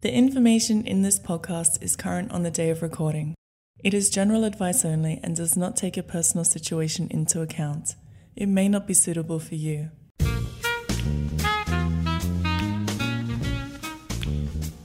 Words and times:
The 0.00 0.14
information 0.14 0.86
in 0.86 1.02
this 1.02 1.18
podcast 1.18 1.82
is 1.82 1.96
current 1.96 2.30
on 2.30 2.44
the 2.44 2.52
day 2.52 2.70
of 2.70 2.82
recording. 2.82 3.34
It 3.82 3.92
is 3.92 4.10
general 4.10 4.44
advice 4.44 4.84
only 4.84 5.18
and 5.24 5.34
does 5.34 5.56
not 5.56 5.74
take 5.74 5.96
your 5.96 6.04
personal 6.04 6.44
situation 6.44 7.08
into 7.10 7.40
account. 7.40 7.96
It 8.36 8.46
may 8.46 8.68
not 8.68 8.86
be 8.86 8.94
suitable 8.94 9.40
for 9.40 9.56
you. 9.56 9.90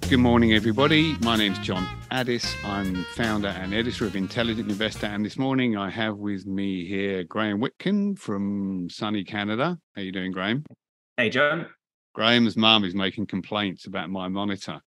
Good 0.10 0.18
morning, 0.18 0.54
everybody. 0.54 1.16
My 1.20 1.36
name 1.36 1.52
is 1.52 1.60
John 1.60 1.88
Addis. 2.10 2.56
I'm 2.64 3.04
founder 3.14 3.50
and 3.50 3.72
editor 3.72 4.08
of 4.08 4.16
Intelligent 4.16 4.68
Investor. 4.68 5.06
And 5.06 5.24
this 5.24 5.38
morning 5.38 5.78
I 5.78 5.92
have 5.92 6.18
with 6.18 6.48
me 6.48 6.88
here 6.88 7.24
Graham 7.24 7.62
Witcomb 7.62 8.18
from 8.18 8.90
sunny 8.90 9.24
Canada. 9.24 9.78
How 9.96 10.02
are 10.02 10.06
you 10.06 10.12
doing, 10.12 10.32
Graham? 10.32 10.66
Hey, 11.18 11.30
John. 11.30 11.68
Graham's 12.16 12.58
mum 12.58 12.84
is 12.84 12.96
making 12.96 13.28
complaints 13.28 13.86
about 13.86 14.10
my 14.10 14.28
monitor 14.28 14.82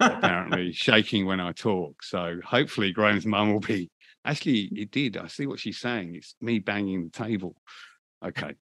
apparently 0.00 0.72
shaking 0.72 1.26
when 1.26 1.40
I 1.40 1.52
talk. 1.52 2.02
So 2.02 2.38
hopefully 2.44 2.92
Graham's 2.92 3.26
mum 3.26 3.52
will 3.52 3.60
be 3.60 3.90
actually 4.24 4.70
it 4.72 4.90
did. 4.90 5.16
I 5.16 5.26
see 5.26 5.46
what 5.46 5.58
she's 5.58 5.78
saying. 5.78 6.14
It's 6.14 6.34
me 6.40 6.58
banging 6.58 7.04
the 7.04 7.10
table. 7.10 7.56
Okay. 8.24 8.54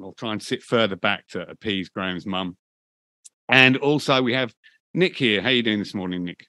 I'll 0.00 0.12
try 0.12 0.32
and 0.32 0.42
sit 0.42 0.62
further 0.62 0.96
back 0.96 1.26
to 1.28 1.48
appease 1.48 1.90
Graham's 1.90 2.26
mum. 2.26 2.56
And 3.48 3.76
also 3.76 4.22
we 4.22 4.32
have 4.32 4.54
Nick 4.94 5.16
here. 5.16 5.42
How 5.42 5.48
are 5.48 5.52
you 5.52 5.62
doing 5.62 5.78
this 5.78 5.94
morning, 5.94 6.24
Nick? 6.24 6.46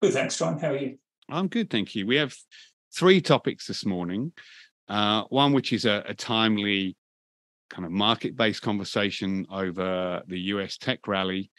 Good, 0.00 0.12
thanks, 0.12 0.38
John. 0.38 0.58
How 0.58 0.68
are 0.68 0.76
you? 0.76 0.98
I'm 1.28 1.48
good, 1.48 1.70
thank 1.70 1.94
you. 1.94 2.06
We 2.06 2.16
have 2.16 2.34
three 2.94 3.20
topics 3.20 3.66
this 3.66 3.84
morning. 3.84 4.32
Uh, 4.88 5.24
one 5.30 5.52
which 5.52 5.72
is 5.72 5.86
a, 5.86 6.04
a 6.06 6.14
timely 6.14 6.96
kind 7.70 7.86
of 7.86 7.90
market-based 7.90 8.62
conversation 8.62 9.46
over 9.50 10.22
the 10.26 10.38
US 10.38 10.76
tech 10.76 11.08
rally 11.08 11.50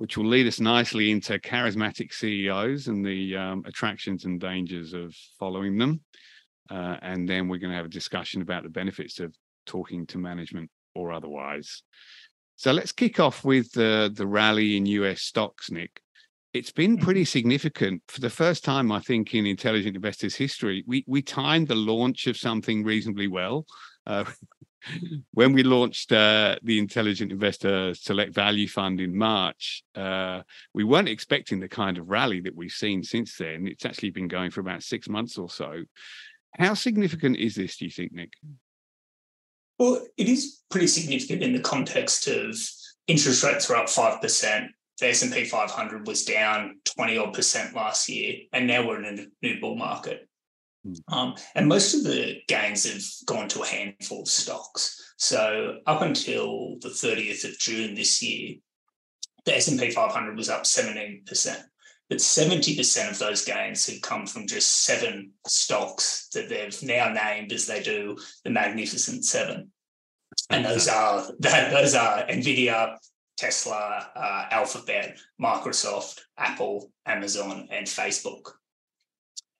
which 0.00 0.16
will 0.16 0.24
lead 0.24 0.46
us 0.46 0.60
nicely 0.60 1.10
into 1.10 1.38
charismatic 1.38 2.10
CEOs 2.10 2.88
and 2.88 3.04
the 3.04 3.36
um, 3.36 3.62
attractions 3.66 4.24
and 4.24 4.40
dangers 4.40 4.94
of 4.94 5.14
following 5.38 5.76
them. 5.76 6.00
Uh, 6.70 6.96
and 7.02 7.28
then 7.28 7.48
we're 7.48 7.58
going 7.58 7.70
to 7.70 7.76
have 7.76 7.84
a 7.84 7.90
discussion 7.90 8.40
about 8.40 8.62
the 8.62 8.70
benefits 8.70 9.20
of 9.20 9.34
talking 9.66 10.06
to 10.06 10.16
management 10.16 10.70
or 10.94 11.12
otherwise. 11.12 11.82
So 12.56 12.72
let's 12.72 12.92
kick 12.92 13.20
off 13.20 13.44
with 13.44 13.72
the, 13.72 14.10
the 14.14 14.26
rally 14.26 14.78
in 14.78 14.86
US 14.86 15.20
stocks, 15.20 15.70
Nick. 15.70 16.00
It's 16.54 16.72
been 16.72 16.96
mm-hmm. 16.96 17.04
pretty 17.04 17.26
significant 17.26 18.02
for 18.08 18.22
the 18.22 18.30
first 18.30 18.64
time, 18.64 18.90
I 18.90 19.00
think, 19.00 19.34
in 19.34 19.44
intelligent 19.44 19.96
investors' 19.96 20.34
history. 20.34 20.82
We 20.86 21.04
we 21.06 21.20
timed 21.20 21.68
the 21.68 21.74
launch 21.74 22.26
of 22.26 22.38
something 22.38 22.84
reasonably 22.84 23.28
well. 23.28 23.66
Uh, 24.06 24.24
when 25.32 25.52
we 25.52 25.62
launched 25.62 26.12
uh, 26.12 26.56
the 26.62 26.78
Intelligent 26.78 27.32
Investor 27.32 27.94
Select 27.94 28.34
Value 28.34 28.68
Fund 28.68 29.00
in 29.00 29.16
March, 29.16 29.82
uh, 29.94 30.42
we 30.74 30.84
weren't 30.84 31.08
expecting 31.08 31.60
the 31.60 31.68
kind 31.68 31.98
of 31.98 32.08
rally 32.08 32.40
that 32.40 32.56
we've 32.56 32.70
seen 32.70 33.02
since 33.02 33.36
then. 33.36 33.66
It's 33.66 33.84
actually 33.84 34.10
been 34.10 34.28
going 34.28 34.50
for 34.50 34.60
about 34.60 34.82
six 34.82 35.08
months 35.08 35.38
or 35.38 35.48
so. 35.48 35.82
How 36.58 36.74
significant 36.74 37.36
is 37.36 37.54
this, 37.54 37.76
do 37.76 37.84
you 37.84 37.90
think, 37.90 38.12
Nick? 38.12 38.32
Well, 39.78 40.06
it 40.16 40.28
is 40.28 40.60
pretty 40.70 40.88
significant 40.88 41.42
in 41.42 41.52
the 41.52 41.60
context 41.60 42.26
of 42.26 42.56
interest 43.06 43.42
rates 43.42 43.68
were 43.68 43.76
up 43.76 43.86
5%. 43.86 44.68
The 45.00 45.08
S&P 45.08 45.44
500 45.46 46.06
was 46.06 46.24
down 46.24 46.80
20 46.84 47.16
odd 47.16 47.32
percent 47.32 47.74
last 47.74 48.08
year, 48.08 48.40
and 48.52 48.66
now 48.66 48.86
we're 48.86 49.02
in 49.02 49.18
a 49.18 49.46
new 49.46 49.58
bull 49.58 49.76
market. 49.76 50.28
Hmm. 50.84 51.14
Um, 51.14 51.34
and 51.54 51.68
most 51.68 51.94
of 51.94 52.04
the 52.04 52.40
gains 52.48 52.90
have 52.90 53.02
gone 53.26 53.48
to 53.48 53.62
a 53.62 53.66
handful 53.66 54.22
of 54.22 54.28
stocks. 54.28 55.14
So 55.18 55.78
up 55.86 56.02
until 56.02 56.76
the 56.80 56.88
30th 56.88 57.44
of 57.44 57.58
June 57.58 57.94
this 57.94 58.22
year, 58.22 58.56
the 59.44 59.56
S&P 59.56 59.90
500 59.90 60.36
was 60.36 60.48
up 60.48 60.64
17%. 60.64 61.62
But 62.08 62.18
70% 62.18 63.10
of 63.10 63.18
those 63.20 63.44
gains 63.44 63.86
have 63.86 64.00
come 64.00 64.26
from 64.26 64.48
just 64.48 64.84
seven 64.84 65.30
stocks 65.46 66.28
that 66.34 66.48
they've 66.48 66.82
now 66.82 67.12
named 67.12 67.52
as 67.52 67.66
they 67.66 67.82
do 67.82 68.16
the 68.42 68.50
Magnificent 68.50 69.24
Seven. 69.24 69.70
And 70.48 70.64
those 70.64 70.88
are 70.88 71.28
those 71.38 71.94
are 71.94 72.24
Nvidia, 72.26 72.96
Tesla, 73.36 74.10
uh, 74.16 74.46
Alphabet, 74.50 75.18
Microsoft, 75.40 76.20
Apple, 76.36 76.90
Amazon, 77.06 77.68
and 77.70 77.86
Facebook. 77.86 78.42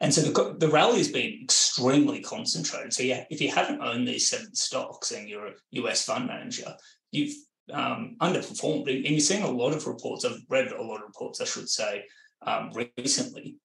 And 0.01 0.13
so 0.15 0.23
the, 0.23 0.57
the 0.59 0.69
rally 0.69 0.99
has 0.99 1.09
been 1.09 1.41
extremely 1.43 2.21
concentrated. 2.21 2.93
So 2.93 3.03
yeah, 3.03 3.25
if 3.31 3.41
you 3.41 3.51
haven't 3.51 3.83
owned 3.83 4.09
these 4.09 4.29
seven 4.29 4.55
stocks 4.55 5.13
and 5.13 5.29
you're 5.29 5.49
a 5.49 5.55
US 5.73 6.05
fund 6.05 6.27
manager, 6.27 6.75
you've 7.13 7.35
um, 7.73 8.17
underperformed. 8.21 8.89
And 8.89 9.05
you're 9.05 9.21
seeing 9.21 9.43
a 9.43 9.51
lot 9.51 9.75
of 9.75 9.87
reports. 9.87 10.25
I've 10.25 10.41
read 10.49 10.73
a 10.73 10.83
lot 10.83 10.97
of 10.97 11.07
reports, 11.07 11.41
I 11.41 11.45
should 11.45 11.69
say, 11.69 12.05
um, 12.47 12.73
recently. 12.97 13.57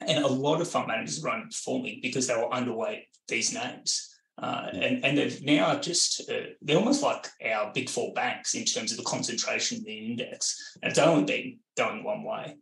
And 0.00 0.24
a 0.24 0.28
lot 0.28 0.60
of 0.60 0.68
fund 0.68 0.88
managers 0.88 1.24
are 1.24 1.30
underperforming 1.30 2.02
because 2.02 2.26
they 2.26 2.36
were 2.36 2.48
underweight 2.50 3.04
these 3.28 3.54
names. 3.54 4.06
Uh, 4.40 4.68
and, 4.72 5.04
and 5.04 5.18
they've 5.18 5.42
now 5.42 5.78
just, 5.78 6.30
uh, 6.30 6.46
they're 6.62 6.78
almost 6.78 7.02
like 7.02 7.26
our 7.52 7.70
big 7.74 7.90
four 7.90 8.12
banks 8.14 8.54
in 8.54 8.64
terms 8.64 8.90
of 8.90 8.96
the 8.96 9.04
concentration 9.04 9.78
in 9.78 9.84
the 9.84 10.06
index. 10.10 10.78
And 10.82 10.90
it's 10.90 10.98
only 10.98 11.24
been 11.24 11.58
going 11.76 12.04
one 12.04 12.22
way. 12.22 12.56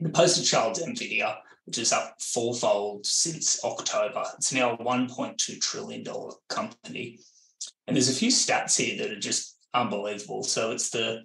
The 0.00 0.10
poster 0.10 0.42
child 0.42 0.76
NVIDIA 0.76 1.36
which 1.70 1.78
is 1.78 1.92
up 1.92 2.20
fourfold 2.20 3.06
since 3.06 3.62
October. 3.64 4.24
It's 4.34 4.52
now 4.52 4.72
a 4.72 4.78
$1.2 4.78 5.60
trillion 5.60 6.04
company. 6.48 7.20
And 7.86 7.94
there's 7.94 8.08
a 8.08 8.12
few 8.12 8.28
stats 8.28 8.76
here 8.76 8.98
that 8.98 9.16
are 9.16 9.20
just 9.20 9.56
unbelievable. 9.72 10.42
So 10.42 10.72
it's 10.72 10.90
the 10.90 11.22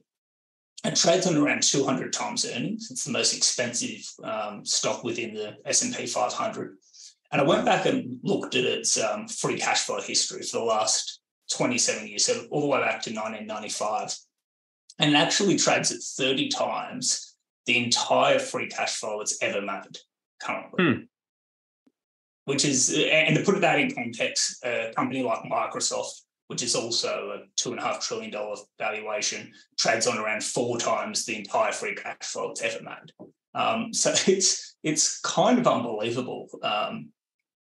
it 0.83 0.95
trades 0.95 1.25
on 1.25 1.35
around 1.35 1.63
200 1.63 2.13
times 2.13 2.45
earnings. 2.45 2.89
It's 2.91 3.05
the 3.05 3.11
most 3.11 3.35
expensive 3.35 4.05
um, 4.23 4.63
stock 4.63 5.03
within 5.03 5.33
the 5.33 5.55
S&P 5.65 6.05
500. 6.05 6.77
And 7.31 7.41
I 7.41 7.43
went 7.43 7.65
back 7.65 7.87
and 7.87 8.19
looked 8.21 8.53
at 8.53 8.65
its 8.65 9.01
um, 9.01 9.27
free 9.27 9.57
cash 9.57 9.85
flow 9.85 9.99
history 9.99 10.43
for 10.43 10.59
the 10.59 10.63
last 10.63 11.21
27 11.53 12.07
years, 12.07 12.25
so 12.25 12.45
all 12.51 12.61
the 12.61 12.67
way 12.67 12.81
back 12.81 13.01
to 13.01 13.09
1995. 13.09 14.15
And 14.99 15.15
it 15.15 15.17
actually 15.17 15.57
trades 15.57 15.91
at 15.91 16.03
30 16.03 16.49
times 16.49 17.34
the 17.65 17.83
entire 17.83 18.39
free 18.39 18.67
cash 18.67 18.95
flow 18.95 19.19
that's 19.19 19.41
ever 19.41 19.61
made 19.61 19.97
currently. 20.41 20.83
Hmm. 20.83 21.01
Which 22.45 22.63
is, 22.63 22.93
and 22.93 23.35
to 23.35 23.43
put 23.43 23.59
that 23.61 23.79
in 23.79 23.93
context, 23.93 24.63
a 24.63 24.93
company 24.95 25.23
like 25.23 25.39
Microsoft, 25.51 26.21
which 26.47 26.61
is 26.61 26.75
also 26.75 27.31
a 27.31 27.47
two 27.55 27.71
and 27.71 27.79
a 27.79 27.83
half 27.83 28.05
trillion 28.05 28.31
dollar 28.31 28.55
valuation, 28.77 29.51
trades 29.79 30.05
on 30.05 30.19
around 30.19 30.43
four 30.43 30.77
times 30.77 31.25
the 31.25 31.35
entire 31.35 31.71
free 31.71 31.95
cash 31.95 32.17
flow 32.21 32.51
it's 32.51 32.61
ever 32.61 32.83
made. 32.83 33.29
Um, 33.55 33.93
so 33.93 34.13
it's 34.27 34.75
it's 34.83 35.19
kind 35.21 35.57
of 35.57 35.65
unbelievable 35.65 36.47
um, 36.61 37.09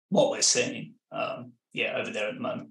what 0.10 0.32
we're 0.32 0.42
seeing, 0.42 0.94
um, 1.12 1.52
yeah, 1.74 1.98
over 1.98 2.12
there 2.12 2.30
at 2.30 2.36
the 2.36 2.40
moment. 2.40 2.70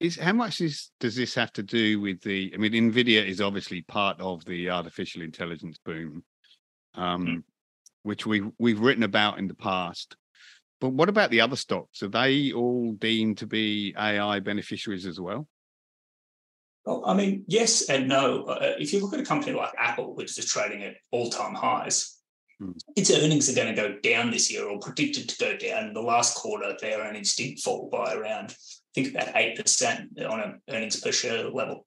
Is 0.00 0.18
how 0.18 0.32
much 0.32 0.60
is 0.60 0.90
does 1.00 1.16
this 1.16 1.34
have 1.34 1.52
to 1.54 1.62
do 1.62 2.00
with 2.00 2.20
the? 2.22 2.52
I 2.54 2.58
mean, 2.58 2.72
Nvidia 2.72 3.26
is 3.26 3.40
obviously 3.40 3.82
part 3.82 4.20
of 4.20 4.44
the 4.44 4.70
artificial 4.70 5.22
intelligence 5.22 5.78
boom. 5.84 6.22
Um, 6.94 7.26
mm 7.26 7.42
which 8.04 8.24
we've 8.26 8.50
we've 8.58 8.80
written 8.80 9.02
about 9.02 9.38
in 9.38 9.48
the 9.48 9.54
past. 9.54 10.16
But 10.80 10.90
what 10.90 11.08
about 11.08 11.30
the 11.30 11.40
other 11.40 11.56
stocks? 11.56 12.02
Are 12.02 12.08
they 12.08 12.52
all 12.52 12.92
deemed 12.92 13.38
to 13.38 13.46
be 13.46 13.94
AI 13.98 14.40
beneficiaries 14.40 15.06
as 15.06 15.18
well? 15.18 15.48
Well, 16.84 17.02
I 17.06 17.14
mean, 17.14 17.44
yes 17.48 17.88
and 17.88 18.06
no. 18.06 18.44
Uh, 18.44 18.74
if 18.78 18.92
you 18.92 19.00
look 19.00 19.14
at 19.14 19.20
a 19.20 19.24
company 19.24 19.56
like 19.56 19.72
Apple, 19.78 20.14
which 20.14 20.38
is 20.38 20.44
trading 20.44 20.82
at 20.82 20.96
all-time 21.10 21.54
highs, 21.54 22.18
hmm. 22.58 22.72
its 22.94 23.10
earnings 23.10 23.48
are 23.48 23.54
going 23.54 23.74
to 23.74 23.82
go 23.82 23.98
down 24.02 24.30
this 24.30 24.52
year, 24.52 24.68
or 24.68 24.78
predicted 24.78 25.28
to 25.30 25.38
go 25.38 25.56
down. 25.56 25.88
In 25.88 25.94
the 25.94 26.02
last 26.02 26.36
quarter, 26.36 26.76
their 26.80 27.00
earnings 27.00 27.34
did 27.34 27.58
fall 27.60 27.88
by 27.90 28.12
around, 28.12 28.50
I 28.50 28.54
think, 28.94 29.14
about 29.14 29.34
eight 29.36 29.56
percent 29.56 30.20
on 30.20 30.40
an 30.40 30.60
earnings 30.68 31.00
per 31.00 31.12
share 31.12 31.48
level 31.48 31.86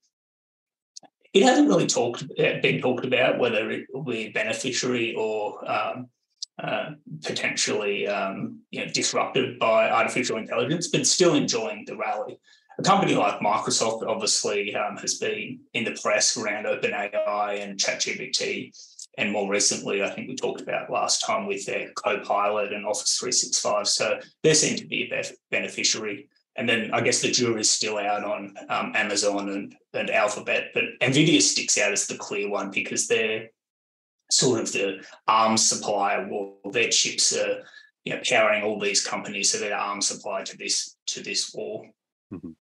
it 1.33 1.43
hasn't 1.43 1.67
really 1.67 1.87
talked 1.87 2.23
uh, 2.23 2.59
been 2.61 2.81
talked 2.81 3.05
about 3.05 3.39
whether 3.39 3.69
it 3.69 3.85
will 3.93 4.03
be 4.03 4.29
beneficiary 4.29 5.13
or 5.15 5.69
um, 5.69 6.09
uh, 6.61 6.91
potentially 7.23 8.07
um, 8.07 8.59
you 8.71 8.83
know, 8.83 8.91
disrupted 8.91 9.59
by 9.59 9.89
artificial 9.89 10.37
intelligence, 10.37 10.87
but 10.87 11.05
still 11.05 11.35
enjoying 11.35 11.83
the 11.85 11.95
rally. 11.95 12.39
A 12.79 12.83
company 12.83 13.15
like 13.15 13.39
Microsoft 13.39 14.07
obviously 14.07 14.75
um, 14.75 14.97
has 14.97 15.15
been 15.15 15.59
in 15.73 15.83
the 15.83 15.97
press 16.01 16.37
around 16.37 16.65
OpenAI 16.65 17.61
and 17.61 17.79
ChatGPT. 17.79 18.71
And 19.19 19.31
more 19.31 19.49
recently, 19.49 20.03
I 20.03 20.09
think 20.09 20.27
we 20.27 20.35
talked 20.35 20.61
about 20.61 20.91
last 20.91 21.25
time 21.25 21.47
with 21.47 21.65
their 21.65 21.91
Copilot 21.95 22.71
and 22.71 22.85
Office 22.85 23.17
365. 23.17 23.87
So 23.87 24.19
they 24.43 24.53
seem 24.53 24.77
to 24.77 24.85
be 24.85 25.11
a 25.11 25.23
beneficiary. 25.49 26.29
And 26.57 26.67
then 26.67 26.89
I 26.91 27.01
guess 27.01 27.21
the 27.21 27.31
jury's 27.31 27.69
still 27.69 27.99
out 27.99 28.23
on 28.23 28.55
um, 28.69 28.91
Amazon 28.95 29.49
and, 29.49 29.75
and 29.93 30.09
Alphabet, 30.09 30.71
but 30.73 30.83
Nvidia 31.01 31.39
sticks 31.39 31.77
out 31.77 31.91
as 31.91 32.07
the 32.07 32.17
clear 32.17 32.49
one 32.49 32.71
because 32.71 33.07
they're 33.07 33.49
sort 34.31 34.61
of 34.61 34.71
the 34.71 35.05
arms 35.27 35.67
supplier. 35.67 36.27
Well, 36.29 36.57
their 36.71 36.89
chips 36.89 37.35
are 37.35 37.63
you 38.03 38.15
know 38.15 38.21
powering 38.27 38.63
all 38.63 38.79
these 38.79 39.05
companies, 39.05 39.51
so 39.51 39.59
they're 39.59 39.69
the 39.69 39.75
arms 39.75 40.07
supply 40.07 40.43
to 40.43 40.57
this 40.57 40.95
to 41.07 41.21
this 41.21 41.53
war. 41.53 41.85
Mm-hmm. 42.33 42.51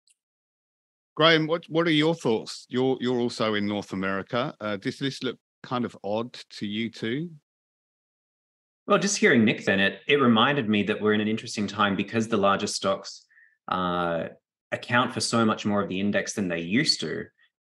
Graham, 1.15 1.47
what 1.47 1.65
what 1.69 1.87
are 1.87 1.91
your 1.91 2.15
thoughts? 2.15 2.67
You're 2.69 2.99
you're 3.01 3.19
also 3.19 3.55
in 3.55 3.67
North 3.67 3.93
America. 3.93 4.55
Uh, 4.61 4.77
does 4.77 4.99
this 4.99 5.23
look 5.23 5.39
kind 5.63 5.85
of 5.85 5.97
odd 6.05 6.35
to 6.59 6.67
you 6.67 6.91
too? 6.91 7.31
Well, 8.87 8.99
just 8.99 9.17
hearing 9.17 9.45
Nick 9.45 9.65
then, 9.65 9.81
it, 9.81 10.01
it 10.07 10.21
reminded 10.21 10.69
me 10.69 10.85
that 10.85 11.01
we're 11.01 11.15
in 11.15 11.21
an 11.21 11.27
interesting 11.27 11.67
time 11.67 11.97
because 11.97 12.29
the 12.29 12.37
largest 12.37 12.77
stocks 12.77 13.26
uh, 13.69 14.29
account 14.73 15.13
for 15.13 15.21
so 15.21 15.45
much 15.45 15.65
more 15.65 15.83
of 15.83 15.89
the 15.89 16.01
index 16.01 16.35
than 16.35 16.49
they 16.49 16.61
used 16.61 17.01
to. 17.01 17.25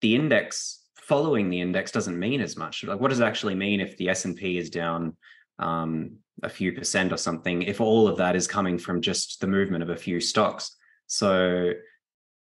The 0.00 0.14
index 0.14 0.80
following 0.96 1.50
the 1.50 1.60
index 1.60 1.90
doesn't 1.90 2.18
mean 2.18 2.40
as 2.40 2.56
much. 2.56 2.84
Like, 2.84 3.00
what 3.00 3.08
does 3.08 3.20
it 3.20 3.24
actually 3.24 3.54
mean 3.54 3.80
if 3.80 3.96
the 3.96 4.08
S 4.08 4.24
and 4.24 4.36
P 4.36 4.56
is 4.56 4.70
down 4.70 5.16
um, 5.58 6.16
a 6.42 6.48
few 6.48 6.72
percent 6.72 7.12
or 7.12 7.16
something? 7.16 7.62
If 7.62 7.80
all 7.80 8.08
of 8.08 8.16
that 8.18 8.36
is 8.36 8.46
coming 8.46 8.78
from 8.78 9.00
just 9.00 9.40
the 9.40 9.46
movement 9.46 9.82
of 9.82 9.90
a 9.90 9.96
few 9.96 10.20
stocks, 10.20 10.76
so 11.06 11.72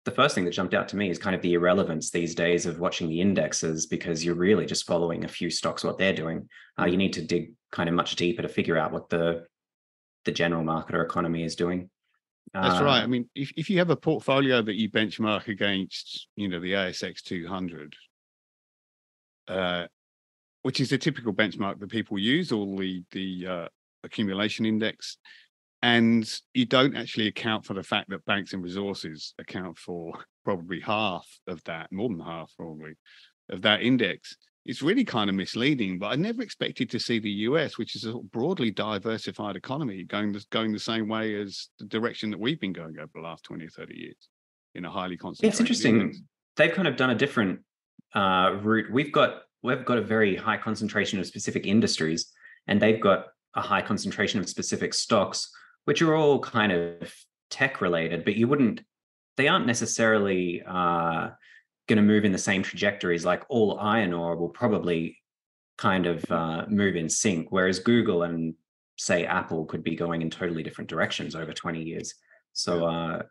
the 0.06 0.12
first 0.12 0.36
thing 0.36 0.46
that 0.46 0.52
jumped 0.52 0.74
out 0.74 0.88
to 0.88 0.96
me 0.96 1.10
is 1.10 1.20
kind 1.20 1.36
of 1.36 1.42
the 1.42 1.54
irrelevance 1.54 2.12
these 2.12 2.34
days 2.34 2.66
of 2.66 2.80
watching 2.80 3.10
the 3.10 3.20
indexes 3.20 3.88
because 3.88 4.24
you're 4.24 4.36
really 4.36 4.66
just 4.66 4.88
following 4.88 5.26
a 5.26 5.28
few 5.28 5.50
stocks 5.50 5.84
what 5.84 5.98
they're 5.98 6.14
doing. 6.14 6.48
Uh, 6.80 6.86
you 6.86 6.96
need 6.96 7.14
to 7.14 7.22
dig 7.22 7.52
kind 7.72 7.90
of 7.90 7.96
much 7.96 8.16
deeper 8.16 8.42
to 8.42 8.48
figure 8.48 8.78
out 8.78 8.92
what 8.92 9.10
the 9.10 9.46
the 10.26 10.32
general 10.32 10.64
market 10.64 10.96
or 10.96 11.02
economy 11.02 11.44
is 11.44 11.56
doing. 11.56 11.90
That's 12.54 12.82
uh, 12.82 12.86
right. 12.86 13.04
I 13.04 13.08
mean, 13.08 13.30
if, 13.36 13.52
if 13.58 13.70
you 13.70 13.80
have 13.80 13.90
a 13.90 13.96
portfolio 13.96 14.62
that 14.62 14.76
you 14.76 14.90
benchmark 14.90 15.48
against, 15.48 16.28
you 16.36 16.48
know, 16.48 16.60
the 16.60 16.74
ASX 16.74 17.22
200, 17.22 17.96
uh, 19.48 19.88
which 20.64 20.80
is 20.80 20.92
a 20.92 20.98
typical 20.98 21.34
benchmark 21.34 21.80
that 21.80 21.90
people 21.90 22.18
use, 22.18 22.52
or 22.52 22.66
the 22.78 23.04
the 23.12 23.48
uh, 23.48 23.68
accumulation 24.04 24.66
index, 24.66 25.18
and 25.82 26.42
you 26.54 26.66
don't 26.66 26.96
actually 26.96 27.28
account 27.28 27.66
for 27.66 27.74
the 27.74 27.84
fact 27.84 28.10
that 28.10 28.26
banks 28.26 28.54
and 28.54 28.64
resources 28.64 29.34
account 29.40 29.78
for 29.78 30.14
probably 30.44 30.80
half 30.80 31.28
of 31.48 31.64
that, 31.66 31.92
more 31.92 32.10
than 32.10 32.20
half 32.20 32.52
probably, 32.58 32.94
of 33.50 33.62
that 33.62 33.82
index. 33.82 34.38
It's 34.68 34.82
really 34.82 35.04
kind 35.04 35.30
of 35.30 35.36
misleading, 35.36 35.98
but 35.98 36.08
I 36.08 36.16
never 36.16 36.42
expected 36.42 36.90
to 36.92 37.00
see 37.00 37.20
the 37.20 37.32
US, 37.32 37.78
which 37.78 37.96
is 37.96 38.06
a 38.06 38.14
broadly 38.14 38.70
diversified 38.70 39.56
economy, 39.56 40.04
going 40.04 40.32
the, 40.32 40.46
going 40.52 40.74
the 40.74 40.80
same 40.80 41.08
way 41.08 41.42
as 41.42 41.70
the 41.80 41.86
direction 41.86 42.30
that 42.32 42.40
we've 42.40 42.60
been 42.60 42.74
going 42.74 43.00
over 43.00 43.10
the 43.16 43.22
last 43.22 43.44
20 43.46 43.66
or 43.66 43.70
30 43.70 43.96
years 43.96 44.30
in 44.76 44.86
a 44.86 44.92
highly 44.92 45.18
concentrated. 45.18 45.54
It's 45.54 45.60
interesting. 45.60 46.02
Index. 46.02 46.22
They've 46.58 46.74
kind 46.74 46.88
of 46.88 46.96
done 46.98 47.10
a 47.10 47.16
different 47.16 47.62
uh, 48.14 48.58
route. 48.62 48.92
We've 48.92 49.12
got 49.12 49.44
we've 49.64 49.86
got 49.86 49.98
a 49.98 50.02
very 50.02 50.36
high 50.36 50.58
concentration 50.58 51.20
of 51.20 51.26
specific 51.26 51.66
industries, 51.66 52.32
and 52.68 52.80
they've 52.80 53.02
got 53.02 53.28
a 53.56 53.62
high 53.62 53.82
concentration 53.82 54.40
of 54.40 54.48
specific 54.48 54.94
stocks 54.94 55.50
which 55.88 56.02
are 56.02 56.16
all 56.16 56.40
kind 56.40 56.74
of 56.74 57.14
tech 57.50 57.80
related, 57.80 58.26
but 58.26 58.36
you 58.36 58.46
wouldn't, 58.46 58.82
they 59.38 59.48
aren't 59.48 59.66
necessarily 59.66 60.62
uh, 60.68 61.30
going 61.88 61.98
to 61.98 62.04
move 62.04 62.26
in 62.26 62.32
the 62.32 62.38
same 62.38 62.64
trajectories. 62.64 63.26
Like 63.26 63.44
all 63.50 63.80
iron 63.80 64.14
ore 64.14 64.36
will 64.36 64.50
probably 64.50 65.18
kind 65.78 66.06
of 66.06 66.30
uh, 66.32 66.66
move 66.68 66.96
in 66.96 67.10
sync, 67.10 67.48
whereas 67.52 67.80
Google 67.80 68.24
and 68.24 68.56
say 68.98 69.26
Apple 69.26 69.66
could 69.66 69.84
be 69.84 69.96
going 69.96 70.22
in 70.22 70.30
totally 70.30 70.64
different 70.64 70.90
directions 70.90 71.36
over 71.36 71.54
20 71.54 71.82
years. 71.82 72.16
So, 72.54 72.86
uh, 72.86 73.22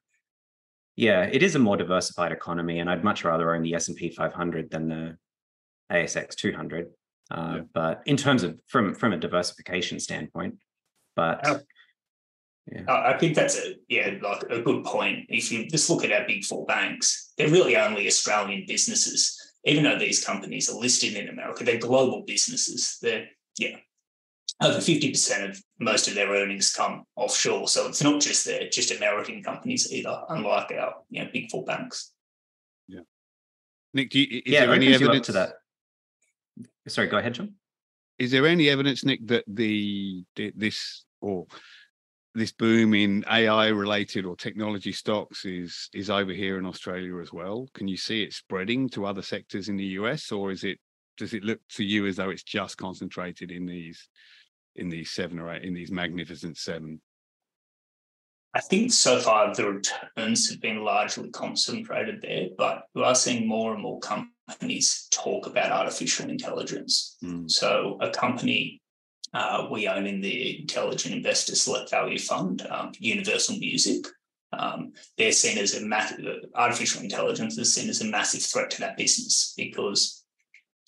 yeah, 0.95 1.23
it 1.25 1.43
is 1.43 1.57
a 1.57 1.59
more 1.59 1.77
diversified 1.77 2.33
economy, 2.33 2.79
and 2.79 2.89
I'd 2.89 3.05
much 3.05 3.25
rather 3.25 3.55
own 3.55 3.63
the 3.63 3.75
S 3.75 3.89
and 3.89 3.97
P 3.97 4.11
500 4.11 4.71
than 4.71 4.89
the 4.89 5.19
ASX 5.93 6.35
200. 6.35 6.87
Uh, 7.31 7.53
yeah. 7.57 7.61
But 7.75 8.03
in 8.07 8.17
terms 8.17 8.45
of 8.45 8.61
from 8.69 8.95
from 8.95 9.13
a 9.13 9.19
diversification 9.19 9.99
standpoint, 10.01 10.55
but 11.17 11.45
yeah. 12.71 12.83
Uh, 12.89 13.13
I 13.15 13.19
think 13.19 13.37
that's 13.37 13.59
a 13.59 13.75
yeah, 13.89 14.15
like 14.23 14.43
a 14.51 14.61
good 14.61 14.85
point. 14.85 15.27
If 15.29 15.53
you 15.53 15.69
just 15.69 15.89
look 15.89 16.05
at 16.05 16.13
our 16.13 16.27
big 16.27 16.45
four 16.45 16.67
banks, 16.67 17.33
they're 17.39 17.49
really 17.49 17.77
only 17.77 18.07
Australian 18.07 18.65
businesses. 18.67 19.41
Even 19.65 19.85
though 19.85 19.99
these 19.99 20.25
companies 20.25 20.71
are 20.71 20.79
listed 20.79 21.15
in 21.15 21.29
America, 21.29 21.65
they're 21.65 21.79
global 21.79 22.25
businesses. 22.27 22.99
They're 23.01 23.27
yeah, 23.59 23.77
over 24.63 24.81
fifty 24.81 25.11
percent 25.11 25.51
of 25.51 25.63
most 25.79 26.09
of 26.09 26.15
their 26.15 26.31
earnings 26.31 26.73
come 26.73 27.05
offshore. 27.15 27.69
So 27.69 27.87
it's 27.89 28.03
not 28.03 28.21
just 28.21 28.45
they're 28.45 28.69
just 28.69 28.91
American 28.91 29.43
companies 29.43 29.93
either, 29.93 30.23
unlike 30.29 30.73
our 30.73 30.95
you 31.11 31.23
know, 31.23 31.31
big 31.33 31.51
four 31.51 31.65
banks. 31.65 32.13
Yeah, 32.89 33.01
Nick, 33.95 34.11
do 34.11 34.21
you, 34.21 34.43
is 34.45 34.53
yeah, 34.53 34.67
there 34.67 34.75
any 34.75 34.93
evidence 34.93 35.27
to 35.27 35.33
that? 35.33 35.55
Sorry, 36.89 37.09
go 37.09 37.19
ahead, 37.19 37.35
John. 37.35 37.55
Is 38.19 38.31
there 38.31 38.47
any 38.47 38.69
evidence, 38.71 39.05
Nick, 39.05 39.27
that 39.27 39.45
the 39.47 40.25
this 40.35 41.05
or 41.21 41.47
this 42.37 42.53
boom 42.53 42.95
in 42.95 43.25
AI 43.31 43.69
related 43.69 44.27
or 44.27 44.37
technology 44.37 44.93
stocks 44.93 45.45
is 45.45 45.89
is 45.95 46.11
over 46.11 46.33
here 46.33 46.59
in 46.59 46.67
Australia 46.67 47.19
as 47.19 47.33
well. 47.33 47.69
Can 47.73 47.89
you 47.89 47.97
see 47.97 48.23
it 48.23 48.33
spreading 48.33 48.89
to 48.91 49.07
other 49.07 49.23
sectors 49.23 49.69
in 49.69 49.77
the 49.77 49.97
US, 50.01 50.31
or 50.31 50.51
is 50.51 50.63
it 50.63 50.79
does 51.17 51.33
it 51.33 51.45
look 51.45 51.61
to 51.71 51.85
you 51.85 52.07
as 52.07 52.17
though 52.17 52.31
it's 52.31 52.43
just 52.43 52.77
concentrated 52.77 53.51
in 53.51 53.65
these 53.65 54.09
in 54.77 54.89
these 54.91 55.11
seven 55.11 55.39
or 55.39 55.53
eight 55.55 55.65
in 55.65 55.73
these 55.73 55.91
magnificent 55.91 56.59
seven? 56.59 57.01
I 58.55 58.61
think 58.61 58.93
so 58.93 59.19
far 59.19 59.55
the 59.55 59.73
returns 59.73 60.51
have 60.51 60.61
been 60.61 60.85
largely 60.85 61.31
concentrated 61.31 62.23
there, 62.23 62.49
but 62.57 62.85
we 62.95 63.03
are 63.03 63.15
seeing 63.15 63.49
more 63.49 63.73
and 63.73 63.83
more 63.83 64.01
companies 64.01 65.09
talk 65.11 65.47
about 65.47 65.73
artificial 65.73 66.29
intelligence. 66.31 67.17
Mm. 67.23 67.51
So 67.51 67.99
a 68.01 68.11
company 68.11 68.81
uh, 69.37 69.69
we 69.71 69.87
own 69.87 70.07
in 70.07 70.23
the 70.23 70.61
Intelligent 70.61 71.15
Investor 71.15 71.55
Select 71.55 71.91
Value 71.91 72.19
Fund, 72.19 72.67
um, 72.71 72.93
Universal 72.99 73.59
Music. 73.59 74.07
Um, 74.55 74.95
they're 75.19 75.31
seen 75.33 75.59
as 75.59 75.75
a 75.75 75.85
massive, 75.85 76.25
artificial 76.55 77.03
intelligence 77.03 77.59
is 77.59 77.75
seen 77.75 77.91
as 77.91 78.01
a 78.01 78.07
massive 78.07 78.43
threat 78.43 78.71
to 78.71 78.81
that 78.81 78.97
business 78.97 79.53
because 79.55 80.25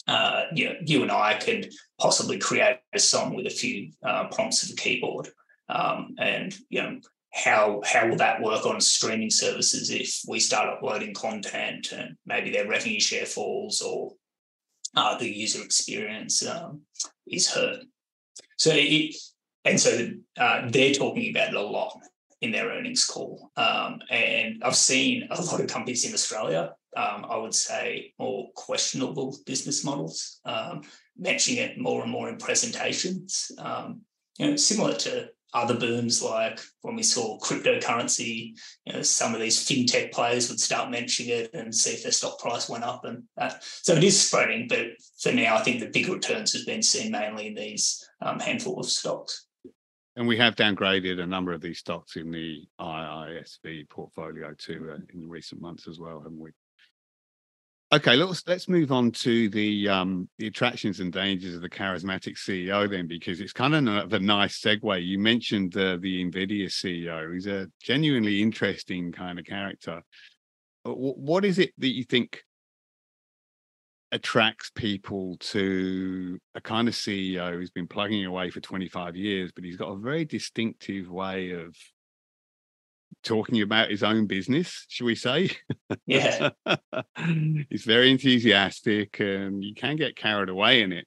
uh, 0.07 0.45
you, 0.55 0.65
know, 0.65 0.77
you 0.81 1.03
and 1.03 1.13
I 1.13 1.35
could 1.35 1.71
possibly 2.01 2.39
create 2.39 2.79
a 2.95 2.99
song 2.99 3.35
with 3.35 3.45
a 3.47 3.51
few 3.51 3.93
uh, 4.03 4.29
prompts 4.29 4.63
of 4.63 4.71
a 4.71 4.77
keyboard. 4.77 5.29
Um, 5.69 6.15
and 6.19 6.57
you 6.71 6.81
know 6.81 7.01
how 7.35 7.83
how 7.85 8.09
will 8.09 8.17
that 8.17 8.41
work 8.41 8.65
on 8.65 8.81
streaming 8.81 9.29
services 9.29 9.91
if 9.91 10.23
we 10.27 10.41
start 10.41 10.71
uploading 10.71 11.13
content 11.13 11.93
and 11.93 12.17
maybe 12.25 12.51
their 12.51 12.67
revenue 12.67 13.01
share 13.01 13.27
falls 13.27 13.83
or 13.83 14.13
uh, 14.97 15.19
the 15.19 15.29
user 15.29 15.63
experience 15.63 16.47
um, 16.47 16.81
is 17.27 17.51
hurt. 17.51 17.85
So 18.59 18.71
it, 18.75 19.17
and 19.65 19.81
so 19.81 20.11
uh, 20.37 20.69
they're 20.69 20.95
talking 20.95 21.31
about 21.31 21.49
it 21.49 21.55
a 21.55 21.63
lot 21.63 21.99
in 22.41 22.53
their 22.53 22.69
earnings 22.69 23.05
call. 23.05 23.51
Um, 23.57 24.01
and 24.11 24.63
I've 24.63 24.77
seen 24.77 25.29
a 25.31 25.41
lot 25.41 25.61
of 25.61 25.67
companies 25.67 26.05
in 26.05 26.15
Australia, 26.15 26.75
um, 26.97 27.27
I 27.29 27.37
would 27.37 27.55
say 27.55 28.13
more 28.19 28.49
questionable 28.55 29.37
business 29.47 29.85
models, 29.85 30.41
um, 30.45 30.83
mentioning 31.17 31.63
it 31.63 31.79
more 31.79 32.03
and 32.03 32.11
more 32.11 32.29
in 32.29 32.37
presentations. 32.37 33.51
Um, 33.59 34.03
you 34.39 34.51
know, 34.51 34.57
similar 34.57 34.95
to 34.95 35.29
other 35.55 35.75
booms 35.75 36.23
like 36.23 36.61
when 36.83 36.95
we 36.95 37.03
saw 37.03 37.39
cryptocurrency, 37.39 38.55
you 38.85 38.93
know, 38.93 39.03
some 39.03 39.35
of 39.35 39.41
these 39.41 39.67
fintech 39.67 40.13
players 40.13 40.49
would 40.49 40.61
start 40.61 40.91
mentioning 40.91 41.33
it 41.33 41.55
and 41.55 41.75
see 41.75 41.93
if 41.93 42.03
their 42.03 42.13
stock 42.13 42.39
price 42.39 42.69
went 42.69 42.85
up. 42.85 43.05
And 43.05 43.25
that. 43.37 43.63
so 43.63 43.95
it 43.95 44.05
is 44.05 44.21
spreading, 44.21 44.69
but 44.69 44.87
for 45.19 45.33
now, 45.33 45.57
I 45.57 45.63
think 45.63 45.81
the 45.81 45.87
big 45.87 46.09
returns 46.09 46.53
has 46.53 46.65
been 46.65 46.83
seen 46.83 47.11
mainly 47.11 47.49
in 47.49 47.55
these 47.55 48.07
um, 48.21 48.39
handful 48.41 48.79
of 48.79 48.87
stocks. 48.87 49.47
And 50.17 50.27
we 50.27 50.37
have 50.37 50.57
downgraded 50.57 51.21
a 51.21 51.27
number 51.27 51.53
of 51.53 51.61
these 51.61 51.79
stocks 51.79 52.17
in 52.17 52.31
the 52.33 52.65
IISV 52.81 53.89
portfolio 53.89 54.53
too 54.59 54.91
uh, 54.93 54.99
in 55.15 55.29
recent 55.29 55.61
months 55.61 55.87
as 55.87 55.99
well, 56.01 56.19
haven't 56.19 56.41
we? 56.41 56.51
Okay, 57.91 58.17
let's 58.17 58.47
let's 58.47 58.69
move 58.69 58.93
on 58.93 59.11
to 59.13 59.49
the 59.49 59.89
um, 59.89 60.29
the 60.37 60.47
attractions 60.47 61.01
and 61.01 61.11
dangers 61.11 61.55
of 61.55 61.63
the 61.63 61.71
charismatic 61.71 62.37
CEO 62.37 62.89
then, 62.89 63.07
because 63.07 63.41
it's 63.41 63.55
kind 63.55 63.75
of 63.75 64.13
a 64.13 64.19
nice 64.19 64.61
segue. 64.61 65.07
You 65.07 65.19
mentioned 65.19 65.75
uh, 65.75 65.97
the 65.99 66.23
Nvidia 66.23 66.67
CEO; 66.67 67.33
he's 67.33 67.47
a 67.47 67.67
genuinely 67.81 68.43
interesting 68.43 69.11
kind 69.11 69.39
of 69.39 69.47
character. 69.47 70.03
Uh, 70.85 70.91
what 70.93 71.47
is 71.47 71.59
it 71.59 71.73
that 71.79 71.95
you 71.95 72.05
think 72.05 72.43
attracts 74.13 74.71
people 74.75 75.39
to 75.41 76.39
a 76.55 76.61
kind 76.61 76.89
of 76.89 76.95
CEO 76.95 77.55
who's 77.55 77.71
been 77.71 77.89
plugging 77.89 78.27
away 78.27 78.51
for 78.51 78.61
25 78.61 79.17
years, 79.17 79.51
but 79.55 79.65
he's 79.65 79.77
got 79.77 79.89
a 79.89 79.97
very 79.97 80.27
distinctive 80.27 81.11
way 81.11 81.53
of 81.53 81.75
talking 83.23 83.63
about 83.63 83.91
his 83.91 84.03
own 84.03 84.27
business, 84.27 84.87
should 84.89 85.05
we 85.05 85.15
say? 85.15 85.51
Yeah. 86.07 86.51
He's 87.71 87.85
very 87.85 88.11
enthusiastic 88.11 89.21
and 89.21 89.63
you 89.63 89.75
can 89.75 89.97
get 89.97 90.17
carried 90.17 90.49
away 90.49 90.83
in 90.83 90.93
it. 90.93 91.07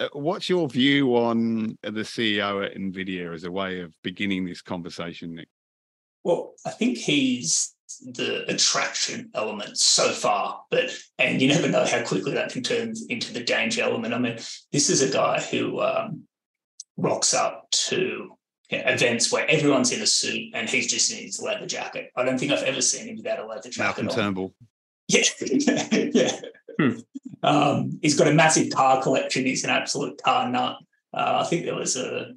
Uh, 0.00 0.08
what's 0.12 0.48
your 0.48 0.68
view 0.68 1.16
on 1.16 1.78
the 1.82 2.02
CEO 2.02 2.64
at 2.64 2.76
NVIDIA 2.76 3.34
as 3.34 3.44
a 3.44 3.52
way 3.52 3.80
of 3.80 3.94
beginning 4.02 4.44
this 4.44 4.62
conversation, 4.62 5.34
Nick? 5.34 5.48
Well, 6.24 6.54
I 6.64 6.70
think 6.70 6.98
he's 6.98 7.74
the 8.00 8.50
attraction 8.50 9.30
element 9.34 9.76
so 9.76 10.10
far, 10.12 10.62
but 10.70 10.90
and 11.18 11.42
you 11.42 11.48
never 11.48 11.68
know 11.68 11.84
how 11.84 12.02
quickly 12.04 12.32
that 12.32 12.50
can 12.50 12.62
turn 12.62 12.94
into 13.08 13.32
the 13.32 13.44
danger 13.44 13.82
element. 13.82 14.14
I 14.14 14.18
mean, 14.18 14.38
this 14.72 14.88
is 14.88 15.02
a 15.02 15.12
guy 15.12 15.40
who 15.40 15.80
um, 15.80 16.22
rocks 16.96 17.34
up 17.34 17.70
to 17.70 18.36
events 18.72 19.30
where 19.30 19.48
everyone's 19.48 19.92
in 19.92 20.02
a 20.02 20.06
suit 20.06 20.50
and 20.54 20.68
he's 20.68 20.90
just 20.90 21.12
in 21.12 21.18
his 21.18 21.40
leather 21.40 21.66
jacket. 21.66 22.10
I 22.16 22.24
don't 22.24 22.38
think 22.38 22.52
I've 22.52 22.62
ever 22.62 22.82
seen 22.82 23.08
him 23.08 23.16
without 23.16 23.38
a 23.38 23.46
leather 23.46 23.70
jacket. 23.70 23.78
Malcolm 23.78 24.08
on. 24.08 24.14
Turnbull. 24.14 24.54
Yeah, 25.08 25.22
yeah. 25.90 26.40
Hmm. 26.80 26.98
Um, 27.42 27.98
he's 28.02 28.18
got 28.18 28.28
a 28.28 28.34
massive 28.34 28.72
car 28.72 29.02
collection. 29.02 29.44
He's 29.44 29.64
an 29.64 29.70
absolute 29.70 30.22
car 30.22 30.48
nut. 30.48 30.78
Uh, 31.12 31.42
I 31.44 31.48
think 31.48 31.64
there 31.64 31.74
was 31.74 31.96
a 31.96 32.32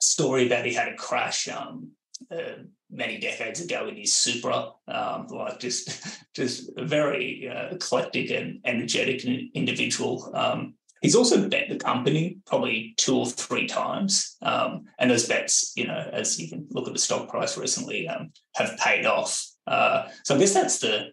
story 0.00 0.48
that 0.48 0.66
he 0.66 0.74
had 0.74 0.88
a 0.88 0.96
crash 0.96 1.48
um, 1.48 1.92
uh, 2.30 2.64
many 2.90 3.18
decades 3.18 3.60
ago 3.60 3.88
in 3.88 3.96
his 3.96 4.12
Supra, 4.12 4.70
um, 4.88 5.26
like 5.28 5.58
just 5.60 6.24
just 6.34 6.70
a 6.76 6.84
very 6.84 7.48
uh, 7.48 7.74
eclectic 7.74 8.30
and 8.30 8.60
energetic 8.64 9.24
individual. 9.54 10.30
Um, 10.34 10.74
he's 11.04 11.14
also 11.14 11.50
bet 11.50 11.68
the 11.68 11.76
company 11.76 12.38
probably 12.46 12.94
two 12.96 13.14
or 13.14 13.26
three 13.26 13.66
times, 13.66 14.38
um, 14.40 14.84
and 14.98 15.10
those 15.10 15.28
bets, 15.28 15.74
you 15.76 15.86
know, 15.86 16.08
as 16.10 16.40
you 16.40 16.48
can 16.48 16.66
look 16.70 16.86
at 16.86 16.94
the 16.94 16.98
stock 16.98 17.28
price 17.28 17.58
recently, 17.58 18.08
um, 18.08 18.32
have 18.54 18.78
paid 18.78 19.04
off. 19.04 19.46
Uh, 19.66 20.08
so 20.24 20.34
I 20.34 20.38
guess 20.38 20.54
that's 20.54 20.78
the 20.78 21.08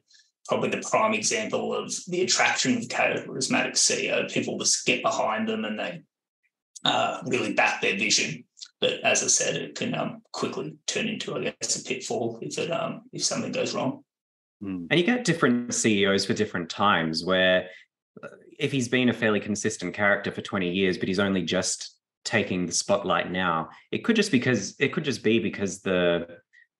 probably 0.48 0.70
the 0.70 0.88
prime 0.90 1.14
example 1.14 1.76
of 1.76 1.94
the 2.08 2.22
attraction 2.22 2.78
of 2.78 2.84
charismatic 2.84 3.74
CEO. 3.74 4.32
People 4.32 4.58
just 4.58 4.86
get 4.86 5.04
behind 5.04 5.50
them 5.50 5.66
and 5.66 5.78
they 5.78 6.02
uh, 6.86 7.22
really 7.26 7.54
back 7.54 7.82
their 7.82 7.98
vision. 7.98 8.46
But 8.80 9.02
as 9.02 9.24
I 9.26 9.28
said, 9.28 9.58
it 9.58 9.76
can 9.76 9.94
um, 9.94 10.22
quickly 10.32 10.78
turn 10.88 11.10
into, 11.10 11.36
I 11.36 11.44
guess, 11.44 11.82
a 11.82 11.84
pitfall 11.84 12.40
if 12.42 12.58
it 12.58 12.72
um, 12.72 13.02
if 13.12 13.26
something 13.26 13.52
goes 13.52 13.76
wrong. 13.76 14.06
Hmm. 14.62 14.86
And 14.90 15.00
you 15.00 15.06
get 15.06 15.26
different 15.26 15.74
CEOs 15.74 16.26
for 16.26 16.34
different 16.34 16.70
times. 16.70 17.26
Where 17.26 17.68
uh, 18.24 18.28
if 18.60 18.72
he's 18.72 18.88
been 18.88 19.10
a 19.10 19.14
fairly 19.14 19.40
consistent 19.40 19.94
character 19.94 20.32
for 20.32 20.42
20 20.42 20.70
years, 20.70 20.98
but 20.98 21.08
he's 21.08 21.20
only 21.20 21.44
just 21.44 21.96
taking 22.24 22.66
the 22.66 22.72
spotlight 22.72 23.32
now, 23.32 23.70
it 23.92 24.04
could 24.04 24.16
just 24.16 24.32
because 24.32 24.76
it 24.80 24.94
could 24.94 25.04
just 25.04 25.24
be 25.24 25.40
because 25.40 25.82
the 25.82 26.28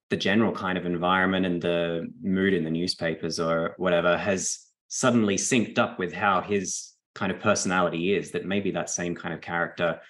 the 0.10 0.18
general 0.18 0.52
kind 0.52 0.78
of 0.78 0.86
environment 0.86 1.46
and 1.46 1.62
the 1.62 2.12
mood 2.22 2.54
in 2.54 2.66
the 2.66 2.70
newspapers 2.70 3.40
or 3.40 3.76
whatever 3.78 4.18
has 4.18 4.60
suddenly 4.90 5.38
synced 5.38 5.80
up 5.80 5.98
with 5.98 6.12
how 6.12 6.42
his 6.42 6.92
kind 7.16 7.32
of 7.32 7.40
personality 7.40 8.14
is 8.14 8.32
that 8.32 8.46
maybe 8.46 8.72
that 8.72 8.90
same 8.90 9.16
kind 9.16 9.34
of 9.34 9.40
character 9.40 10.02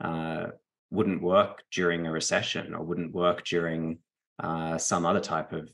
uh, 0.00 0.46
wouldn't 0.90 1.20
work 1.20 1.64
during 1.72 2.06
a 2.06 2.12
recession 2.12 2.72
or 2.72 2.84
wouldn't 2.84 3.12
work 3.12 3.44
during 3.44 3.98
uh, 4.38 4.78
some 4.78 5.04
other 5.04 5.20
type 5.20 5.52
of 5.52 5.68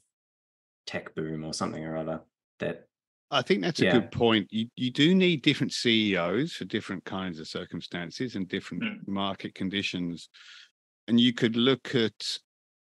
tech 0.87 1.15
boom 1.15 1.45
or 1.45 1.53
something 1.53 1.85
or 1.85 1.99
other 1.99 2.21
that 2.61 2.89
I 3.35 3.43
think 3.43 3.63
that's 3.63 3.81
a 3.81 3.87
yeah. 3.87 3.93
good 3.93 4.13
point. 4.13 4.47
You 4.51 4.69
you 4.77 4.91
do 4.91 5.15
need 5.15 5.43
different 5.43 5.73
CEOs 5.73 6.53
for 6.53 6.65
different 6.65 7.05
kinds 7.05 7.41
of 7.41 7.49
circumstances 7.49 8.37
and 8.37 8.49
different 8.49 8.85
mm. 8.85 9.09
market 9.09 9.55
conditions. 9.55 10.29
And 11.09 11.21
you 11.21 11.35
could 11.35 11.57
look 11.57 11.95
at 11.95 12.39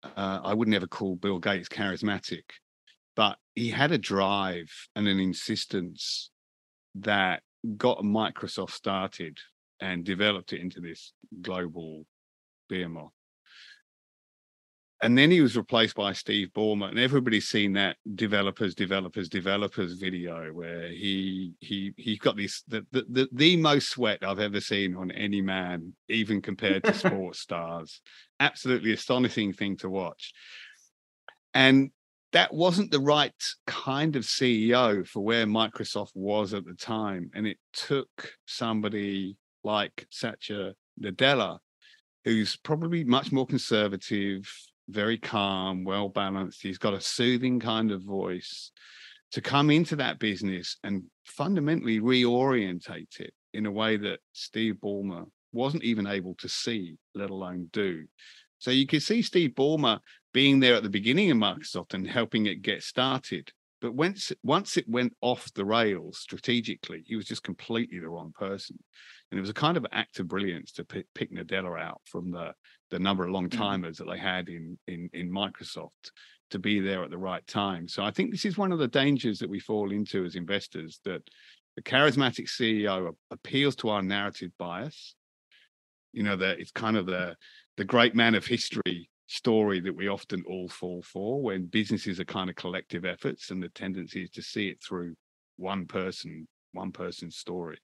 uh, 0.02 0.40
I 0.44 0.54
would 0.54 0.68
never 0.68 0.86
call 0.86 1.16
Bill 1.16 1.38
Gates 1.38 1.68
charismatic, 1.68 2.44
but 3.16 3.36
he 3.54 3.68
had 3.68 3.90
a 3.90 3.98
drive 3.98 4.70
and 4.94 5.08
an 5.08 5.18
insistence 5.18 6.30
that 6.94 7.42
got 7.76 7.98
Microsoft 7.98 8.70
started 8.70 9.38
and 9.80 10.04
developed 10.04 10.52
it 10.52 10.60
into 10.60 10.80
this 10.80 11.12
global 11.42 12.06
behemoth. 12.68 13.12
And 15.00 15.16
then 15.16 15.30
he 15.30 15.40
was 15.40 15.56
replaced 15.56 15.94
by 15.94 16.12
Steve 16.12 16.48
Ballmer, 16.56 16.88
and 16.88 16.98
everybody's 16.98 17.46
seen 17.46 17.72
that 17.74 17.96
developers, 18.16 18.74
developers, 18.74 19.28
developers 19.28 19.92
video 19.92 20.48
where 20.52 20.88
he 20.88 21.52
he 21.60 21.92
he 21.96 22.16
got 22.16 22.36
this 22.36 22.62
the 22.66 22.84
the 22.90 23.04
the, 23.08 23.28
the 23.32 23.56
most 23.56 23.90
sweat 23.90 24.24
I've 24.24 24.40
ever 24.40 24.60
seen 24.60 24.96
on 24.96 25.12
any 25.12 25.40
man, 25.40 25.92
even 26.08 26.42
compared 26.42 26.82
to 26.84 26.94
sports 26.94 27.40
stars. 27.40 28.00
Absolutely 28.40 28.92
astonishing 28.92 29.52
thing 29.52 29.76
to 29.78 29.88
watch. 29.88 30.32
And 31.54 31.90
that 32.32 32.52
wasn't 32.52 32.90
the 32.90 33.00
right 33.00 33.32
kind 33.66 34.16
of 34.16 34.24
CEO 34.24 35.06
for 35.06 35.20
where 35.24 35.46
Microsoft 35.46 36.10
was 36.14 36.54
at 36.54 36.64
the 36.64 36.74
time. 36.74 37.30
And 37.34 37.46
it 37.46 37.58
took 37.72 38.32
somebody 38.46 39.36
like 39.64 40.06
Satya 40.10 40.74
Nadella, 41.00 41.58
who's 42.24 42.56
probably 42.56 43.04
much 43.04 43.32
more 43.32 43.46
conservative, 43.46 44.50
very 44.88 45.18
calm, 45.18 45.84
well 45.84 46.08
balanced. 46.08 46.62
He's 46.62 46.78
got 46.78 46.94
a 46.94 47.00
soothing 47.00 47.60
kind 47.60 47.90
of 47.90 48.02
voice 48.02 48.72
to 49.32 49.40
come 49.40 49.70
into 49.70 49.96
that 49.96 50.18
business 50.18 50.76
and 50.82 51.04
fundamentally 51.26 52.00
reorientate 52.00 53.20
it 53.20 53.34
in 53.52 53.66
a 53.66 53.70
way 53.70 53.96
that 53.96 54.20
Steve 54.32 54.76
Ballmer 54.82 55.26
wasn't 55.52 55.84
even 55.84 56.06
able 56.06 56.34
to 56.36 56.48
see, 56.48 56.96
let 57.14 57.30
alone 57.30 57.68
do. 57.72 58.04
So 58.58 58.70
you 58.70 58.86
could 58.86 59.02
see 59.02 59.22
Steve 59.22 59.50
Ballmer 59.50 60.00
being 60.32 60.60
there 60.60 60.74
at 60.74 60.82
the 60.82 60.90
beginning 60.90 61.30
of 61.30 61.38
Microsoft 61.38 61.94
and 61.94 62.06
helping 62.06 62.46
it 62.46 62.62
get 62.62 62.82
started. 62.82 63.50
But 63.80 63.94
once 63.94 64.32
once 64.42 64.76
it 64.76 64.88
went 64.88 65.14
off 65.20 65.52
the 65.54 65.64
rails 65.64 66.18
strategically, 66.18 67.04
he 67.06 67.14
was 67.14 67.26
just 67.26 67.44
completely 67.44 68.00
the 68.00 68.08
wrong 68.08 68.32
person. 68.36 68.76
And 69.30 69.38
it 69.38 69.40
was 69.40 69.50
a 69.50 69.54
kind 69.54 69.76
of 69.76 69.86
act 69.92 70.18
of 70.18 70.26
brilliance 70.26 70.72
to 70.72 70.84
pick, 70.84 71.06
pick 71.14 71.32
Nadella 71.32 71.80
out 71.80 72.00
from 72.04 72.30
the 72.30 72.54
the 72.90 72.98
number 72.98 73.24
of 73.24 73.30
long 73.30 73.48
mm. 73.48 73.56
timers 73.56 73.98
mm-hmm. 73.98 74.08
that 74.08 74.14
they 74.14 74.20
had 74.20 74.48
in 74.48 74.78
in 74.86 75.10
in 75.12 75.30
Microsoft 75.30 76.10
to 76.50 76.58
be 76.58 76.80
there 76.80 77.04
at 77.04 77.10
the 77.10 77.18
right 77.18 77.46
time. 77.46 77.86
So 77.88 78.02
I 78.02 78.10
think 78.10 78.30
this 78.30 78.46
is 78.46 78.56
one 78.56 78.72
of 78.72 78.78
the 78.78 78.88
dangers 78.88 79.38
that 79.40 79.50
we 79.50 79.60
fall 79.60 79.92
into 79.92 80.24
as 80.24 80.34
investors 80.34 81.00
that 81.04 81.22
the 81.76 81.82
charismatic 81.82 82.48
CEO 82.48 83.14
appeals 83.30 83.76
to 83.76 83.90
our 83.90 84.02
narrative 84.02 84.50
bias. 84.58 85.14
You 86.12 86.22
know 86.22 86.36
that 86.36 86.58
it's 86.58 86.72
kind 86.72 86.96
of 86.96 87.06
the 87.06 87.36
the 87.76 87.84
great 87.84 88.14
man 88.14 88.34
of 88.34 88.46
history 88.46 89.08
story 89.28 89.78
that 89.78 89.94
we 89.94 90.08
often 90.08 90.42
all 90.48 90.68
fall 90.68 91.02
for 91.02 91.42
when 91.42 91.66
businesses 91.66 92.18
are 92.18 92.24
kind 92.24 92.48
of 92.48 92.56
collective 92.56 93.04
efforts 93.04 93.50
and 93.50 93.62
the 93.62 93.68
tendency 93.68 94.22
is 94.22 94.30
to 94.30 94.42
see 94.42 94.68
it 94.68 94.82
through 94.82 95.14
one 95.56 95.86
person 95.86 96.48
one 96.72 96.90
person's 96.90 97.36
story 97.36 97.78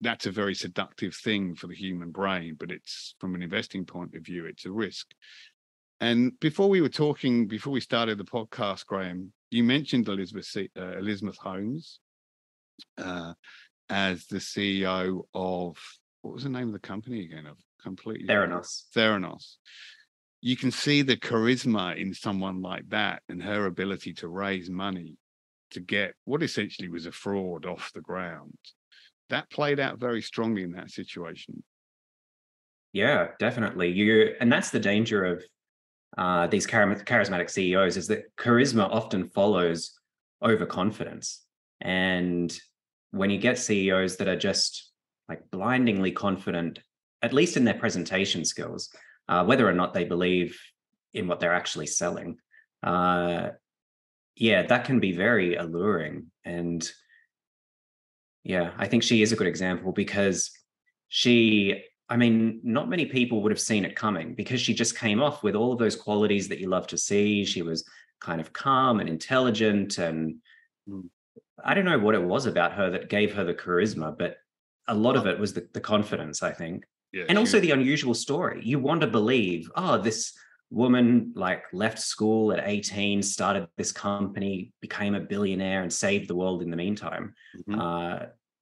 that's 0.00 0.26
a 0.26 0.30
very 0.30 0.54
seductive 0.54 1.14
thing 1.14 1.54
for 1.54 1.66
the 1.66 1.74
human 1.74 2.10
brain 2.10 2.56
but 2.58 2.70
it's 2.70 3.14
from 3.18 3.34
an 3.34 3.42
investing 3.42 3.84
point 3.84 4.14
of 4.14 4.24
view 4.24 4.46
it's 4.46 4.66
a 4.66 4.70
risk. 4.70 5.08
And 6.00 6.38
before 6.38 6.68
we 6.68 6.80
were 6.80 6.88
talking 6.88 7.48
before 7.48 7.72
we 7.72 7.80
started 7.80 8.18
the 8.18 8.24
podcast 8.24 8.86
graham 8.86 9.32
you 9.50 9.64
mentioned 9.64 10.08
elizabeth 10.08 10.56
uh, 10.56 10.98
elizabeth 10.98 11.36
holmes 11.38 12.00
uh, 12.98 13.32
as 13.90 14.26
the 14.26 14.38
ceo 14.38 15.22
of 15.34 15.76
what 16.22 16.34
was 16.34 16.42
the 16.42 16.50
name 16.50 16.68
of 16.68 16.72
the 16.72 16.78
company 16.78 17.24
again? 17.24 17.46
Of 17.46 17.58
completely 17.82 18.26
theranos. 18.26 18.84
Theranos. 18.94 19.56
You 20.40 20.56
can 20.56 20.70
see 20.70 21.02
the 21.02 21.16
charisma 21.16 21.96
in 21.96 22.14
someone 22.14 22.60
like 22.62 22.88
that 22.90 23.22
and 23.28 23.42
her 23.42 23.66
ability 23.66 24.14
to 24.14 24.28
raise 24.28 24.70
money 24.70 25.16
to 25.72 25.80
get 25.80 26.14
what 26.24 26.42
essentially 26.42 26.88
was 26.88 27.06
a 27.06 27.12
fraud 27.12 27.66
off 27.66 27.90
the 27.94 28.00
ground. 28.00 28.56
That 29.30 29.50
played 29.50 29.80
out 29.80 29.98
very 29.98 30.22
strongly 30.22 30.62
in 30.62 30.72
that 30.72 30.90
situation. 30.90 31.62
Yeah, 32.92 33.28
definitely. 33.38 33.90
You 33.90 34.34
and 34.40 34.50
that's 34.50 34.70
the 34.70 34.80
danger 34.80 35.24
of 35.24 35.44
uh, 36.16 36.46
these 36.46 36.66
charismatic 36.66 37.50
CEOs 37.50 37.96
is 37.96 38.08
that 38.08 38.34
charisma 38.36 38.88
often 38.90 39.28
follows 39.28 39.98
overconfidence. 40.42 41.44
And 41.80 42.58
when 43.10 43.30
you 43.30 43.38
get 43.38 43.58
CEOs 43.58 44.16
that 44.16 44.28
are 44.28 44.38
just 44.38 44.90
like 45.28 45.50
blindingly 45.50 46.12
confident, 46.12 46.78
at 47.22 47.32
least 47.32 47.56
in 47.56 47.64
their 47.64 47.74
presentation 47.74 48.44
skills, 48.44 48.88
uh, 49.28 49.44
whether 49.44 49.68
or 49.68 49.74
not 49.74 49.92
they 49.92 50.04
believe 50.04 50.58
in 51.14 51.26
what 51.26 51.40
they're 51.40 51.54
actually 51.54 51.86
selling. 51.86 52.38
Uh, 52.82 53.50
yeah, 54.36 54.62
that 54.66 54.84
can 54.84 55.00
be 55.00 55.12
very 55.12 55.56
alluring. 55.56 56.30
And 56.44 56.88
yeah, 58.44 58.72
I 58.78 58.86
think 58.86 59.02
she 59.02 59.22
is 59.22 59.32
a 59.32 59.36
good 59.36 59.46
example 59.46 59.92
because 59.92 60.50
she, 61.08 61.82
I 62.08 62.16
mean, 62.16 62.60
not 62.62 62.88
many 62.88 63.06
people 63.06 63.42
would 63.42 63.52
have 63.52 63.60
seen 63.60 63.84
it 63.84 63.96
coming 63.96 64.34
because 64.34 64.60
she 64.60 64.74
just 64.74 64.98
came 64.98 65.22
off 65.22 65.42
with 65.42 65.54
all 65.54 65.72
of 65.72 65.78
those 65.78 65.96
qualities 65.96 66.48
that 66.48 66.58
you 66.58 66.68
love 66.68 66.86
to 66.88 66.98
see. 66.98 67.44
She 67.44 67.62
was 67.62 67.84
kind 68.20 68.40
of 68.40 68.52
calm 68.52 69.00
and 69.00 69.08
intelligent. 69.08 69.98
And 69.98 70.36
mm. 70.88 71.08
I 71.64 71.74
don't 71.74 71.84
know 71.84 71.98
what 71.98 72.14
it 72.14 72.22
was 72.22 72.46
about 72.46 72.72
her 72.72 72.90
that 72.90 73.08
gave 73.08 73.34
her 73.34 73.44
the 73.44 73.54
charisma, 73.54 74.16
but 74.16 74.36
a 74.86 74.94
lot 74.94 75.16
of 75.16 75.26
it 75.26 75.38
was 75.38 75.52
the, 75.52 75.68
the 75.74 75.80
confidence, 75.80 76.42
I 76.42 76.52
think 76.52 76.84
yeah, 77.12 77.24
and 77.28 77.38
also 77.38 77.60
the 77.60 77.70
unusual 77.70 78.14
story. 78.14 78.60
You 78.62 78.78
want 78.78 79.00
to 79.00 79.06
believe, 79.06 79.70
oh, 79.76 79.98
this 79.98 80.34
woman 80.70 81.32
like 81.34 81.64
left 81.72 81.98
school 81.98 82.52
at 82.52 82.62
18, 82.64 83.22
started 83.22 83.68
this 83.76 83.92
company, 83.92 84.72
became 84.80 85.14
a 85.14 85.20
billionaire, 85.20 85.82
and 85.82 85.92
saved 85.92 86.28
the 86.28 86.34
world 86.34 86.62
in 86.62 86.70
the 86.70 86.76
meantime. 86.76 87.34
Mm-hmm. 87.56 87.80
Uh, 87.80 88.18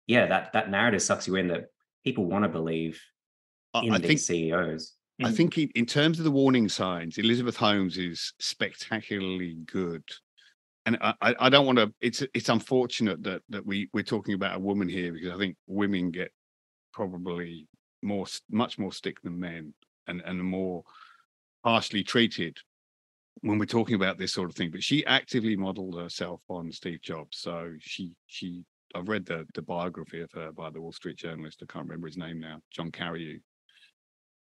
yeah, 0.07 0.27
that 0.27 0.53
that 0.53 0.71
narrative 0.71 1.03
sucks 1.03 1.27
you 1.27 1.37
in 1.37 1.49
that 1.49 1.67
people 2.05 2.27
want 2.27 2.45
to 2.45 2.49
believe 2.49 3.01
in 3.83 3.93
I 3.93 3.99
these 3.99 4.27
think, 4.27 4.51
CEOs. 4.51 4.95
I 5.23 5.31
mm. 5.31 5.37
think 5.37 5.59
in 5.59 5.87
terms 5.87 6.19
of 6.19 6.25
the 6.25 6.31
warning 6.31 6.69
signs, 6.69 7.19
Elizabeth 7.19 7.57
Holmes 7.57 7.99
is 7.99 8.33
spectacularly 8.39 9.55
good. 9.67 10.05
And 10.85 10.99
I, 11.01 11.15
I 11.21 11.49
don't 11.49 11.67
want 11.67 11.79
to. 11.79 11.93
It's 12.01 12.23
it's 12.33 12.49
unfortunate 12.49 13.21
that 13.25 13.43
that 13.49 13.67
we 13.67 13.91
we're 13.93 14.05
talking 14.05 14.35
about 14.35 14.55
a 14.55 14.61
woman 14.61 14.89
here 14.89 15.13
because 15.13 15.33
I 15.33 15.37
think 15.37 15.57
women 15.67 16.13
get 16.13 16.31
probably 16.93 17.67
more 18.03 18.27
much 18.51 18.79
more 18.79 18.93
stick 18.93 19.21
than 19.23 19.41
men 19.41 19.75
and 20.07 20.23
and 20.25 20.41
more 20.41 20.85
harshly 21.67 22.05
treated 22.05 22.57
when 23.41 23.59
we're 23.59 23.67
talking 23.67 23.97
about 23.97 24.19
this 24.19 24.33
sort 24.33 24.49
of 24.49 24.55
thing 24.57 24.71
but 24.71 24.83
she 24.83 25.05
actively 25.07 25.57
modeled 25.57 25.99
herself 25.99 26.41
on 26.49 26.71
steve 26.71 27.03
jobs 27.03 27.39
so 27.39 27.73
she 27.81 28.15
she 28.27 28.65
I've 28.97 29.09
read 29.09 29.27
the 29.27 29.47
the 29.55 29.63
biography 29.63 30.21
of 30.21 30.31
her 30.33 30.53
by 30.53 30.71
the 30.71 30.81
Wall 30.81 30.93
Street 30.93 31.17
journalist. 31.17 31.63
I 31.63 31.71
can't 31.71 31.87
remember 31.87 32.07
his 32.07 32.17
name 32.17 32.41
now, 32.41 32.61
John 32.71 32.91
Carreyrou. 32.91 33.41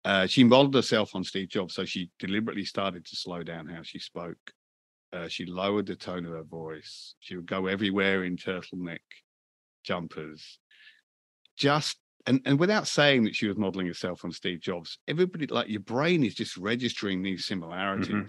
Uh, 0.05 0.27
she 0.27 0.45
modeled 0.45 0.75
herself 0.75 1.15
on 1.15 1.25
Steve 1.25 1.49
Jobs, 1.49 1.75
so 1.75 1.85
she 1.85 2.11
deliberately 2.19 2.65
started 2.65 3.07
to 3.07 3.17
slow 3.17 3.43
down 3.43 3.67
how 3.67 3.83
she 3.83 3.99
spoke. 3.99 4.53
Uh, 5.13 5.29
she 5.29 5.47
lowered 5.47 5.87
the 5.87 5.97
tone 5.97 6.27
of 6.27 6.33
her 6.33 6.43
voice. 6.43 7.15
She 7.21 7.37
would 7.37 7.47
go 7.47 7.67
everywhere 7.67 8.25
in 8.25 8.37
turtleneck 8.37 8.99
jumpers, 9.83 10.59
just 11.57 11.97
and 12.27 12.41
and 12.45 12.59
without 12.59 12.87
saying 12.87 13.25
that 13.25 13.35
she 13.35 13.47
was 13.47 13.57
modeling 13.57 13.87
herself 13.87 14.25
on 14.25 14.33
Steve 14.33 14.61
Jobs. 14.61 14.99
Everybody, 15.09 15.47
like 15.47 15.69
your 15.69 15.81
brain, 15.81 16.25
is 16.25 16.35
just 16.35 16.57
registering 16.57 17.23
these 17.23 17.47
similarities. 17.47 18.09
Mm-hmm. 18.09 18.29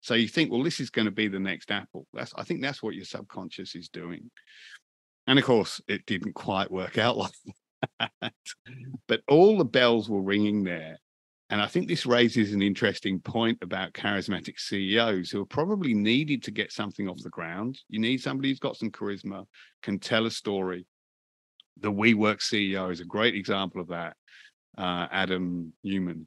So 0.00 0.14
you 0.14 0.28
think, 0.28 0.50
well, 0.50 0.62
this 0.62 0.80
is 0.80 0.90
going 0.90 1.06
to 1.06 1.10
be 1.10 1.28
the 1.28 1.40
next 1.40 1.70
Apple. 1.70 2.06
That's 2.12 2.32
I 2.36 2.44
think 2.44 2.62
that's 2.62 2.82
what 2.82 2.94
your 2.94 3.04
subconscious 3.04 3.74
is 3.74 3.88
doing. 3.88 4.30
And 5.26 5.38
of 5.38 5.44
course, 5.44 5.80
it 5.88 6.06
didn't 6.06 6.34
quite 6.34 6.70
work 6.70 6.98
out 6.98 7.16
like 7.16 7.32
that. 8.00 8.32
but 9.08 9.22
all 9.28 9.58
the 9.58 9.64
bells 9.64 10.08
were 10.08 10.22
ringing 10.22 10.64
there. 10.64 10.98
And 11.50 11.60
I 11.60 11.66
think 11.66 11.88
this 11.88 12.06
raises 12.06 12.52
an 12.52 12.62
interesting 12.62 13.20
point 13.20 13.58
about 13.62 13.92
charismatic 13.92 14.58
CEOs 14.58 15.30
who 15.30 15.42
are 15.42 15.46
probably 15.46 15.94
needed 15.94 16.42
to 16.44 16.50
get 16.50 16.72
something 16.72 17.08
off 17.08 17.22
the 17.22 17.30
ground. 17.30 17.78
You 17.88 18.00
need 18.00 18.22
somebody 18.22 18.48
who's 18.48 18.58
got 18.58 18.76
some 18.76 18.90
charisma, 18.90 19.44
can 19.82 19.98
tell 19.98 20.26
a 20.26 20.30
story. 20.30 20.86
The 21.80 21.92
WeWork 21.92 22.38
CEO 22.38 22.90
is 22.90 23.00
a 23.00 23.04
great 23.04 23.34
example 23.34 23.80
of 23.80 23.88
that. 23.88 24.16
Uh, 24.76 25.06
Adam 25.10 25.72
Neumann, 25.82 26.26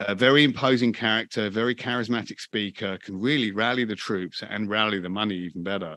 a 0.00 0.14
very 0.14 0.44
imposing 0.44 0.92
character, 0.92 1.50
very 1.50 1.74
charismatic 1.74 2.40
speaker, 2.40 2.98
can 3.02 3.20
really 3.20 3.52
rally 3.52 3.84
the 3.84 3.96
troops 3.96 4.42
and 4.48 4.68
rally 4.68 5.00
the 5.00 5.08
money 5.08 5.34
even 5.34 5.62
better. 5.62 5.96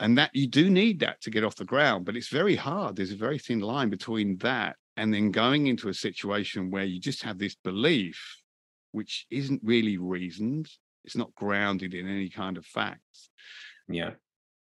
And 0.00 0.18
that 0.18 0.30
you 0.34 0.48
do 0.48 0.68
need 0.68 1.00
that 1.00 1.20
to 1.22 1.30
get 1.30 1.44
off 1.44 1.54
the 1.54 1.64
ground 1.64 2.04
but 2.04 2.16
it's 2.16 2.28
very 2.28 2.56
hard. 2.56 2.96
There's 2.96 3.12
a 3.12 3.16
very 3.16 3.38
thin 3.38 3.60
line 3.60 3.88
between 3.88 4.36
that 4.38 4.76
and 4.96 5.14
then 5.14 5.30
going 5.30 5.68
into 5.68 5.88
a 5.88 5.94
situation 5.94 6.70
where 6.70 6.84
you 6.84 7.00
just 7.00 7.22
have 7.22 7.38
this 7.38 7.54
belief 7.54 8.38
which 8.90 9.26
isn't 9.30 9.60
really 9.64 9.96
reasoned. 9.96 10.68
It's 11.04 11.16
not 11.16 11.34
grounded 11.34 11.94
in 11.94 12.08
any 12.08 12.28
kind 12.28 12.56
of 12.58 12.66
facts. 12.66 13.30
Yeah 13.88 14.10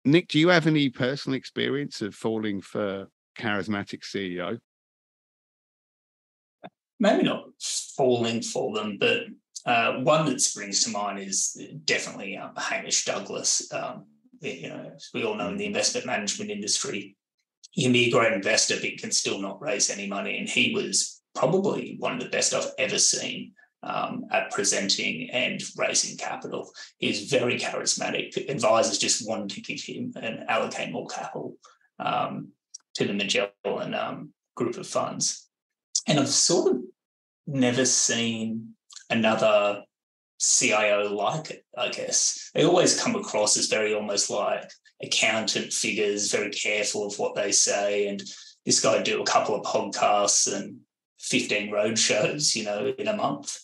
nick 0.07 0.27
do 0.27 0.39
you 0.39 0.49
have 0.49 0.67
any 0.67 0.89
personal 0.89 1.37
experience 1.37 2.01
of 2.01 2.15
falling 2.15 2.61
for 2.61 3.07
charismatic 3.37 4.01
ceo 4.03 4.57
maybe 6.99 7.23
not 7.23 7.45
falling 7.95 8.41
for 8.41 8.73
them 8.73 8.97
but 8.99 9.23
uh, 9.67 9.99
one 9.99 10.25
that 10.25 10.39
springs 10.39 10.81
to 10.81 10.89
mind 10.91 11.19
is 11.19 11.61
definitely 11.83 12.37
um, 12.37 12.51
hamish 12.55 13.03
douglass. 13.03 13.69
Um, 13.73 14.05
you 14.39 14.69
know, 14.69 14.93
as 14.95 15.09
we 15.13 15.25
all 15.25 15.35
know 15.35 15.49
in 15.49 15.57
the 15.57 15.65
investment 15.65 16.05
management 16.05 16.49
industry, 16.49 17.17
you 17.73 17.83
can 17.83 17.91
be 17.91 18.07
a 18.07 18.11
great 18.11 18.31
investor, 18.31 18.75
but 18.75 18.89
you 18.89 18.97
can 18.97 19.11
still 19.11 19.41
not 19.41 19.61
raise 19.61 19.89
any 19.89 20.07
money. 20.07 20.37
And 20.37 20.47
he 20.47 20.73
was 20.73 21.21
probably 21.35 21.97
one 21.99 22.13
of 22.13 22.21
the 22.21 22.29
best 22.29 22.53
I've 22.53 22.71
ever 22.77 22.97
seen 22.97 23.51
um, 23.83 24.25
at 24.31 24.51
presenting 24.51 25.29
and 25.29 25.61
raising 25.77 26.17
capital. 26.17 26.71
He's 26.97 27.29
very 27.29 27.57
charismatic. 27.57 28.49
Advisors 28.49 28.97
just 28.97 29.27
wanted 29.27 29.51
to 29.51 29.61
give 29.61 29.81
him 29.81 30.13
and 30.21 30.49
allocate 30.49 30.91
more 30.91 31.07
capital 31.07 31.55
um, 31.99 32.49
to 32.95 33.05
the 33.05 33.13
Magellan 33.13 33.93
um, 33.93 34.33
group 34.55 34.77
of 34.77 34.87
funds. 34.87 35.47
And 36.07 36.19
I've 36.19 36.29
sort 36.29 36.75
of 36.75 36.81
never 37.45 37.85
seen 37.85 38.73
another 39.09 39.83
CIO 40.39 41.13
like 41.13 41.51
it, 41.51 41.65
I 41.77 41.89
guess. 41.89 42.51
They 42.53 42.65
always 42.65 42.99
come 42.99 43.15
across 43.15 43.57
as 43.57 43.67
very 43.67 43.93
almost 43.93 44.29
like 44.29 44.69
accountant 45.01 45.73
figures, 45.73 46.31
very 46.31 46.49
careful 46.49 47.07
of 47.07 47.17
what 47.19 47.35
they 47.35 47.51
say. 47.51 48.07
And 48.07 48.21
this 48.65 48.81
guy 48.81 49.01
do 49.01 49.21
a 49.21 49.25
couple 49.25 49.55
of 49.55 49.65
podcasts 49.65 50.53
and 50.53 50.79
15 51.19 51.71
road 51.71 51.97
shows, 51.97 52.55
you 52.55 52.63
know, 52.63 52.93
in 52.97 53.07
a 53.07 53.15
month. 53.15 53.57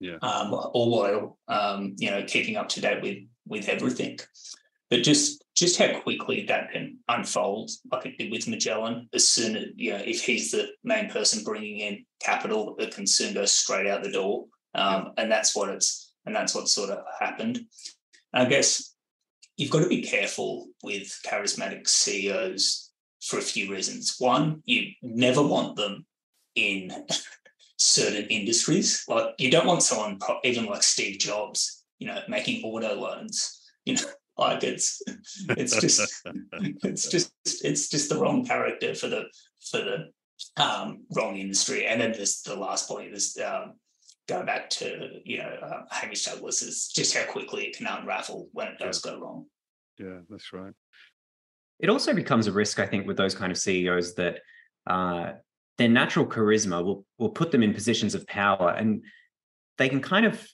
Yeah. 0.00 0.16
Um, 0.22 0.54
all 0.54 0.90
while 0.90 1.38
um, 1.48 1.94
you 1.98 2.10
know, 2.10 2.22
keeping 2.24 2.56
up 2.56 2.68
to 2.70 2.80
date 2.80 3.02
with 3.02 3.18
with 3.46 3.68
everything. 3.68 4.18
But 4.90 5.02
just 5.02 5.44
just 5.54 5.78
how 5.78 6.00
quickly 6.00 6.44
that 6.44 6.70
can 6.70 6.98
unfold, 7.08 7.70
like 7.90 8.06
it 8.06 8.16
did 8.16 8.30
with 8.30 8.48
Magellan. 8.48 9.08
As 9.12 9.26
soon 9.26 9.56
as 9.56 9.64
you 9.76 9.92
know, 9.92 10.02
if 10.04 10.24
he's 10.24 10.52
the 10.52 10.68
main 10.84 11.10
person 11.10 11.44
bringing 11.44 11.80
in 11.80 12.04
capital, 12.20 12.76
it 12.78 12.94
can 12.94 13.06
soon 13.06 13.34
go 13.34 13.44
straight 13.44 13.88
out 13.88 14.02
the 14.02 14.12
door. 14.12 14.46
Um, 14.74 15.12
and 15.16 15.30
that's 15.30 15.56
what 15.56 15.70
it's 15.70 16.12
and 16.24 16.34
that's 16.34 16.54
what 16.54 16.68
sort 16.68 16.90
of 16.90 16.98
happened. 17.18 17.60
And 18.32 18.46
I 18.46 18.48
guess 18.48 18.94
you've 19.56 19.70
got 19.70 19.80
to 19.80 19.88
be 19.88 20.02
careful 20.02 20.68
with 20.82 21.18
charismatic 21.26 21.88
CEOs 21.88 22.92
for 23.20 23.38
a 23.38 23.42
few 23.42 23.70
reasons. 23.72 24.14
One, 24.18 24.62
you 24.64 24.92
never 25.02 25.42
want 25.42 25.76
them 25.76 26.06
in 26.54 26.92
certain 27.78 28.26
industries. 28.26 29.04
Like 29.08 29.34
you 29.38 29.50
don't 29.50 29.66
want 29.66 29.82
someone 29.82 30.18
even 30.44 30.66
like 30.66 30.82
Steve 30.82 31.18
Jobs, 31.18 31.84
you 31.98 32.06
know, 32.06 32.20
making 32.28 32.64
auto 32.64 32.94
loans. 32.94 33.62
You 33.84 33.94
know, 33.94 34.02
like 34.38 34.62
it's 34.62 35.02
it's 35.50 35.80
just 35.80 36.22
it's 36.84 37.08
just 37.08 37.32
it's 37.44 37.88
just 37.88 38.08
the 38.08 38.18
wrong 38.18 38.44
character 38.44 38.94
for 38.94 39.08
the 39.08 39.24
for 39.70 39.78
the 39.78 40.62
um, 40.62 41.04
wrong 41.16 41.36
industry. 41.36 41.86
And 41.86 42.00
then 42.00 42.12
there's 42.12 42.42
the 42.42 42.56
last 42.56 42.88
point 42.88 43.14
is 43.14 43.38
um, 43.44 43.74
go 44.28 44.44
back 44.44 44.70
to 44.70 45.20
you 45.24 45.38
know 45.38 45.56
uh, 45.62 45.82
Hamish 45.90 46.24
Douglass 46.24 46.62
is 46.62 46.88
just 46.88 47.16
how 47.16 47.24
quickly 47.30 47.64
it 47.64 47.76
can 47.76 47.86
unravel 47.86 48.48
when 48.52 48.68
it 48.68 48.78
does 48.78 49.02
yeah. 49.04 49.12
go 49.12 49.20
wrong. 49.20 49.46
Yeah, 49.98 50.18
that's 50.28 50.52
right. 50.52 50.72
It 51.80 51.90
also 51.90 52.12
becomes 52.12 52.48
a 52.48 52.52
risk, 52.52 52.80
I 52.80 52.86
think, 52.86 53.06
with 53.06 53.16
those 53.16 53.34
kind 53.34 53.52
of 53.52 53.58
CEOs 53.58 54.14
that 54.16 54.40
uh, 54.88 55.32
their 55.78 55.88
natural 55.88 56.26
charisma 56.26 56.84
will 56.84 57.06
will 57.18 57.30
put 57.30 57.50
them 57.50 57.62
in 57.62 57.72
positions 57.72 58.14
of 58.14 58.26
power, 58.26 58.74
and 58.76 59.02
they 59.78 59.88
can 59.88 60.00
kind 60.00 60.26
of 60.26 60.46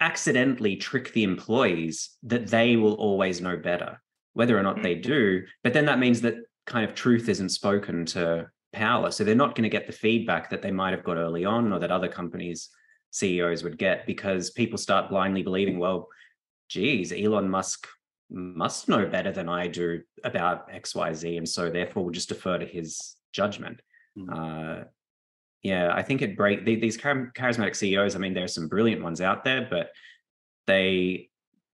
accidentally 0.00 0.76
trick 0.76 1.12
the 1.12 1.22
employees 1.22 2.16
that 2.22 2.48
they 2.48 2.76
will 2.76 2.94
always 2.94 3.40
know 3.40 3.56
better, 3.56 4.00
whether 4.32 4.58
or 4.58 4.62
not 4.62 4.76
mm-hmm. 4.76 4.84
they 4.84 4.94
do. 4.94 5.44
But 5.62 5.72
then 5.72 5.86
that 5.86 5.98
means 5.98 6.20
that 6.20 6.36
kind 6.66 6.88
of 6.88 6.94
truth 6.94 7.28
isn't 7.28 7.50
spoken 7.50 8.04
to 8.06 8.48
power. 8.72 9.10
So 9.10 9.22
they're 9.22 9.34
not 9.34 9.54
going 9.54 9.64
to 9.64 9.68
get 9.68 9.86
the 9.86 9.92
feedback 9.92 10.50
that 10.50 10.62
they 10.62 10.70
might 10.70 10.92
have 10.92 11.04
got 11.04 11.16
early 11.16 11.44
on 11.44 11.72
or 11.72 11.78
that 11.78 11.92
other 11.92 12.08
companies' 12.08 12.70
CEOs 13.10 13.62
would 13.62 13.78
get 13.78 14.06
because 14.06 14.50
people 14.50 14.78
start 14.78 15.10
blindly 15.10 15.42
believing, 15.42 15.78
well, 15.78 16.08
geez, 16.68 17.12
Elon 17.12 17.48
Musk 17.48 17.86
must 18.30 18.88
know 18.88 19.06
better 19.06 19.30
than 19.30 19.48
I 19.48 19.68
do 19.68 20.00
about 20.24 20.70
XYZ. 20.70 21.36
And 21.36 21.48
so 21.48 21.70
therefore 21.70 22.02
we'll 22.02 22.12
just 22.12 22.30
defer 22.30 22.58
to 22.58 22.66
his 22.66 23.16
judgment. 23.32 23.82
Mm. 24.18 24.82
Uh, 24.82 24.84
yeah, 25.62 25.92
I 25.94 26.02
think 26.02 26.22
it 26.22 26.36
break 26.36 26.64
these 26.64 26.98
charismatic 26.98 27.76
CEOs. 27.76 28.16
I 28.16 28.18
mean, 28.18 28.34
there 28.34 28.44
are 28.44 28.48
some 28.48 28.68
brilliant 28.68 29.02
ones 29.02 29.20
out 29.20 29.44
there, 29.44 29.66
but 29.70 29.90
they 30.66 31.30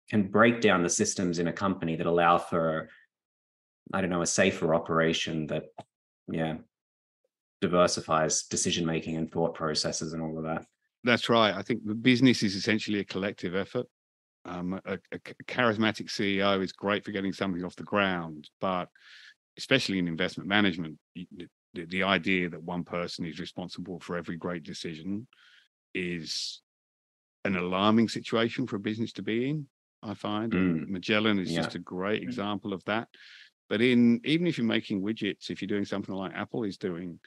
can 0.09 0.29
break 0.29 0.61
down 0.61 0.83
the 0.83 0.89
systems 0.89 1.39
in 1.39 1.49
a 1.49 1.53
company 1.53 1.97
that 1.97 2.07
allow 2.07 2.39
for, 2.39 2.89
I 3.93 4.01
don't 4.01 4.11
know, 4.11 4.23
a 4.23 4.27
safer 4.27 4.75
operation 4.75 5.47
that, 5.49 5.65
yeah, 6.31 6.57
diversifies 7.61 8.45
decision 8.45 8.87
making 8.87 9.17
and 9.17 9.31
thought 9.31 9.55
processes 9.55 10.13
and 10.13 10.23
all 10.23 10.39
of 10.39 10.45
that. 10.45 10.65
That's 11.03 11.29
right. 11.29 11.55
I 11.55 11.63
think 11.63 11.87
the 11.87 11.95
business 11.95 12.43
is 12.43 12.55
essentially 12.57 13.01
a 13.01 13.05
collective 13.05 13.55
effort. 13.55 13.87
Um, 14.47 14.81
a, 14.85 14.99
a, 15.13 15.19
charismatic 15.45 16.09
CEO 16.11 16.63
is 16.63 16.73
great 16.73 17.05
for 17.05 17.13
getting 17.13 17.33
something 17.33 17.65
off 17.65 17.77
the 17.77 17.83
ground, 17.83 18.51
but 18.61 18.89
especially 19.57 19.99
in 19.99 20.09
investment 20.09 20.49
management, 20.49 20.99
the, 21.75 21.85
the 21.87 22.03
idea 22.03 22.49
that 22.49 22.63
one 22.63 22.85
person 22.85 23.25
is 23.25 23.41
responsible 23.41 24.01
for 24.01 24.17
every 24.17 24.37
great 24.37 24.63
decision 24.63 25.27
is 25.95 26.63
an 27.45 27.57
alarming 27.57 28.09
situation 28.09 28.67
for 28.67 28.77
a 28.77 28.81
business 28.81 29.13
to 29.13 29.23
be 29.23 29.51
in. 29.51 29.67
I 30.03 30.15
find 30.15 30.53
mm. 30.53 30.89
Magellan 30.89 31.39
is 31.39 31.51
yeah. 31.51 31.63
just 31.63 31.77
a 31.77 31.81
great 31.81 32.23
mm. 32.23 32.25
example 32.25 32.73
of 32.73 32.85
that. 32.85 33.09
But 33.69 33.81
in 33.81 34.21
even 34.25 34.47
if 34.47 34.59
you're 34.59 34.67
making 34.67 35.03
widgets, 35.03 35.51
if 35.51 35.63
you're 35.63 35.69
doing 35.69 35.87
something 35.87 36.15
like 36.15 36.35
Apple 36.35 36.65
is 36.65 36.77
doing, 36.77 37.19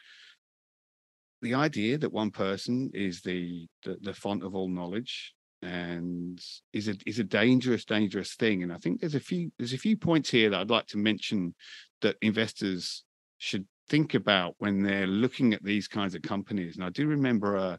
the 1.42 1.56
idea 1.56 1.98
that 1.98 2.12
one 2.12 2.32
person 2.32 2.92
is 2.94 3.22
the, 3.22 3.68
the 3.84 3.98
the, 4.02 4.14
font 4.14 4.44
of 4.44 4.56
all 4.56 4.70
knowledge 4.70 5.34
and 5.64 6.40
is 6.74 6.88
a 6.88 6.96
is 7.06 7.18
a 7.18 7.24
dangerous 7.24 7.84
dangerous 7.84 8.36
thing 8.36 8.62
and 8.62 8.72
i 8.72 8.78
think 8.78 9.00
there's 9.00 9.16
a 9.16 9.20
few 9.20 9.52
there's 9.58 9.74
a 9.74 9.78
few 9.78 9.98
points 9.98 10.30
here 10.30 10.52
that 10.52 10.60
i'd 10.60 10.70
like 10.70 10.86
to 10.86 11.00
mention 11.00 11.56
that 12.02 12.16
investors 12.22 13.04
should 13.40 13.66
think 13.89 14.13
about 14.13 14.56
when 14.58 14.84
they're 14.84 15.08
looking 15.08 15.54
at 15.54 15.63
these 15.63 15.88
kinds 15.88 16.15
of 16.15 16.21
companies 16.21 16.76
and 16.76 16.86
i 16.86 16.89
do 16.89 17.08
remember 17.08 17.58
uh 17.58 17.78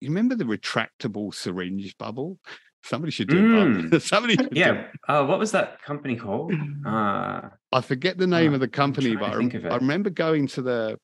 you 0.00 0.08
remember 0.08 0.34
the 0.34 0.44
retractable 0.44 1.32
syringe 1.34 1.96
bubble 1.98 2.38
somebody 2.84 3.10
should 3.10 3.28
do 3.28 3.36
mm. 3.36 3.92
it 3.92 4.02
somebody 4.02 4.36
yeah 4.52 4.86
uh, 5.08 5.24
what 5.24 5.38
was 5.38 5.52
that 5.52 5.80
company 5.82 6.16
called 6.16 6.52
uh 6.86 7.40
i 7.72 7.80
forget 7.80 8.16
the 8.18 8.26
name 8.26 8.52
uh, 8.52 8.54
of 8.54 8.60
the 8.60 8.68
company 8.68 9.16
but 9.16 9.32
I, 9.32 9.68
I 9.68 9.76
remember 9.76 10.10
going 10.10 10.46
to 10.48 10.62
the 10.62 10.98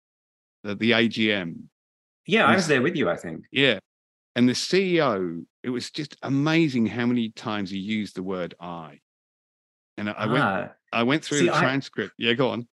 the, 0.65 0.75
the 0.75 0.91
AGM. 0.91 1.57
Yeah, 2.27 2.47
I 2.47 2.57
was 2.57 2.67
there 2.67 2.83
with 2.83 2.97
you, 2.97 3.09
I 3.09 3.17
think. 3.17 3.45
Yeah. 3.53 3.79
And 4.35 4.49
the 4.49 4.55
CEO, 4.55 5.45
it 5.63 5.71
was 5.71 5.91
just 5.91 6.17
amazing 6.23 6.87
how 6.87 7.07
many 7.07 7.29
times 7.29 7.71
he 7.71 7.79
used 7.79 8.17
the 8.17 8.23
word 8.23 8.55
I. 8.59 8.99
And 9.97 10.09
I, 10.09 10.15
ah. 10.17 10.33
went 10.33 10.71
I 10.93 11.03
went 11.05 11.25
through 11.25 11.41
See, 11.41 11.47
the 11.47 11.55
I- 11.55 11.61
transcript. 11.61 12.15
Yeah, 12.19 12.33
go 12.33 12.51
on. 12.51 12.67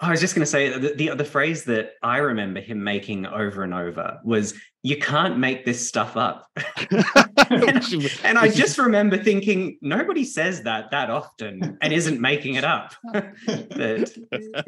I 0.00 0.10
was 0.12 0.20
just 0.20 0.34
going 0.36 0.42
to 0.44 0.46
say 0.46 0.78
the, 0.78 0.94
the 0.94 1.14
the 1.16 1.24
phrase 1.24 1.64
that 1.64 1.92
I 2.02 2.18
remember 2.18 2.60
him 2.60 2.82
making 2.84 3.26
over 3.26 3.64
and 3.64 3.74
over 3.74 4.20
was 4.24 4.54
"You 4.84 4.96
can't 4.96 5.38
make 5.38 5.64
this 5.64 5.88
stuff 5.88 6.16
up," 6.16 6.46
and, 6.90 8.08
and 8.22 8.38
I 8.38 8.48
just 8.48 8.78
remember 8.78 9.18
thinking 9.18 9.76
nobody 9.82 10.24
says 10.24 10.62
that 10.62 10.92
that 10.92 11.10
often 11.10 11.78
and 11.80 11.92
isn't 11.92 12.20
making 12.20 12.54
it 12.54 12.64
up. 12.64 12.94
but 13.12 14.16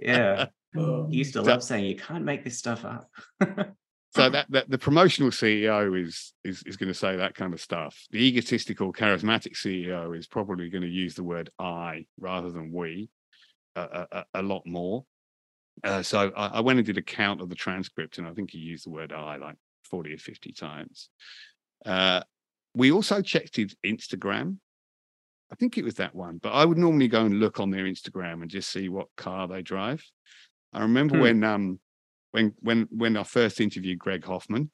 yeah, 0.03 0.47
he 0.75 1.07
used 1.17 1.35
to 1.35 1.45
So- 1.45 1.51
love 1.51 1.63
saying 1.63 1.85
"You 1.85 1.97
can't 1.97 2.25
make 2.25 2.43
this 2.43 2.59
stuff 2.59 2.85
up." 2.85 3.09
so 4.17 4.31
that, 4.31 4.47
that 4.51 4.69
the 4.69 4.79
promotional 4.79 5.31
CEO 5.31 5.97
is 6.05 6.33
is 6.43 6.65
is 6.65 6.77
going 6.77 6.89
to 6.89 6.95
say 6.95 7.15
that 7.17 7.37
kind 7.37 7.55
of 7.55 7.61
stuff. 7.61 7.97
The 8.11 8.19
egotistical, 8.19 8.93
charismatic 8.93 9.55
CEO 9.55 10.19
is 10.19 10.27
probably 10.27 10.71
going 10.71 10.83
to 10.83 10.89
use 10.89 11.15
the 11.15 11.23
word 11.25 11.51
"I" 11.61 12.07
rather 12.19 12.51
than 12.51 12.73
"we" 12.73 13.11
a, 13.77 13.81
a, 13.83 14.07
a- 14.11 14.25
a 14.35 14.43
lot 14.43 14.67
more. 14.67 15.05
Uh, 15.83 16.03
so 16.03 16.31
I, 16.37 16.47
I 16.47 16.61
went 16.61 16.79
and 16.79 16.87
did 16.87 16.99
a 16.99 17.03
count 17.03 17.41
of 17.41 17.49
the 17.49 17.55
transcript, 17.55 18.19
and 18.19 18.27
I 18.27 18.33
think 18.33 18.51
he 18.51 18.59
used 18.59 18.87
the 18.87 18.91
word 18.91 19.13
"I" 19.13 19.37
like 19.37 19.57
forty 19.85 20.13
or 20.13 20.19
fifty 20.19 20.53
times. 20.53 21.09
Uh, 21.85 22.23
we 22.75 22.93
also 22.93 23.23
checked 23.23 23.57
his 23.57 23.75
Instagram. 23.85 24.59
I 25.53 25.57
think 25.57 25.77
it 25.79 25.85
was 25.85 25.95
that 25.95 26.15
one, 26.15 26.39
but 26.39 26.53
I 26.53 26.65
would 26.65 26.79
normally 26.79 27.09
go 27.09 27.25
and 27.25 27.41
look 27.41 27.59
on 27.59 27.71
their 27.71 27.85
Instagram 27.85 28.43
and 28.43 28.51
just 28.51 28.71
see 28.71 28.89
what 28.89 29.09
car 29.17 29.49
they 29.49 29.63
drive. 29.63 30.05
I 30.73 30.83
remember 30.83 31.17
Hmm. 31.17 31.21
when 31.21 31.45
um 31.45 31.81
when 32.31 32.55
when 32.61 32.87
when 32.91 33.17
I 33.17 33.25
first 33.25 33.61
interviewed 33.61 33.99
Greg 33.99 34.25
Hoffman, 34.25 34.71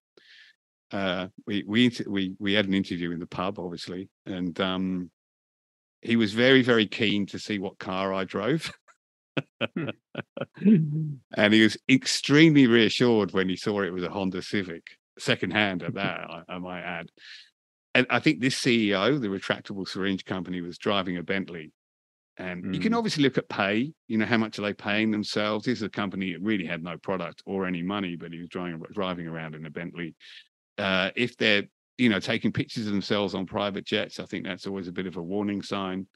uh, 0.92 1.28
we 1.46 1.64
we 1.66 1.90
we 2.06 2.34
we 2.38 2.52
had 2.52 2.66
an 2.66 2.74
interview 2.74 3.12
in 3.12 3.18
the 3.20 3.26
pub, 3.26 3.58
obviously, 3.58 4.10
and 4.26 4.58
um, 4.60 5.10
he 6.02 6.16
was 6.16 6.34
very 6.34 6.62
very 6.62 6.86
keen 6.86 7.26
to 7.26 7.38
see 7.38 7.58
what 7.58 7.78
car 7.78 8.12
I 8.12 8.24
drove. 8.24 8.70
and 11.36 11.54
he 11.54 11.62
was 11.62 11.76
extremely 11.88 12.66
reassured 12.66 13.32
when 13.32 13.48
he 13.48 13.56
saw 13.56 13.82
it 13.82 13.92
was 13.92 14.04
a 14.04 14.10
Honda 14.10 14.42
Civic, 14.42 14.84
secondhand 15.18 15.82
at 15.82 15.94
that, 15.94 16.20
I, 16.20 16.42
I 16.48 16.58
might 16.58 16.82
add. 16.82 17.10
And 17.94 18.06
I 18.10 18.18
think 18.18 18.40
this 18.40 18.56
CEO, 18.56 19.20
the 19.20 19.28
retractable 19.28 19.88
syringe 19.88 20.24
company, 20.24 20.60
was 20.60 20.78
driving 20.78 21.16
a 21.16 21.22
Bentley. 21.22 21.72
And 22.38 22.74
you 22.74 22.80
can 22.80 22.92
Mm. 22.92 22.98
obviously 22.98 23.22
look 23.22 23.38
at 23.38 23.48
pay, 23.48 23.92
you 24.08 24.18
know, 24.18 24.26
how 24.26 24.36
much 24.36 24.58
are 24.58 24.62
they 24.62 24.74
paying 24.74 25.10
themselves? 25.10 25.64
This 25.64 25.78
is 25.78 25.82
a 25.82 25.88
company 25.88 26.34
that 26.34 26.42
really 26.42 26.66
had 26.66 26.82
no 26.82 26.98
product 26.98 27.42
or 27.46 27.64
any 27.66 27.82
money, 27.82 28.14
but 28.16 28.32
he 28.32 28.38
was 28.38 28.48
driving, 28.48 28.82
driving 28.92 29.26
around 29.26 29.54
in 29.54 29.64
a 29.64 29.70
Bentley. 29.70 30.14
Uh, 30.76 31.10
if 31.16 31.38
they're, 31.38 31.62
you 31.96 32.10
know, 32.10 32.20
taking 32.20 32.52
pictures 32.52 32.86
of 32.86 32.92
themselves 32.92 33.34
on 33.34 33.46
private 33.46 33.86
jets, 33.86 34.20
I 34.20 34.26
think 34.26 34.44
that's 34.44 34.66
always 34.66 34.88
a 34.88 34.92
bit 34.92 35.06
of 35.06 35.16
a 35.16 35.22
warning 35.22 35.62
sign. 35.62 36.06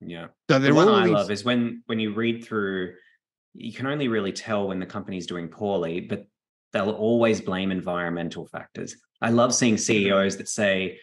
Yeah. 0.00 0.28
So 0.50 0.58
The 0.58 0.74
one 0.74 0.88
I 0.88 1.06
love 1.06 1.30
is 1.30 1.44
when 1.44 1.82
when 1.86 1.98
you 1.98 2.12
read 2.14 2.44
through, 2.44 2.94
you 3.54 3.72
can 3.72 3.86
only 3.86 4.08
really 4.08 4.32
tell 4.32 4.68
when 4.68 4.80
the 4.80 4.86
company's 4.86 5.26
doing 5.26 5.48
poorly, 5.48 6.00
but 6.00 6.26
they'll 6.72 6.90
always 6.90 7.40
blame 7.40 7.70
environmental 7.70 8.46
factors. 8.46 8.96
I 9.22 9.30
love 9.30 9.54
seeing 9.54 9.78
CEOs 9.78 10.36
that 10.36 10.48
say, 10.48 11.00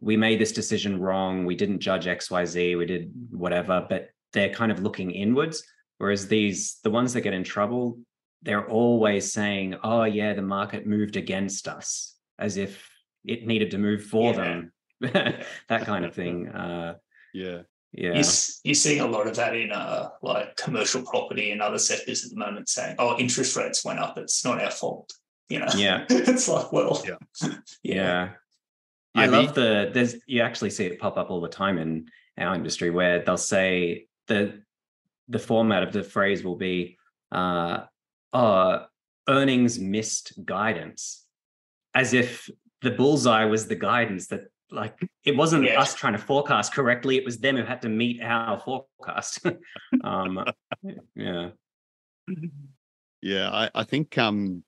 "We 0.00 0.16
made 0.16 0.40
this 0.40 0.52
decision 0.52 0.98
wrong. 1.00 1.44
We 1.44 1.56
didn't 1.56 1.80
judge 1.80 2.06
X, 2.06 2.30
Y, 2.30 2.44
Z. 2.44 2.76
We 2.76 2.86
did 2.86 3.12
whatever," 3.30 3.86
but 3.88 4.10
they're 4.32 4.54
kind 4.54 4.72
of 4.72 4.80
looking 4.80 5.10
inwards. 5.10 5.62
Whereas 5.98 6.26
these, 6.26 6.80
the 6.82 6.90
ones 6.90 7.12
that 7.12 7.20
get 7.20 7.34
in 7.34 7.44
trouble, 7.44 7.98
they're 8.42 8.68
always 8.68 9.32
saying, 9.32 9.76
"Oh 9.84 10.04
yeah, 10.04 10.32
the 10.32 10.42
market 10.42 10.86
moved 10.86 11.16
against 11.16 11.68
us," 11.68 12.16
as 12.38 12.56
if 12.56 12.88
it 13.24 13.46
needed 13.46 13.70
to 13.72 13.78
move 13.78 14.04
for 14.04 14.32
Yeah. 14.32 14.36
them. 14.36 14.72
that 15.68 15.84
kind 15.84 16.04
of 16.04 16.14
thing. 16.14 16.48
Uh, 16.54 16.94
yeah. 17.34 17.62
Yeah. 17.96 18.14
You're, 18.14 18.24
you're 18.64 18.74
seeing 18.74 19.00
a 19.00 19.06
lot 19.06 19.26
of 19.26 19.36
that 19.36 19.54
in 19.56 19.70
uh, 19.72 20.08
like 20.22 20.56
commercial 20.56 21.02
property 21.02 21.52
and 21.52 21.62
other 21.62 21.78
sectors 21.78 22.24
at 22.24 22.30
the 22.30 22.36
moment 22.36 22.68
saying, 22.68 22.96
oh, 22.98 23.16
interest 23.18 23.56
rates 23.56 23.84
went 23.84 23.98
up. 24.00 24.18
It's 24.18 24.44
not 24.44 24.62
our 24.62 24.70
fault. 24.70 25.12
You 25.48 25.60
know? 25.60 25.68
Yeah. 25.76 26.04
it's 26.10 26.48
like, 26.48 26.72
well, 26.72 27.02
Yeah. 27.06 27.48
Yeah. 27.82 28.28
I 29.14 29.24
Yeah, 29.24 29.30
the- 29.30 29.42
love 29.42 29.54
the 29.54 29.90
there's 29.94 30.16
you 30.26 30.42
actually 30.42 30.70
see 30.70 30.86
it 30.86 30.98
pop 30.98 31.16
up 31.16 31.30
all 31.30 31.40
the 31.40 31.48
time 31.48 31.78
in 31.78 32.06
our 32.36 32.54
industry 32.54 32.90
where 32.90 33.22
they'll 33.22 33.36
say 33.36 34.06
the 34.26 34.60
the 35.28 35.38
format 35.38 35.84
of 35.84 35.92
the 35.92 36.02
phrase 36.02 36.42
will 36.42 36.56
be 36.56 36.98
uh 37.30 37.80
oh 38.32 38.84
earnings 39.28 39.78
missed 39.78 40.32
guidance 40.44 41.24
as 41.94 42.12
if 42.12 42.50
the 42.82 42.90
bullseye 42.90 43.44
was 43.44 43.66
the 43.68 43.76
guidance 43.76 44.26
that 44.28 44.40
like 44.70 44.98
it 45.24 45.36
wasn't 45.36 45.64
Yeah. 45.64 45.80
us 45.80 45.94
trying 45.94 46.14
to 46.14 46.18
forecast 46.18 46.74
correctly 46.74 47.16
it 47.16 47.24
was 47.24 47.38
them 47.38 47.56
who 47.56 47.64
had 47.64 47.82
to 47.82 47.88
meet 47.88 48.20
our 48.22 48.58
forecast 48.58 49.40
um 50.04 50.44
yeah 51.14 51.50
Yeah, 53.22 53.48
I, 53.50 53.70
I 53.74 53.84
think 53.84 54.18
um, 54.18 54.64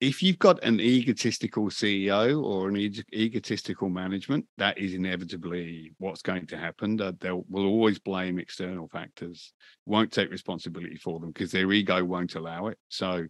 if 0.00 0.22
you've 0.22 0.38
got 0.38 0.62
an 0.64 0.80
egotistical 0.80 1.66
CEO 1.66 2.42
or 2.42 2.68
an 2.68 2.76
eg- 2.76 3.04
egotistical 3.12 3.90
management, 3.90 4.46
that 4.56 4.78
is 4.78 4.94
inevitably 4.94 5.92
what's 5.98 6.22
going 6.22 6.46
to 6.46 6.56
happen. 6.56 6.96
That 6.96 7.20
they 7.20 7.30
will 7.30 7.66
always 7.66 7.98
blame 7.98 8.38
external 8.38 8.88
factors, 8.88 9.52
won't 9.84 10.12
take 10.12 10.30
responsibility 10.30 10.96
for 10.96 11.20
them 11.20 11.30
because 11.30 11.50
their 11.50 11.70
ego 11.72 12.02
won't 12.04 12.36
allow 12.36 12.68
it. 12.68 12.78
So, 12.88 13.26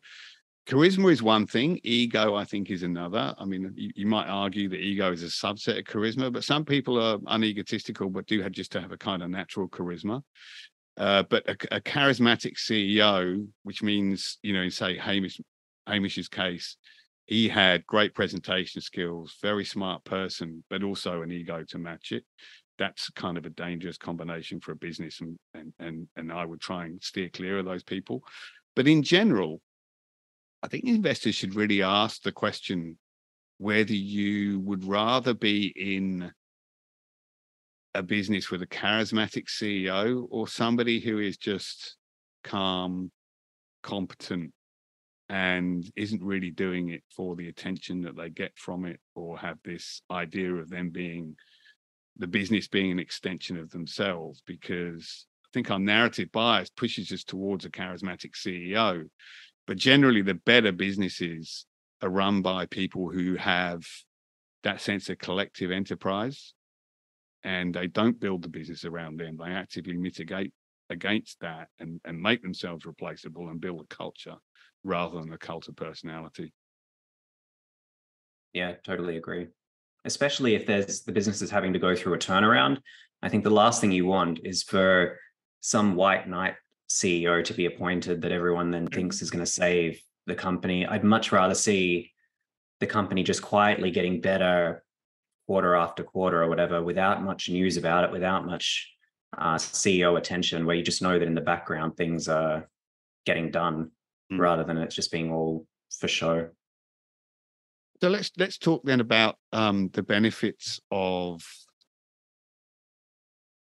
charisma 0.69 1.11
is 1.11 1.23
one 1.23 1.47
thing, 1.47 1.81
ego, 1.83 2.35
I 2.35 2.45
think, 2.45 2.71
is 2.71 2.83
another. 2.83 3.35
I 3.39 3.45
mean, 3.47 3.73
you, 3.75 3.91
you 3.97 4.07
might 4.07 4.29
argue 4.29 4.69
that 4.69 4.81
ego 4.81 5.11
is 5.11 5.23
a 5.23 5.27
subset 5.27 5.79
of 5.79 5.85
charisma, 5.85 6.33
but 6.33 6.45
some 6.45 6.65
people 6.65 7.01
are 7.01 7.19
unegotistical 7.19 8.13
but 8.13 8.27
do 8.27 8.43
have 8.43 8.53
just 8.53 8.73
to 8.73 8.81
have 8.81 8.93
a 8.93 8.99
kind 8.99 9.23
of 9.23 9.31
natural 9.31 9.69
charisma. 9.69 10.23
Uh, 10.99 11.23
but 11.23 11.49
a, 11.49 11.77
a 11.77 11.81
charismatic 11.81 12.57
CEO, 12.59 13.47
which 13.63 13.83
means, 13.83 14.39
you 14.43 14.53
know, 14.53 14.63
in 14.63 14.71
say 14.71 14.97
Hamish, 14.99 15.41
Hamish's 15.87 16.29
case, 16.29 16.77
he 17.27 17.49
had 17.49 17.87
great 17.87 18.15
presentation 18.15 18.81
skills, 18.81 19.37
very 19.41 19.65
smart 19.65 20.05
person, 20.05 20.65
but 20.69 20.83
also 20.83 21.23
an 21.23 21.31
ego 21.31 21.65
to 21.69 21.79
match 21.79 22.13
it. 22.13 22.25
That's 22.79 23.11
kind 23.11 23.39
of 23.39 23.47
a 23.47 23.51
dangerous 23.51 23.97
combination 23.97 24.61
for 24.61 24.73
a 24.73 24.77
business, 24.77 25.21
and 25.21 25.37
and 25.55 25.73
and 25.79 26.09
and 26.17 26.33
I 26.33 26.45
would 26.45 26.61
try 26.61 26.85
and 26.85 27.03
steer 27.03 27.29
clear 27.29 27.59
of 27.59 27.65
those 27.65 27.83
people. 27.83 28.23
But 28.77 28.87
in 28.87 29.03
general, 29.03 29.61
I 30.63 30.69
think 30.69 30.85
investors 30.85 31.35
should 31.35 31.55
really 31.55 31.83
ask 31.83 32.23
the 32.23 32.33
question 32.33 32.99
whether 33.59 33.93
you 33.93 34.61
would 34.61 34.85
rather 34.85 35.35
be 35.35 35.67
in 35.77 36.33
a 37.95 38.03
business 38.03 38.51
with 38.51 38.63
a 38.63 38.67
charismatic 38.67 39.47
CEO 39.49 40.27
or 40.31 40.47
somebody 40.47 41.01
who 41.01 41.19
is 41.19 41.37
just 41.37 41.97
calm, 42.45 43.11
competent, 43.83 44.53
and 45.29 45.91
isn't 45.97 46.23
really 46.23 46.51
doing 46.51 46.91
it 46.91 47.03
for 47.15 47.37
the 47.37 47.49
attention 47.49 48.03
that 48.03 48.17
they 48.17 48.31
get 48.31 48.53
from 48.57 48.85
it 48.85 49.01
or 49.15 49.39
have 49.39 49.59
this 49.65 50.03
idea 50.11 50.55
of 50.55 50.71
them 50.71 50.91
being 50.91 51.37
the 52.17 52.27
business 52.27 52.67
being 52.67 52.91
an 52.91 52.99
extension 52.99 53.57
of 53.59 53.71
themselves 53.71 54.43
because 54.47 55.27
I 55.45 55.49
think 55.55 55.71
our 55.71 55.79
narrative 55.79 56.33
bias 56.33 56.71
pushes 56.71 57.13
us 57.13 57.25
towards 57.25 57.65
a 57.65 57.71
charismatic 57.71 58.33
CEO. 58.33 59.09
But 59.69 59.77
generally, 59.77 60.23
the 60.23 60.33
better 60.33 60.73
businesses 60.73 61.67
are 62.01 62.09
run 62.09 62.41
by 62.41 62.65
people 62.65 63.11
who 63.11 63.37
have 63.37 63.87
that 64.63 64.81
sense 64.81 65.11
of 65.11 65.19
collective 65.19 65.71
enterprise 65.71 66.55
and 67.45 67.75
they 67.75 67.87
don't 67.87 68.19
build 68.19 68.43
the 68.43 68.49
business 68.49 68.87
around 68.87 69.21
them. 69.21 69.37
They 69.37 69.51
actively 69.51 69.99
mitigate 69.99 70.55
against 70.89 71.41
that 71.41 71.69
and, 71.79 72.01
and 72.07 72.21
make 72.21 72.43
themselves 72.43 72.87
replaceable 72.87 73.51
and 73.51 73.61
build 73.61 73.83
a 73.83 73.95
culture 73.95 74.37
rather 74.85 75.21
than 75.21 75.35
a 75.35 75.39
cult 75.39 75.69
of 75.69 75.77
personality. 75.77 76.55
Yeah, 78.55 78.73
totally 78.83 79.19
agree. 79.19 79.49
Especially 80.07 80.55
if 80.55 80.65
there's 80.65 81.03
the 81.03 81.13
business 81.13 81.43
is 81.43 81.51
having 81.51 81.75
to 81.75 81.79
go 81.79 81.95
through 81.95 82.15
a 82.15 82.19
turnaround. 82.19 82.79
I 83.21 83.29
think 83.29 83.45
the 83.45 83.51
last 83.51 83.83
thing 83.83 83.93
you 83.93 84.07
want 84.07 84.41
is 84.45 84.63
for 84.63 85.19
some 85.61 85.95
white 85.95 86.27
knight 86.27 86.55
CEO 86.89 87.45
to 87.45 87.55
be 87.55 87.67
appointed 87.67 88.23
that 88.23 88.33
everyone 88.33 88.71
then 88.71 88.87
thinks 88.87 89.23
is 89.23 89.31
going 89.31 89.45
to 89.45 89.51
save 89.51 90.01
the 90.27 90.35
company. 90.35 90.87
I'd 90.87 91.05
much 91.05 91.33
rather 91.33 91.55
see 91.55 92.13
the 92.81 92.87
company 92.87 93.23
just 93.23 93.43
quietly 93.43 93.91
getting 93.91 94.21
better 94.21 94.85
quarter 95.47 95.75
after 95.75 96.03
quarter 96.03 96.43
or 96.43 96.49
whatever 96.49 96.83
without 96.83 97.23
much 97.23 97.49
news 97.49 97.77
about 97.77 98.05
it, 98.05 98.13
without 98.13 98.47
much 98.47 98.91
uh, 99.37 99.57
CEO 99.57 100.17
attention, 100.17 100.67
where 100.67 100.77
you 100.77 100.83
just 100.83 101.03
know 101.03 101.19
that 101.19 101.27
in 101.27 101.35
the 101.35 101.41
background 101.41 101.97
things 101.97 102.29
are 102.29 102.69
getting 103.27 103.51
done 103.51 103.91
Mm. 104.33 104.39
rather 104.39 104.65
than 104.65 104.77
it's 104.79 104.95
just 104.95 105.11
being 105.11 105.33
all 105.33 105.67
for 105.91 106.09
show. 106.09 106.49
So 108.01 108.09
let's 108.09 108.31
let's 108.37 108.59
talk 108.59 108.83
then 108.85 109.01
about 109.01 109.37
um, 109.53 109.89
the 109.93 110.03
benefits 110.03 110.81
of 110.91 111.43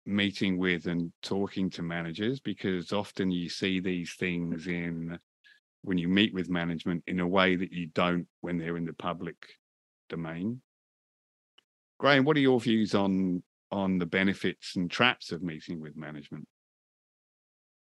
meeting 0.05 0.57
with 0.57 0.87
and 0.87 1.11
talking 1.21 1.69
to 1.71 1.81
managers 1.81 2.39
because 2.39 2.91
often 2.91 3.31
you 3.31 3.49
see 3.49 3.79
these 3.79 4.13
things 4.15 4.67
in 4.67 5.17
when 5.83 5.97
you 5.97 6.07
meet 6.07 6.33
with 6.33 6.49
management 6.49 7.03
in 7.07 7.19
a 7.19 7.27
way 7.27 7.55
that 7.55 7.71
you 7.71 7.87
don't 7.87 8.27
when 8.41 8.57
they're 8.57 8.77
in 8.77 8.85
the 8.85 8.93
public 8.93 9.35
domain. 10.09 10.61
Graham, 11.99 12.25
what 12.25 12.37
are 12.37 12.41
your 12.41 12.59
views 12.59 12.95
on 12.95 13.43
on 13.71 13.97
the 13.97 14.05
benefits 14.05 14.75
and 14.75 14.89
traps 14.91 15.31
of 15.31 15.41
meeting 15.41 15.81
with 15.81 15.97
management 15.97 16.47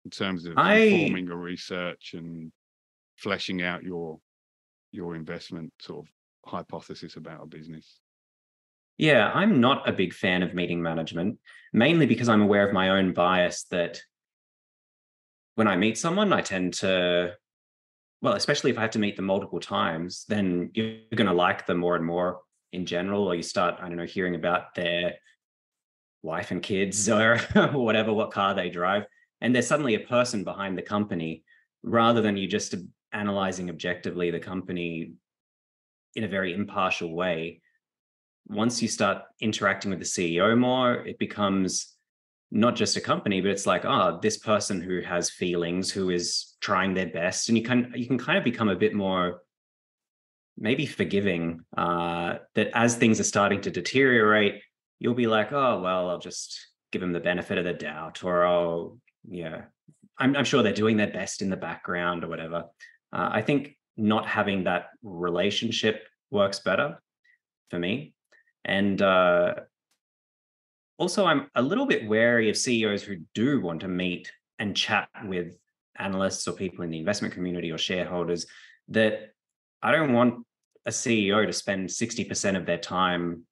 in 0.06 0.12
terms 0.12 0.46
of 0.46 0.58
I- 0.58 0.76
informing 0.76 1.28
your 1.28 1.38
research 1.38 2.14
and 2.14 2.52
fleshing 3.18 3.62
out 3.62 3.84
your 3.84 4.20
your 4.92 5.16
investment 5.16 5.72
sort 5.80 6.06
of 6.06 6.12
hypothesis 6.50 7.16
about 7.16 7.44
a 7.44 7.46
business. 7.46 8.00
Yeah, 9.00 9.32
I'm 9.34 9.62
not 9.62 9.88
a 9.88 9.94
big 9.94 10.14
fan 10.14 10.44
of 10.44 10.54
meeting 10.54 10.82
management, 10.82 11.40
mainly 11.72 12.06
because 12.06 12.28
I'm 12.28 12.42
aware 12.42 12.68
of 12.68 12.74
my 12.74 12.90
own 12.90 13.14
bias 13.14 13.64
that 13.72 14.02
when 15.56 15.70
I 15.70 15.78
meet 15.78 15.98
someone, 15.98 16.34
I 16.34 16.42
tend 16.42 16.74
to, 16.76 17.36
well, 18.22 18.34
especially 18.34 18.72
if 18.72 18.78
I 18.78 18.82
have 18.82 18.92
to 18.92 19.00
meet 19.00 19.16
them 19.16 19.24
multiple 19.24 19.62
times, 19.62 20.26
then 20.28 20.72
you're 20.74 20.98
going 21.16 21.30
to 21.30 21.34
like 21.34 21.66
them 21.66 21.78
more 21.78 21.96
and 21.96 22.06
more 22.06 22.42
in 22.74 22.86
general, 22.86 23.26
or 23.26 23.36
you 23.36 23.42
start, 23.42 23.76
I 23.80 23.88
don't 23.88 23.96
know, 23.96 24.04
hearing 24.04 24.36
about 24.36 24.76
their 24.76 25.14
wife 26.22 26.52
and 26.52 26.62
kids 26.62 27.08
or 27.10 27.38
whatever, 27.72 28.12
what 28.12 28.32
car 28.32 28.54
they 28.54 28.70
drive. 28.70 29.06
And 29.40 29.56
there's 29.56 29.68
suddenly 29.68 29.96
a 29.96 30.02
person 30.02 30.44
behind 30.44 30.78
the 30.78 30.82
company 30.82 31.46
rather 31.84 32.20
than 32.22 32.36
you 32.36 32.48
just 32.48 32.76
analyzing 33.14 33.70
objectively 33.70 34.30
the 34.30 34.42
company 34.42 35.14
in 36.16 36.26
a 36.26 36.28
very 36.28 36.54
impartial 36.54 37.16
way 37.16 37.62
once 38.48 38.82
you 38.82 38.88
start 38.88 39.24
interacting 39.42 39.92
with 39.92 40.00
the 40.00 40.06
CEO 40.06 40.58
more, 40.58 41.06
it 41.06 41.20
becomes 41.20 41.96
not 42.52 42.76
just 42.76 42.98
a 42.98 43.02
company, 43.02 43.42
but 43.42 43.52
it's 43.52 43.68
like, 43.68 43.86
oh, 43.86 44.20
this 44.22 44.38
person 44.38 44.82
who 44.82 45.02
has 45.02 45.30
feelings, 45.30 45.92
who 45.92 46.10
is 46.10 46.56
trying 46.62 46.94
their 46.94 47.08
best, 47.08 47.50
and 47.50 47.58
you 47.58 47.64
can 47.64 47.92
you 47.96 48.08
can 48.08 48.18
kind 48.18 48.38
of 48.38 48.44
become 48.44 48.70
a 48.70 48.76
bit 48.76 48.94
more 48.94 49.42
maybe 50.58 50.86
forgiving. 50.86 51.62
Uh, 51.78 52.36
that 52.56 52.70
as 52.74 52.96
things 52.96 53.20
are 53.20 53.24
starting 53.24 53.62
to 53.62 53.72
deteriorate, 53.72 54.62
you'll 55.00 55.14
be 55.14 55.28
like, 55.28 55.52
oh, 55.54 55.80
well, 55.82 56.10
I'll 56.10 56.20
just 56.20 56.60
give 56.92 57.02
them 57.02 57.14
the 57.14 57.20
benefit 57.20 57.58
of 57.58 57.66
the 57.66 57.74
doubt, 57.74 58.24
or 58.24 58.46
oh, 58.46 58.98
yeah, 59.28 59.64
I'm, 60.18 60.36
I'm 60.36 60.46
sure 60.46 60.64
they're 60.64 60.74
doing 60.74 60.98
their 60.98 61.12
best 61.12 61.42
in 61.42 61.50
the 61.50 61.58
background 61.58 62.24
or 62.24 62.28
whatever. 62.28 62.66
Uh, 63.14 63.30
I 63.32 63.42
think 63.42 63.78
not 63.96 64.28
having 64.28 64.66
that 64.66 64.88
relationship 65.04 66.08
works 66.32 66.60
better 66.60 67.02
for 67.70 67.80
me. 67.80 68.14
And 68.70 69.02
uh, 69.02 69.56
also, 71.00 71.26
I'm 71.26 71.50
a 71.56 71.62
little 71.62 71.88
bit 71.88 72.08
wary 72.08 72.52
of 72.52 72.56
CEOs 72.56 73.02
who 73.02 73.18
do 73.34 73.60
want 73.60 73.82
to 73.82 73.88
meet 73.88 74.32
and 74.60 74.78
chat 74.78 75.10
with 75.26 75.58
analysts 75.98 76.48
or 76.48 76.54
people 76.54 76.84
in 76.84 76.92
the 76.92 77.00
investment 77.00 77.34
community 77.34 77.72
or 77.72 77.80
shareholders. 77.80 78.46
That 78.90 79.34
I 79.82 79.92
don't 79.92 80.14
want 80.14 80.46
a 80.86 80.92
CEO 80.92 81.48
to 81.48 81.52
spend 81.52 81.90
60% 81.90 82.58
of 82.58 82.68
their 82.68 82.78
time 82.78 83.44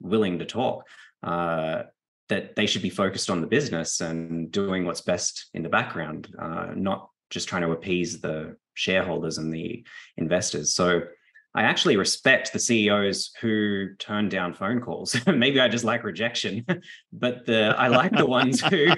willing 0.00 0.38
to 0.40 0.44
talk. 0.44 0.84
Uh, 1.22 1.84
that 2.28 2.54
they 2.54 2.66
should 2.66 2.82
be 2.82 2.90
focused 2.90 3.30
on 3.30 3.40
the 3.40 3.46
business 3.46 4.00
and 4.02 4.50
doing 4.50 4.84
what's 4.84 5.00
best 5.00 5.46
in 5.54 5.62
the 5.62 5.68
background, 5.70 6.28
uh, 6.38 6.72
not 6.74 7.08
just 7.30 7.48
trying 7.48 7.62
to 7.62 7.70
appease 7.70 8.20
the 8.20 8.56
shareholders 8.74 9.38
and 9.38 9.54
the 9.54 9.86
investors. 10.18 10.74
So 10.74 11.02
I 11.56 11.62
actually 11.62 11.96
respect 11.96 12.52
the 12.52 12.58
CEOs 12.58 13.32
who 13.40 13.94
turn 13.98 14.28
down 14.28 14.52
phone 14.52 14.78
calls. 14.78 15.16
Maybe 15.26 15.58
I 15.58 15.68
just 15.68 15.84
like 15.84 16.04
rejection, 16.04 16.66
but 17.12 17.46
the 17.46 17.74
I 17.78 17.88
like 17.88 18.14
the 18.14 18.26
ones 18.26 18.60
who 18.60 18.88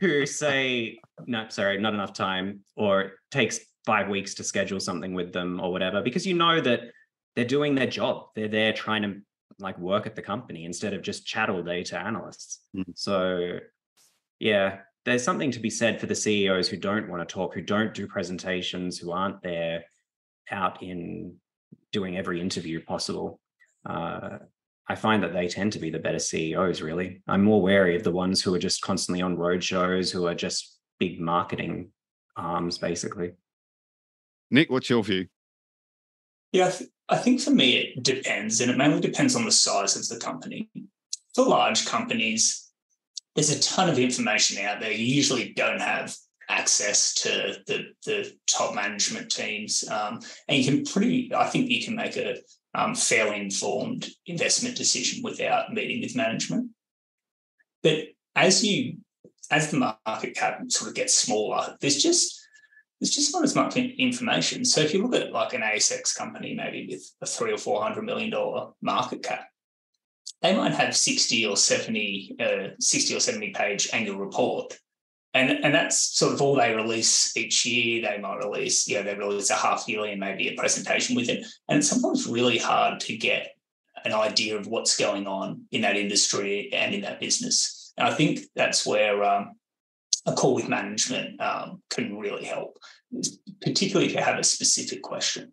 who 0.00 0.26
say 0.26 0.98
no, 1.26 1.46
sorry, 1.48 1.78
not 1.78 1.94
enough 1.94 2.12
time, 2.12 2.60
or 2.74 3.00
it 3.02 3.12
takes 3.30 3.60
five 3.86 4.08
weeks 4.08 4.34
to 4.34 4.44
schedule 4.44 4.80
something 4.80 5.14
with 5.14 5.32
them 5.32 5.60
or 5.60 5.70
whatever, 5.70 6.02
because 6.02 6.26
you 6.26 6.34
know 6.34 6.60
that 6.60 6.80
they're 7.36 7.44
doing 7.44 7.76
their 7.76 7.86
job. 7.86 8.26
They're 8.34 8.48
there 8.48 8.72
trying 8.72 9.02
to 9.02 9.20
like 9.60 9.78
work 9.78 10.06
at 10.06 10.16
the 10.16 10.22
company 10.22 10.64
instead 10.64 10.94
of 10.94 11.02
just 11.02 11.26
chat 11.26 11.48
all 11.48 11.62
day 11.62 11.84
to 11.84 11.98
analysts. 11.98 12.60
Mhm. 12.76 12.92
So 12.96 13.60
yeah, 14.40 14.78
there's 15.04 15.22
something 15.22 15.52
to 15.52 15.60
be 15.60 15.70
said 15.70 16.00
for 16.00 16.06
the 16.06 16.16
CEOs 16.16 16.66
who 16.66 16.76
don't 16.76 17.08
want 17.08 17.26
to 17.26 17.32
talk, 17.32 17.54
who 17.54 17.62
don't 17.62 17.94
do 17.94 18.08
presentations, 18.08 18.98
who 18.98 19.12
aren't 19.12 19.42
there 19.42 19.84
out 20.50 20.82
in 20.82 21.36
doing 21.92 22.16
every 22.16 22.40
interview 22.40 22.82
possible. 22.82 23.40
Uh, 23.84 24.38
I 24.88 24.94
find 24.96 25.22
that 25.22 25.32
they 25.32 25.46
tend 25.46 25.72
to 25.74 25.78
be 25.78 25.90
the 25.90 25.98
better 25.98 26.18
CEOs, 26.18 26.82
really. 26.82 27.22
I'm 27.28 27.44
more 27.44 27.62
wary 27.62 27.96
of 27.96 28.02
the 28.02 28.10
ones 28.10 28.42
who 28.42 28.54
are 28.54 28.58
just 28.58 28.82
constantly 28.82 29.22
on 29.22 29.36
road 29.36 29.62
shows, 29.62 30.10
who 30.10 30.26
are 30.26 30.34
just 30.34 30.78
big 30.98 31.20
marketing 31.20 31.92
arms, 32.36 32.78
basically. 32.78 33.32
Nick, 34.50 34.70
what's 34.70 34.90
your 34.90 35.04
view? 35.04 35.28
Yeah, 36.52 36.66
I, 36.66 36.70
th- 36.70 36.90
I 37.08 37.16
think 37.16 37.40
for 37.40 37.52
me 37.52 37.76
it 37.76 38.02
depends, 38.02 38.60
and 38.60 38.70
it 38.70 38.76
mainly 38.76 39.00
depends 39.00 39.36
on 39.36 39.44
the 39.44 39.52
size 39.52 39.96
of 39.96 40.08
the 40.08 40.24
company. 40.24 40.68
For 41.34 41.44
large 41.44 41.86
companies, 41.86 42.68
there's 43.36 43.56
a 43.56 43.60
ton 43.60 43.88
of 43.88 43.98
information 43.98 44.64
out 44.64 44.80
there. 44.80 44.90
You 44.90 45.04
usually 45.04 45.52
don't 45.52 45.80
have 45.80 46.16
access 46.50 47.14
to 47.14 47.56
the, 47.66 47.86
the 48.04 48.32
top 48.46 48.74
management 48.74 49.30
teams, 49.30 49.88
um, 49.88 50.20
and 50.48 50.58
you 50.58 50.64
can 50.64 50.84
pretty. 50.84 51.32
I 51.34 51.46
think 51.46 51.70
you 51.70 51.82
can 51.82 51.94
make 51.96 52.16
a 52.16 52.36
um, 52.74 52.94
fairly 52.94 53.40
informed 53.40 54.08
investment 54.26 54.76
decision 54.76 55.22
without 55.22 55.72
meeting 55.72 56.00
with 56.00 56.16
management. 56.16 56.70
But 57.82 58.08
as 58.36 58.64
you 58.64 58.98
as 59.50 59.70
the 59.70 59.78
market 60.06 60.34
cap 60.34 60.60
sort 60.68 60.90
of 60.90 60.94
gets 60.94 61.14
smaller, 61.14 61.76
there's 61.80 62.02
just 62.02 62.40
there's 63.00 63.14
just 63.14 63.32
not 63.32 63.44
as 63.44 63.54
much 63.54 63.76
information. 63.76 64.64
So 64.64 64.82
if 64.82 64.92
you 64.92 65.02
look 65.02 65.20
at 65.20 65.32
like 65.32 65.54
an 65.54 65.62
ASX 65.62 66.14
company, 66.14 66.54
maybe 66.54 66.86
with 66.90 67.02
a 67.22 67.26
three 67.26 67.52
or 67.52 67.58
four 67.58 67.82
hundred 67.82 68.04
million 68.04 68.30
dollar 68.30 68.72
market 68.82 69.22
cap, 69.22 69.46
they 70.42 70.56
might 70.56 70.72
have 70.72 70.96
60 70.96 71.46
or 71.46 71.56
70, 71.56 72.36
uh, 72.40 72.68
60 72.78 73.16
or 73.16 73.20
70 73.20 73.50
page 73.52 73.90
annual 73.92 74.18
report. 74.18 74.78
And, 75.32 75.64
and 75.64 75.72
that's 75.72 76.16
sort 76.16 76.32
of 76.32 76.42
all 76.42 76.56
they 76.56 76.74
release 76.74 77.36
each 77.36 77.64
year. 77.64 78.02
They 78.02 78.18
might 78.18 78.38
release, 78.38 78.88
you 78.88 78.96
know, 78.96 79.04
they 79.04 79.14
release 79.14 79.50
a 79.50 79.54
half 79.54 79.84
yearly 79.86 80.10
and 80.10 80.20
maybe 80.20 80.48
a 80.48 80.56
presentation 80.56 81.14
with 81.14 81.28
it. 81.28 81.46
And 81.68 81.78
it's 81.78 81.88
sometimes 81.88 82.26
really 82.26 82.58
hard 82.58 82.98
to 83.00 83.16
get 83.16 83.54
an 84.04 84.12
idea 84.12 84.56
of 84.58 84.66
what's 84.66 84.96
going 84.96 85.26
on 85.26 85.64
in 85.70 85.82
that 85.82 85.96
industry 85.96 86.70
and 86.72 86.94
in 86.94 87.02
that 87.02 87.20
business. 87.20 87.92
And 87.96 88.08
I 88.08 88.14
think 88.14 88.40
that's 88.56 88.84
where 88.84 89.22
um, 89.22 89.52
a 90.26 90.32
call 90.32 90.54
with 90.54 90.68
management 90.68 91.40
um, 91.40 91.82
can 91.90 92.18
really 92.18 92.44
help, 92.44 92.78
particularly 93.60 94.06
if 94.06 94.14
you 94.14 94.22
have 94.22 94.38
a 94.38 94.44
specific 94.44 95.02
question. 95.02 95.52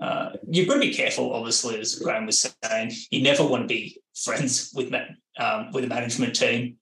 Uh, 0.00 0.30
you've 0.48 0.66
got 0.66 0.74
to 0.74 0.80
be 0.80 0.92
careful, 0.92 1.32
obviously, 1.32 1.78
as 1.78 1.94
Graham 1.96 2.26
was 2.26 2.52
saying. 2.64 2.92
You 3.10 3.22
never 3.22 3.46
want 3.46 3.62
to 3.62 3.68
be 3.68 4.00
friends 4.14 4.72
with 4.74 4.92
um, 5.38 5.70
with 5.72 5.84
a 5.84 5.88
management 5.88 6.34
team. 6.34 6.78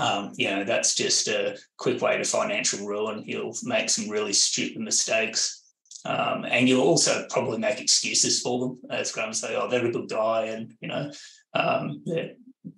Um, 0.00 0.32
you 0.36 0.48
know, 0.48 0.64
that's 0.64 0.94
just 0.94 1.28
a 1.28 1.58
quick 1.76 2.00
way 2.00 2.16
to 2.16 2.24
financial 2.24 2.86
ruin. 2.86 3.22
You'll 3.26 3.54
make 3.64 3.90
some 3.90 4.08
really 4.08 4.32
stupid 4.32 4.80
mistakes. 4.80 5.62
Um, 6.06 6.46
and 6.46 6.66
you'll 6.66 6.86
also 6.86 7.26
probably 7.28 7.58
make 7.58 7.80
excuses 7.80 8.40
for 8.40 8.60
them, 8.60 8.78
as 8.88 9.12
Graham 9.12 9.34
say, 9.34 9.54
oh, 9.54 9.68
they're 9.68 9.84
a 9.84 9.92
good 9.92 10.08
guy, 10.08 10.46
and 10.46 10.72
you 10.80 10.88
know, 10.88 11.10
um, 11.52 12.02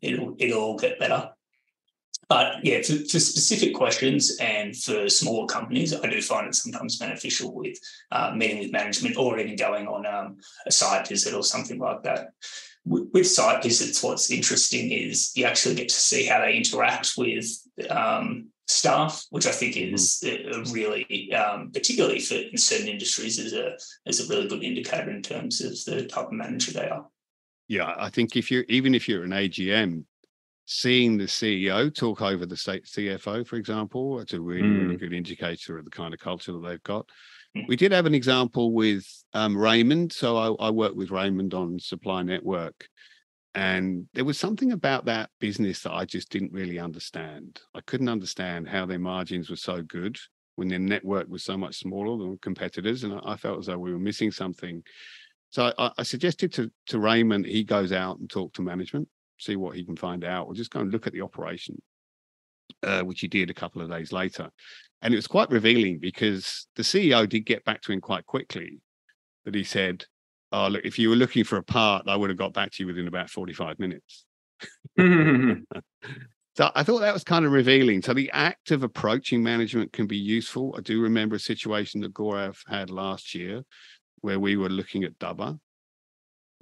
it'll 0.00 0.34
it'll 0.38 0.60
all 0.60 0.76
get 0.76 0.98
better. 0.98 1.30
But 2.28 2.64
yeah, 2.64 2.78
for, 2.78 2.94
for, 2.94 3.20
specific 3.20 3.74
questions 3.74 4.38
and 4.40 4.74
for 4.74 5.08
smaller 5.08 5.46
companies, 5.46 5.94
I 5.94 6.08
do 6.08 6.20
find 6.22 6.48
it 6.48 6.54
sometimes 6.54 6.98
beneficial 6.98 7.54
with 7.54 7.76
uh, 8.10 8.32
meeting 8.34 8.58
with 8.58 8.72
management 8.72 9.16
or 9.16 9.38
even 9.38 9.54
going 9.54 9.86
on 9.86 10.06
um, 10.06 10.38
a 10.66 10.72
site 10.72 11.06
visit 11.06 11.34
or 11.34 11.44
something 11.44 11.78
like 11.78 12.02
that. 12.04 12.28
With, 12.84 13.26
site 13.26 13.62
visits, 13.62 14.02
what's 14.02 14.30
interesting 14.30 14.90
is 14.90 15.30
you 15.36 15.44
actually 15.44 15.76
get 15.76 15.88
to 15.88 15.94
see 15.94 16.26
how 16.26 16.40
they 16.40 16.56
interact 16.56 17.14
with 17.16 17.46
um, 17.88 18.48
staff, 18.66 19.24
which 19.30 19.46
I 19.46 19.52
think 19.52 19.76
is 19.76 20.22
a 20.26 20.64
really, 20.72 21.32
um, 21.32 21.70
particularly 21.72 22.18
for 22.18 22.34
in 22.34 22.56
certain 22.56 22.88
industries, 22.88 23.38
is 23.38 23.52
a 23.52 23.76
is 24.06 24.20
a 24.20 24.28
really 24.28 24.48
good 24.48 24.64
indicator 24.64 25.10
in 25.10 25.22
terms 25.22 25.60
of 25.60 25.72
the 25.84 26.06
type 26.06 26.26
of 26.26 26.32
manager 26.32 26.72
they 26.72 26.88
are. 26.88 27.06
Yeah, 27.68 27.94
I 27.96 28.10
think 28.10 28.36
if 28.36 28.50
you're 28.50 28.64
even 28.68 28.94
if 28.94 29.08
you're 29.08 29.24
an 29.24 29.30
AGM, 29.30 30.04
seeing 30.66 31.16
the 31.16 31.24
CEO 31.24 31.94
talk 31.94 32.22
over 32.22 32.46
the 32.46 32.54
CFO, 32.54 33.46
for 33.46 33.56
example, 33.56 34.20
it's 34.20 34.32
a 34.32 34.40
really, 34.40 34.68
mm. 34.68 34.82
really 34.82 34.96
good 34.96 35.12
indicator 35.12 35.78
of 35.78 35.84
the 35.84 35.90
kind 35.90 36.14
of 36.14 36.20
culture 36.20 36.52
that 36.52 36.66
they've 36.66 36.82
got. 36.82 37.08
Mm. 37.56 37.68
We 37.68 37.76
did 37.76 37.92
have 37.92 38.06
an 38.06 38.14
example 38.14 38.72
with 38.72 39.06
um, 39.32 39.56
Raymond. 39.56 40.12
So 40.12 40.36
I, 40.36 40.66
I 40.66 40.70
worked 40.70 40.96
with 40.96 41.10
Raymond 41.10 41.54
on 41.54 41.78
Supply 41.78 42.22
Network. 42.22 42.88
And 43.54 44.08
there 44.14 44.24
was 44.24 44.38
something 44.38 44.72
about 44.72 45.04
that 45.06 45.28
business 45.38 45.82
that 45.82 45.92
I 45.92 46.06
just 46.06 46.30
didn't 46.30 46.52
really 46.52 46.78
understand. 46.78 47.60
I 47.74 47.80
couldn't 47.82 48.08
understand 48.08 48.66
how 48.66 48.86
their 48.86 48.98
margins 48.98 49.50
were 49.50 49.56
so 49.56 49.82
good 49.82 50.16
when 50.56 50.68
their 50.68 50.78
network 50.78 51.28
was 51.28 51.44
so 51.44 51.56
much 51.58 51.78
smaller 51.78 52.16
than 52.18 52.38
competitors. 52.38 53.04
And 53.04 53.20
I 53.24 53.36
felt 53.36 53.58
as 53.58 53.66
though 53.66 53.78
we 53.78 53.92
were 53.92 53.98
missing 53.98 54.30
something. 54.30 54.82
So 55.50 55.72
I, 55.76 55.90
I 55.98 56.02
suggested 56.02 56.54
to, 56.54 56.70
to 56.86 56.98
Raymond 56.98 57.44
he 57.44 57.62
goes 57.62 57.92
out 57.92 58.18
and 58.18 58.30
talk 58.30 58.54
to 58.54 58.62
management 58.62 59.08
see 59.42 59.56
what 59.56 59.76
he 59.76 59.84
can 59.84 59.96
find 59.96 60.24
out, 60.24 60.46
or 60.46 60.54
just 60.54 60.70
go 60.70 60.80
and 60.80 60.92
look 60.92 61.06
at 61.06 61.12
the 61.12 61.20
operation, 61.20 61.80
uh, 62.82 63.02
which 63.02 63.20
he 63.20 63.28
did 63.28 63.50
a 63.50 63.54
couple 63.54 63.82
of 63.82 63.90
days 63.90 64.12
later. 64.12 64.50
And 65.02 65.12
it 65.12 65.16
was 65.16 65.26
quite 65.26 65.50
revealing 65.50 65.98
because 65.98 66.66
the 66.76 66.82
CEO 66.82 67.28
did 67.28 67.40
get 67.40 67.64
back 67.64 67.82
to 67.82 67.92
him 67.92 68.00
quite 68.00 68.26
quickly. 68.26 68.80
That 69.44 69.54
he 69.54 69.64
said, 69.64 70.04
"Oh, 70.52 70.68
look, 70.68 70.84
if 70.84 70.98
you 70.98 71.10
were 71.10 71.16
looking 71.16 71.42
for 71.42 71.56
a 71.56 71.64
part, 71.64 72.06
I 72.06 72.14
would 72.14 72.30
have 72.30 72.38
got 72.38 72.52
back 72.52 72.70
to 72.72 72.82
you 72.82 72.86
within 72.86 73.08
about 73.08 73.30
forty-five 73.30 73.78
minutes." 73.78 74.24
So 76.54 76.70
I 76.74 76.82
thought 76.82 77.00
that 77.00 77.14
was 77.14 77.24
kind 77.24 77.46
of 77.46 77.52
revealing. 77.52 78.02
So 78.02 78.12
the 78.12 78.30
act 78.32 78.72
of 78.72 78.82
approaching 78.82 79.42
management 79.42 79.92
can 79.92 80.06
be 80.06 80.18
useful. 80.18 80.74
I 80.76 80.82
do 80.82 81.00
remember 81.00 81.36
a 81.36 81.40
situation 81.40 82.02
that 82.02 82.12
Gaurav 82.12 82.58
had 82.68 82.90
last 82.90 83.34
year 83.34 83.62
where 84.20 84.38
we 84.38 84.56
were 84.56 84.68
looking 84.68 85.02
at 85.04 85.18
Dabur, 85.18 85.58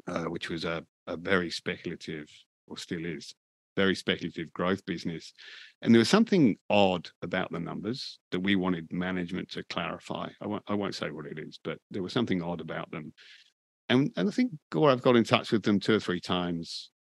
uh, 0.07 0.25
which 0.25 0.49
was 0.49 0.65
a, 0.65 0.85
a 1.09 1.17
very 1.17 1.51
speculative, 1.51 2.29
or 2.69 2.79
still 2.79 3.05
is, 3.05 3.35
very 3.83 3.95
speculative 3.95 4.53
growth 4.53 4.85
business. 4.87 5.33
And 5.83 5.95
there 5.95 5.99
was 6.01 6.09
something 6.09 6.57
odd 6.69 7.09
about 7.23 7.51
the 7.51 7.61
numbers 7.61 8.19
that 8.31 8.41
we 8.41 8.57
wanted 8.57 8.93
management 8.93 9.51
to 9.53 9.65
clarify. 9.65 10.29
I 10.41 10.47
won't, 10.47 10.63
I 10.67 10.75
won't 10.75 10.95
say 10.95 11.11
what 11.11 11.27
it 11.27 11.39
is, 11.39 11.59
but 11.63 11.79
there 11.91 12.03
was 12.03 12.13
something 12.13 12.43
odd 12.43 12.61
about 12.61 12.91
them. 12.91 13.13
And, 13.89 14.11
and 14.17 14.29
I 14.29 14.33
think 14.33 14.53
Gaurav 14.73 15.03
got 15.03 15.17
in 15.17 15.25
touch 15.25 15.53
with 15.53 15.63
them 15.63 15.81
two 15.81 15.95
or 15.95 16.01
three 16.01 16.21
times. 16.21 16.91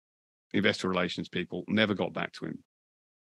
Investor 0.53 0.88
relations 0.88 1.29
people 1.29 1.64
never 1.69 1.95
got 1.95 2.12
back 2.12 2.33
to 2.33 2.47
him 2.47 2.59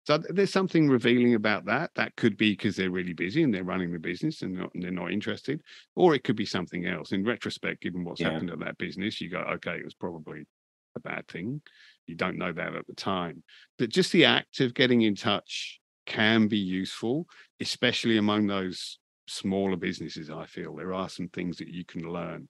so 0.03 0.17
there's 0.17 0.51
something 0.51 0.89
revealing 0.89 1.35
about 1.35 1.65
that. 1.65 1.91
That 1.95 2.15
could 2.15 2.35
be 2.35 2.51
because 2.51 2.75
they're 2.75 2.89
really 2.89 3.13
busy 3.13 3.43
and 3.43 3.53
they're 3.53 3.63
running 3.63 3.91
the 3.91 3.99
business 3.99 4.41
and, 4.41 4.53
not, 4.53 4.73
and, 4.73 4.83
they're 4.83 4.91
not 4.91 5.11
interested, 5.11 5.61
or 5.95 6.15
it 6.15 6.23
could 6.23 6.35
be 6.35 6.45
something 6.45 6.87
else. 6.87 7.11
In 7.11 7.23
retrospect, 7.23 7.83
given 7.83 8.03
what's 8.03 8.19
yeah. 8.19 8.31
happened 8.31 8.49
at 8.49 8.59
that 8.59 8.77
business, 8.79 9.21
you 9.21 9.29
go, 9.29 9.39
okay, 9.39 9.75
it 9.75 9.85
was 9.85 9.93
probably 9.93 10.45
a 10.95 10.99
bad 10.99 11.27
thing. 11.27 11.61
You 12.07 12.15
don't 12.15 12.37
know 12.37 12.51
that 12.51 12.75
at 12.75 12.87
the 12.87 12.95
time, 12.95 13.43
but 13.77 13.89
just 13.89 14.11
the 14.11 14.25
act 14.25 14.59
of 14.59 14.73
getting 14.73 15.01
in 15.01 15.15
touch 15.15 15.79
can 16.05 16.47
be 16.47 16.57
useful, 16.57 17.25
especially 17.59 18.17
among 18.17 18.47
those 18.47 18.99
smaller 19.27 19.77
businesses. 19.77 20.29
I 20.29 20.45
feel 20.45 20.75
there 20.75 20.93
are 20.93 21.09
some 21.09 21.29
things 21.29 21.57
that 21.57 21.69
you 21.69 21.85
can 21.85 22.01
learn. 22.01 22.49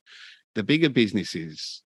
The 0.55 0.63
bigger 0.63 0.89
businesses, 0.89 1.83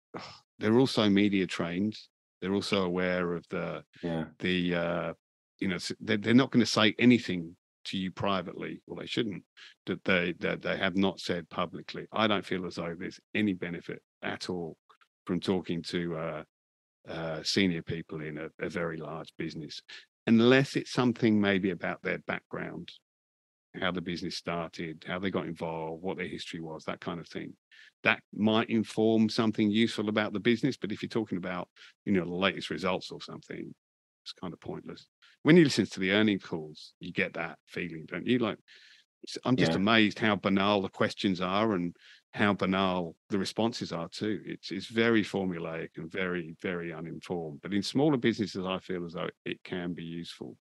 they're 0.58 0.78
also 0.78 1.08
media 1.08 1.46
trained. 1.46 1.96
They're 2.40 2.54
also 2.54 2.84
aware 2.84 3.34
of 3.34 3.46
the 3.50 3.84
yeah. 4.02 4.24
the 4.40 4.74
uh, 4.74 5.12
you 5.60 5.68
know 5.68 5.78
they're 6.00 6.34
not 6.34 6.50
going 6.50 6.64
to 6.64 6.70
say 6.70 6.94
anything 6.98 7.56
to 7.84 7.96
you 7.96 8.10
privately 8.10 8.80
well 8.86 8.98
they 8.98 9.06
shouldn't 9.06 9.42
that 9.86 10.02
they 10.04 10.34
that 10.40 10.62
they 10.62 10.76
have 10.76 10.96
not 10.96 11.20
said 11.20 11.48
publicly 11.50 12.06
i 12.12 12.26
don't 12.26 12.44
feel 12.44 12.66
as 12.66 12.76
though 12.76 12.94
there's 12.98 13.20
any 13.34 13.52
benefit 13.52 14.02
at 14.22 14.48
all 14.48 14.76
from 15.24 15.40
talking 15.40 15.82
to 15.82 16.16
uh, 16.16 16.42
uh, 17.08 17.42
senior 17.42 17.82
people 17.82 18.22
in 18.22 18.38
a, 18.38 18.48
a, 18.64 18.68
very 18.68 18.96
large 18.96 19.32
business 19.36 19.80
unless 20.26 20.76
it's 20.76 20.92
something 20.92 21.40
maybe 21.40 21.70
about 21.70 22.00
their 22.02 22.18
background 22.26 22.88
how 23.80 23.90
the 23.90 24.00
business 24.00 24.36
started 24.36 25.04
how 25.08 25.18
they 25.18 25.30
got 25.30 25.46
involved 25.46 26.02
what 26.02 26.16
their 26.16 26.28
history 26.28 26.60
was 26.60 26.84
that 26.84 27.00
kind 27.00 27.18
of 27.18 27.26
thing 27.26 27.52
that 28.04 28.20
might 28.32 28.70
inform 28.70 29.28
something 29.28 29.70
useful 29.70 30.08
about 30.08 30.32
the 30.32 30.40
business 30.40 30.76
but 30.76 30.92
if 30.92 31.02
you're 31.02 31.08
talking 31.08 31.38
about 31.38 31.68
you 32.04 32.12
know 32.12 32.24
the 32.24 32.34
latest 32.34 32.70
results 32.70 33.10
or 33.10 33.20
something 33.20 33.74
it's 34.22 34.32
kind 34.32 34.52
of 34.52 34.60
pointless 34.60 35.06
when 35.42 35.56
you 35.56 35.64
listen 35.64 35.86
to 35.86 36.00
the 36.00 36.12
earnings 36.12 36.44
calls, 36.44 36.94
you 37.00 37.12
get 37.12 37.34
that 37.34 37.58
feeling, 37.66 38.06
don't 38.06 38.26
you? 38.26 38.38
Like, 38.38 38.58
I'm 39.44 39.56
just 39.56 39.72
yeah. 39.72 39.78
amazed 39.78 40.18
how 40.18 40.36
banal 40.36 40.82
the 40.82 40.88
questions 40.88 41.40
are 41.40 41.74
and 41.74 41.94
how 42.32 42.54
banal 42.54 43.14
the 43.28 43.38
responses 43.38 43.92
are 43.92 44.08
too. 44.08 44.40
It's 44.44 44.70
it's 44.70 44.86
very 44.86 45.22
formulaic 45.22 45.90
and 45.96 46.10
very 46.10 46.54
very 46.60 46.92
uninformed. 46.92 47.60
But 47.62 47.74
in 47.74 47.82
smaller 47.82 48.16
businesses, 48.16 48.64
I 48.66 48.78
feel 48.78 49.04
as 49.04 49.12
though 49.12 49.28
it 49.44 49.62
can 49.64 49.92
be 49.92 50.04
useful. 50.04 50.56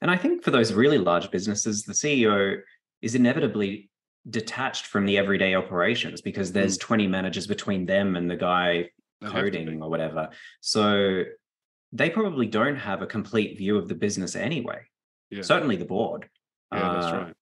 And 0.00 0.10
I 0.10 0.16
think 0.16 0.44
for 0.44 0.50
those 0.50 0.72
really 0.72 0.98
large 0.98 1.30
businesses, 1.30 1.84
the 1.84 1.94
CEO 1.94 2.60
is 3.02 3.14
inevitably 3.14 3.90
detached 4.28 4.86
from 4.86 5.06
the 5.06 5.16
everyday 5.16 5.54
operations 5.54 6.20
because 6.20 6.52
there's 6.52 6.76
mm. 6.76 6.80
20 6.80 7.06
managers 7.06 7.46
between 7.46 7.86
them 7.86 8.16
and 8.16 8.30
the 8.30 8.36
guy 8.36 8.90
coding 9.24 9.82
or 9.82 9.88
whatever. 9.88 10.28
So 10.60 11.24
they 11.92 12.10
probably 12.10 12.46
don't 12.46 12.76
have 12.76 13.02
a 13.02 13.06
complete 13.06 13.56
view 13.56 13.76
of 13.78 13.88
the 13.88 13.94
business 13.94 14.36
anyway. 14.36 14.80
Yeah. 15.30 15.42
Certainly 15.42 15.76
the 15.76 15.84
board. 15.84 16.28
Yeah, 16.72 16.92
that's 16.94 17.06
uh, 17.06 17.16
right. 17.16 17.34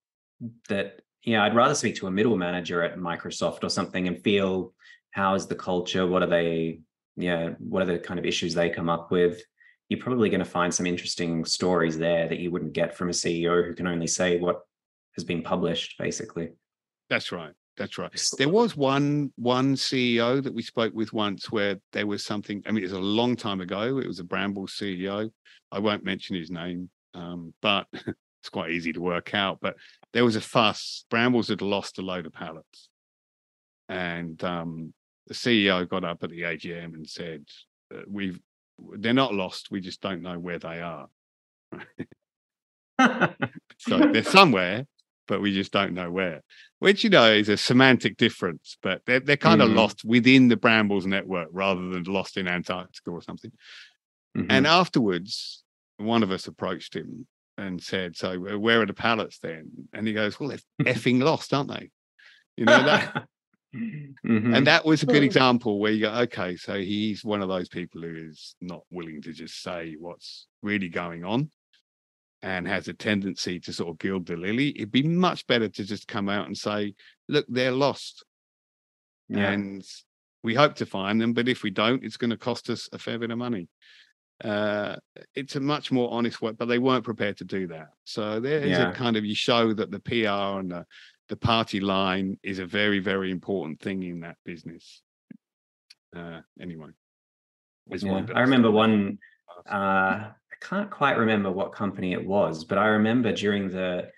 That 0.69 1.01
you 1.23 1.33
know 1.33 1.43
I'd 1.43 1.55
rather 1.55 1.75
speak 1.75 1.95
to 1.97 2.07
a 2.07 2.11
middle 2.11 2.37
manager 2.37 2.83
at 2.83 2.97
Microsoft 2.97 3.63
or 3.63 3.69
something 3.69 4.07
and 4.07 4.21
feel 4.21 4.73
how 5.11 5.33
is 5.33 5.47
the 5.47 5.55
culture? 5.55 6.05
What 6.05 6.23
are 6.23 6.27
they? 6.27 6.81
Yeah, 7.15 7.51
what 7.59 7.81
are 7.81 7.85
the 7.85 7.99
kind 7.99 8.19
of 8.19 8.25
issues 8.25 8.53
they 8.53 8.69
come 8.69 8.89
up 8.89 9.11
with? 9.11 9.41
You're 9.87 9.99
probably 9.99 10.29
going 10.29 10.39
to 10.39 10.45
find 10.45 10.73
some 10.73 10.85
interesting 10.85 11.45
stories 11.45 11.97
there 11.97 12.27
that 12.27 12.39
you 12.39 12.51
wouldn't 12.51 12.73
get 12.73 12.97
from 12.97 13.09
a 13.09 13.13
CEO 13.13 13.65
who 13.65 13.73
can 13.73 13.87
only 13.87 14.07
say 14.07 14.39
what 14.39 14.61
has 15.15 15.23
been 15.23 15.41
published, 15.41 15.95
basically. 15.97 16.49
That's 17.09 17.31
right. 17.31 17.53
That's 17.77 17.97
right. 17.97 18.11
There 18.37 18.49
was 18.49 18.77
one 18.77 19.31
one 19.35 19.75
CEO 19.75 20.41
that 20.41 20.53
we 20.53 20.61
spoke 20.61 20.93
with 20.93 21.11
once 21.11 21.51
where 21.51 21.77
there 21.91 22.07
was 22.07 22.25
something. 22.25 22.63
I 22.65 22.71
mean, 22.71 22.83
it 22.83 22.87
was 22.87 22.93
a 22.93 22.99
long 22.99 23.35
time 23.35 23.59
ago. 23.61 23.99
It 23.99 24.07
was 24.07 24.19
a 24.19 24.23
Bramble 24.23 24.67
CEO. 24.67 25.29
I 25.71 25.79
won't 25.79 26.05
mention 26.05 26.35
his 26.35 26.49
name, 26.49 26.89
um, 27.13 27.53
but 27.61 27.87
it's 28.45 28.51
quite 28.51 28.69
easy 28.69 28.93
to 28.93 29.01
work 29.01 29.33
out. 29.33 29.57
But 29.59 29.75
there 30.13 30.23
was 30.23 30.35
a 30.35 30.41
fuss. 30.41 31.03
Brambles 31.09 31.47
had 31.47 31.63
lost 31.63 31.97
a 31.97 32.03
load 32.03 32.27
of 32.27 32.33
pallets, 32.33 32.89
and 33.89 34.41
um, 34.43 34.93
the 35.25 35.33
CEO 35.33 35.89
got 35.89 36.03
up 36.03 36.23
at 36.23 36.29
the 36.29 36.43
AGM 36.43 36.93
and 36.93 37.09
said, 37.09 37.43
uh, 37.91 38.01
"We've 38.07 38.39
they're 38.97 39.13
not 39.13 39.33
lost. 39.33 39.71
We 39.71 39.81
just 39.81 39.99
don't 39.99 40.21
know 40.21 40.37
where 40.37 40.59
they 40.59 40.79
are." 40.81 41.07
so 43.79 43.97
they're 43.97 44.23
somewhere 44.23 44.85
but 45.27 45.41
we 45.41 45.51
just 45.51 45.71
don't 45.71 45.95
know 45.95 46.11
where. 46.11 46.43
Which 46.77 47.03
you 47.03 47.09
know 47.09 47.31
is 47.31 47.49
a 47.49 47.57
semantic 47.57 48.15
difference, 48.15 48.77
but 48.83 49.01
they're 49.07 49.19
they're 49.19 49.37
kind 49.37 49.59
mm. 49.59 49.65
of 49.65 49.71
lost 49.71 50.05
within 50.05 50.49
the 50.49 50.55
Brambles 50.55 51.07
network 51.07 51.49
rather 51.51 51.89
than 51.89 52.03
lost 52.03 52.37
in 52.37 52.47
Antarctica 52.47 53.09
or 53.09 53.23
something. 53.23 53.51
Mm-hmm. 54.37 54.51
And 54.51 54.67
afterwards, 54.67 55.63
one 55.97 56.21
of 56.21 56.29
us 56.29 56.45
approached 56.45 56.95
him 56.95 57.25
and 57.57 57.81
said, 57.81 58.15
"So 58.15 58.37
where 58.37 58.81
are 58.81 58.85
the 58.85 58.93
pallets 58.93 59.39
then?" 59.39 59.71
And 59.93 60.07
he 60.07 60.13
goes, 60.13 60.39
"Well, 60.39 60.49
they're 60.49 60.59
effing 60.93 61.21
lost, 61.21 61.53
aren't 61.53 61.71
they?" 61.71 61.89
You 62.57 62.65
know 62.65 62.83
that. 62.83 63.27
Mm-hmm. 63.75 64.53
And 64.53 64.67
that 64.67 64.85
was 64.85 65.03
a 65.03 65.05
good 65.05 65.23
example 65.23 65.79
where 65.79 65.91
you 65.91 66.01
go, 66.01 66.11
okay, 66.21 66.55
so 66.55 66.75
he's 66.75 67.25
one 67.25 67.41
of 67.41 67.49
those 67.49 67.67
people 67.67 68.01
who 68.01 68.29
is 68.29 68.55
not 68.61 68.81
willing 68.89 69.21
to 69.23 69.33
just 69.33 69.61
say 69.61 69.95
what's 69.99 70.47
really 70.61 70.89
going 70.89 71.25
on 71.25 71.51
and 72.41 72.67
has 72.67 72.87
a 72.87 72.93
tendency 72.93 73.59
to 73.59 73.73
sort 73.73 73.89
of 73.89 73.97
gild 73.97 74.27
the 74.27 74.35
lily, 74.35 74.69
it'd 74.75 74.91
be 74.91 75.03
much 75.03 75.45
better 75.47 75.67
to 75.67 75.83
just 75.83 76.07
come 76.07 76.29
out 76.29 76.45
and 76.45 76.57
say, 76.57 76.93
look, 77.27 77.45
they're 77.49 77.71
lost. 77.71 78.23
Yeah. 79.29 79.51
And 79.51 79.83
we 80.43 80.53
hope 80.53 80.75
to 80.75 80.85
find 80.85 81.19
them, 81.19 81.33
but 81.33 81.49
if 81.49 81.63
we 81.63 81.71
don't, 81.71 82.03
it's 82.03 82.17
going 82.17 82.29
to 82.29 82.37
cost 82.37 82.69
us 82.69 82.87
a 82.93 82.99
fair 82.99 83.17
bit 83.17 83.31
of 83.31 83.37
money. 83.37 83.67
Uh, 84.43 84.95
it's 85.33 85.55
a 85.55 85.59
much 85.59 85.91
more 85.91 86.11
honest 86.11 86.41
way, 86.41 86.51
but 86.51 86.67
they 86.67 86.79
weren't 86.79 87.05
prepared 87.05 87.37
to 87.37 87.45
do 87.45 87.67
that. 87.67 87.89
So 88.03 88.39
there's 88.39 88.69
yeah. 88.69 88.89
a 88.89 88.93
kind 88.93 89.15
of 89.15 89.25
you 89.25 89.35
show 89.35 89.73
that 89.73 89.91
the 89.91 89.99
PR 89.99 90.59
and 90.59 90.71
the, 90.71 90.85
the 91.29 91.37
party 91.37 91.79
line 91.79 92.37
is 92.43 92.59
a 92.59 92.65
very, 92.65 92.99
very 92.99 93.31
important 93.31 93.79
thing 93.79 94.03
in 94.03 94.19
that 94.21 94.37
business. 94.43 95.01
Uh, 96.15 96.41
anyway, 96.61 96.89
yeah. 97.87 98.25
I 98.33 98.41
remember 98.41 98.71
one 98.71 99.19
uh, 99.69 100.31
I 100.55 100.55
can't 100.61 100.89
quite 100.89 101.17
remember 101.17 101.51
what 101.51 101.73
company 101.73 102.13
it 102.13 102.25
was, 102.25 102.63
but 102.63 102.77
I 102.77 102.87
remember 102.87 103.31
during 103.31 103.69
the 103.69 104.09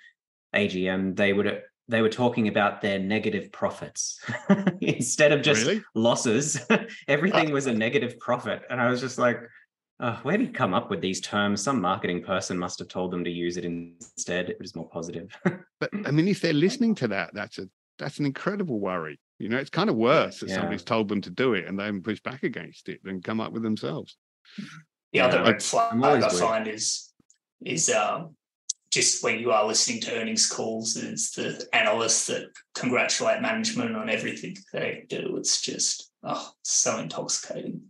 AGM 0.55 1.15
they 1.15 1.33
would 1.33 1.63
they 1.89 2.01
were 2.01 2.09
talking 2.09 2.49
about 2.49 2.81
their 2.81 2.99
negative 2.99 3.51
profits 3.51 4.19
instead 4.81 5.31
of 5.31 5.41
just 5.41 5.65
really? 5.65 5.81
losses. 5.95 6.59
everything 7.07 7.51
was 7.51 7.67
a 7.67 7.73
negative 7.85 8.19
profit, 8.19 8.63
and 8.69 8.81
I 8.81 8.89
was 8.89 8.99
just 8.99 9.17
like, 9.17 9.39
oh, 9.99 10.19
"Where 10.23 10.37
did 10.37 10.47
you 10.47 10.53
come 10.53 10.73
up 10.73 10.89
with 10.89 11.01
these 11.01 11.21
terms? 11.21 11.61
Some 11.61 11.81
marketing 11.81 12.23
person 12.23 12.57
must 12.57 12.79
have 12.79 12.87
told 12.87 13.11
them 13.11 13.23
to 13.23 13.31
use 13.31 13.57
it 13.57 13.65
instead. 13.65 14.49
It 14.49 14.59
was 14.59 14.75
more 14.75 14.89
positive." 14.89 15.35
but 15.79 15.89
I 16.05 16.11
mean, 16.11 16.27
if 16.27 16.41
they're 16.41 16.53
listening 16.53 16.95
to 16.95 17.07
that, 17.09 17.31
that's 17.33 17.59
a 17.59 17.69
that's 17.97 18.19
an 18.19 18.25
incredible 18.25 18.79
worry. 18.79 19.19
You 19.39 19.49
know, 19.49 19.57
it's 19.57 19.69
kind 19.69 19.89
of 19.89 19.95
worse 19.95 20.39
that 20.39 20.49
yeah. 20.49 20.55
somebody's 20.55 20.83
told 20.83 21.09
them 21.09 21.21
to 21.21 21.29
do 21.29 21.53
it 21.53 21.65
and 21.67 21.79
they 21.79 21.91
push 21.99 22.19
back 22.21 22.43
against 22.43 22.89
it 22.89 23.03
than 23.03 23.21
come 23.21 23.39
up 23.39 23.51
with 23.51 23.63
themselves. 23.63 24.17
The 25.13 25.19
other 25.21 25.43
red 25.43 25.61
flag 25.61 26.03
I 26.03 26.29
find 26.29 26.67
is 26.67 27.13
is 27.63 27.89
um, 27.89 28.35
just 28.91 29.23
when 29.23 29.39
you 29.39 29.51
are 29.51 29.65
listening 29.65 30.01
to 30.01 30.19
earnings 30.19 30.47
calls, 30.47 30.95
is 30.95 31.31
the 31.31 31.67
analysts 31.73 32.27
that 32.27 32.47
congratulate 32.75 33.41
management 33.41 33.95
on 33.95 34.09
everything 34.09 34.55
they 34.73 35.05
do. 35.07 35.35
It's 35.37 35.61
just 35.61 36.11
oh, 36.23 36.51
so 36.63 36.97
intoxicating. 36.99 37.81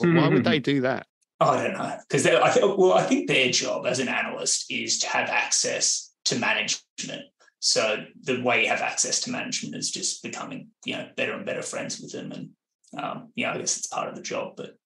Well, 0.00 0.14
why 0.14 0.28
would 0.28 0.44
they 0.44 0.58
do 0.58 0.82
that? 0.82 1.06
I 1.38 1.62
don't 1.62 1.74
know 1.74 1.96
because 2.08 2.26
I 2.26 2.50
th- 2.50 2.64
well, 2.78 2.94
I 2.94 3.02
think 3.02 3.28
their 3.28 3.50
job 3.50 3.86
as 3.86 3.98
an 3.98 4.08
analyst 4.08 4.70
is 4.70 4.98
to 5.00 5.08
have 5.08 5.28
access 5.28 6.14
to 6.26 6.38
management. 6.38 7.24
So 7.60 8.04
the 8.22 8.42
way 8.42 8.62
you 8.62 8.68
have 8.68 8.80
access 8.80 9.20
to 9.22 9.30
management 9.30 9.74
is 9.74 9.90
just 9.90 10.22
becoming, 10.22 10.68
you 10.84 10.94
know, 10.94 11.08
better 11.16 11.34
and 11.34 11.44
better 11.44 11.62
friends 11.62 12.00
with 12.00 12.12
them, 12.12 12.32
and 12.32 12.50
um, 12.98 13.32
yeah, 13.34 13.52
I 13.52 13.58
guess 13.58 13.76
it's 13.76 13.86
part 13.86 14.08
of 14.08 14.14
the 14.14 14.22
job. 14.22 14.54
But 14.56 14.76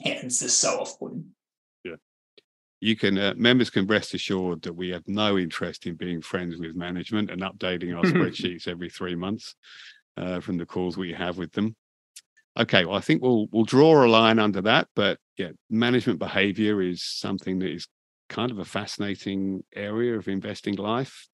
yeah, 0.00 0.20
it's 0.22 0.40
just 0.40 0.60
so 0.60 0.80
off-putting. 0.80 1.24
Yeah, 1.84 1.96
you 2.80 2.94
can 2.94 3.16
uh, 3.16 3.34
members 3.36 3.70
can 3.70 3.86
rest 3.86 4.12
assured 4.12 4.62
that 4.62 4.74
we 4.74 4.90
have 4.90 5.06
no 5.06 5.38
interest 5.38 5.86
in 5.86 5.94
being 5.94 6.20
friends 6.20 6.58
with 6.58 6.76
management 6.76 7.30
and 7.30 7.40
updating 7.40 7.96
our 7.96 8.02
spreadsheets 8.12 8.68
every 8.68 8.90
three 8.90 9.14
months 9.14 9.54
uh, 10.18 10.40
from 10.40 10.58
the 10.58 10.66
calls 10.66 10.98
we 10.98 11.12
have 11.14 11.38
with 11.38 11.52
them. 11.52 11.74
Okay, 12.58 12.84
well, 12.84 12.96
I 12.96 13.00
think 13.00 13.22
we'll 13.22 13.46
we'll 13.52 13.64
draw 13.64 14.04
a 14.04 14.06
line 14.06 14.38
under 14.38 14.60
that. 14.62 14.88
But 14.94 15.18
yeah, 15.38 15.50
management 15.70 16.18
behavior 16.18 16.82
is 16.82 17.02
something 17.02 17.60
that 17.60 17.70
is 17.70 17.86
kind 18.28 18.50
of 18.50 18.58
a 18.58 18.64
fascinating 18.64 19.62
area 19.74 20.18
of 20.18 20.28
investing 20.28 20.74
life. 20.74 21.28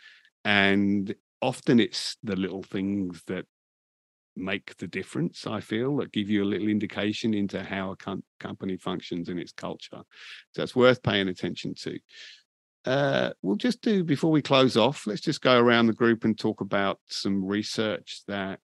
And 0.44 1.12
often 1.40 1.80
it's 1.80 2.16
the 2.22 2.36
little 2.36 2.62
things 2.62 3.22
that 3.26 3.46
make 4.36 4.76
the 4.76 4.86
difference, 4.86 5.46
I 5.46 5.60
feel, 5.60 5.96
that 5.96 6.12
give 6.12 6.28
you 6.28 6.44
a 6.44 6.46
little 6.46 6.68
indication 6.68 7.34
into 7.34 7.62
how 7.62 7.92
a 7.92 7.96
com- 7.96 8.24
company 8.40 8.76
functions 8.76 9.28
in 9.28 9.38
its 9.38 9.52
culture. 9.52 10.02
So 10.52 10.62
it's 10.62 10.76
worth 10.76 11.02
paying 11.02 11.28
attention 11.28 11.74
to. 11.76 11.98
Uh, 12.84 13.30
we'll 13.40 13.56
just 13.56 13.80
do 13.80 14.04
before 14.04 14.30
we 14.30 14.42
close 14.42 14.76
off, 14.76 15.06
let's 15.06 15.22
just 15.22 15.40
go 15.40 15.58
around 15.58 15.86
the 15.86 15.94
group 15.94 16.24
and 16.24 16.38
talk 16.38 16.60
about 16.60 17.00
some 17.08 17.42
research 17.42 18.20
that 18.28 18.60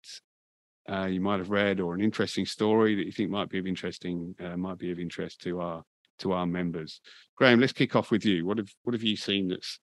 uh, 0.90 1.06
you 1.06 1.20
might 1.20 1.38
have 1.38 1.50
read 1.50 1.80
or 1.80 1.94
an 1.94 2.00
interesting 2.00 2.46
story 2.46 2.94
that 2.94 3.06
you 3.06 3.12
think 3.12 3.30
might 3.30 3.48
be 3.48 3.58
of 3.58 3.66
interesting 3.66 4.34
uh, 4.40 4.56
might 4.56 4.78
be 4.78 4.90
of 4.90 4.98
interest 4.98 5.40
to 5.42 5.60
our 5.60 5.82
to 6.20 6.32
our 6.32 6.46
members. 6.46 7.00
Graham, 7.36 7.60
let's 7.60 7.72
kick 7.72 7.94
off 7.94 8.10
with 8.10 8.24
you. 8.24 8.46
What 8.46 8.58
have 8.58 8.68
what 8.82 8.94
have 8.94 9.02
you 9.02 9.16
seen 9.16 9.48
that's 9.48 9.78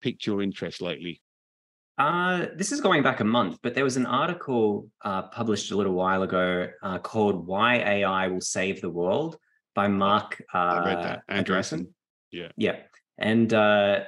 piqued 0.00 0.26
your 0.26 0.42
interest 0.42 0.80
lately? 0.80 1.22
Uh, 1.98 2.46
this 2.54 2.70
is 2.70 2.80
going 2.80 3.02
back 3.02 3.20
a 3.20 3.24
month, 3.24 3.58
but 3.62 3.74
there 3.74 3.82
was 3.82 3.96
an 3.96 4.06
article 4.06 4.88
uh, 5.04 5.22
published 5.22 5.72
a 5.72 5.76
little 5.76 5.94
while 5.94 6.22
ago 6.22 6.68
uh, 6.82 6.98
called 6.98 7.46
"Why 7.46 7.76
AI 7.76 8.28
Will 8.28 8.40
Save 8.40 8.80
the 8.80 8.90
World" 8.90 9.36
by 9.74 9.88
Marc. 9.88 10.40
I 10.54 10.84
read 10.86 10.98
uh, 10.98 11.02
that. 11.02 11.22
Andreessen. 11.28 11.44
Andreessen. 11.44 11.86
Yeah. 12.30 12.48
Yeah, 12.56 12.76
and 13.18 13.52
uh, 13.52 14.00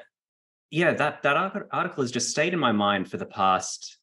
yeah, 0.70 0.92
that 0.94 1.22
that 1.22 1.36
article 1.72 2.02
has 2.02 2.12
just 2.12 2.30
stayed 2.30 2.52
in 2.52 2.60
my 2.60 2.72
mind 2.72 3.10
for 3.10 3.16
the 3.16 3.26
past 3.26 3.98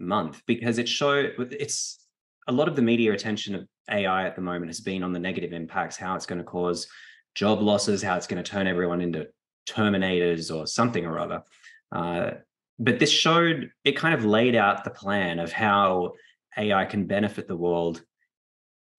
month 0.00 0.42
because 0.46 0.78
it 0.78 0.88
showed 0.88 1.34
it's 1.52 2.06
a 2.48 2.52
lot 2.52 2.68
of 2.68 2.76
the 2.76 2.82
media 2.82 3.12
attention 3.12 3.54
of 3.54 3.68
AI 3.90 4.26
at 4.26 4.34
the 4.34 4.42
moment 4.42 4.68
has 4.68 4.80
been 4.80 5.02
on 5.02 5.12
the 5.12 5.18
negative 5.18 5.52
impacts, 5.52 5.96
how 5.96 6.14
it's 6.16 6.26
going 6.26 6.38
to 6.38 6.44
cause 6.44 6.86
job 7.34 7.60
losses, 7.60 8.02
how 8.02 8.16
it's 8.16 8.26
going 8.26 8.42
to 8.42 8.50
turn 8.50 8.66
everyone 8.66 9.00
into 9.00 9.28
terminators 9.68 10.54
or 10.54 10.66
something 10.66 11.06
or 11.06 11.18
other. 11.18 11.42
Uh, 11.92 12.30
but 12.78 12.98
this 12.98 13.10
showed 13.10 13.70
it 13.84 13.96
kind 13.96 14.14
of 14.14 14.24
laid 14.24 14.56
out 14.56 14.84
the 14.84 14.90
plan 14.90 15.38
of 15.38 15.52
how 15.52 16.12
AI 16.56 16.84
can 16.86 17.06
benefit 17.06 17.46
the 17.46 17.56
world 17.56 18.02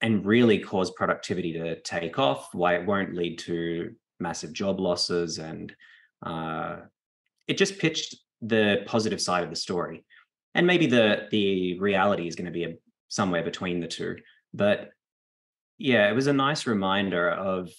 and 0.02 0.26
really 0.26 0.60
cause 0.60 0.91
productivity 0.91 1.54
to 1.54 1.80
take 1.82 2.18
off, 2.18 2.54
why 2.54 2.76
it 2.76 2.86
won't 2.86 3.14
lead 3.14 3.38
to 3.39 3.93
massive 4.20 4.54
job 4.54 4.80
losses. 4.80 5.39
And 5.39 5.74
uh, 6.26 6.78
it 7.47 7.58
just 7.58 7.80
pitched 7.80 8.16
the 8.41 8.84
positive 8.86 9.22
side 9.22 9.43
of 9.43 9.49
the 9.49 9.56
story. 9.56 10.06
And 10.54 10.68
maybe 10.68 10.88
the 10.88 11.28
the 11.32 11.80
reality 11.80 12.28
is 12.28 12.36
going 12.36 12.45
to 12.45 12.52
be 12.52 12.66
a, 12.66 12.76
somewhere 13.08 13.43
between 13.43 13.80
the 13.80 13.88
two. 13.88 14.18
But 14.54 14.89
yeah, 15.78 16.10
it 16.10 16.14
was 16.14 16.28
a 16.28 16.34
nice 16.34 16.68
reminder 16.68 17.30
of 17.30 17.70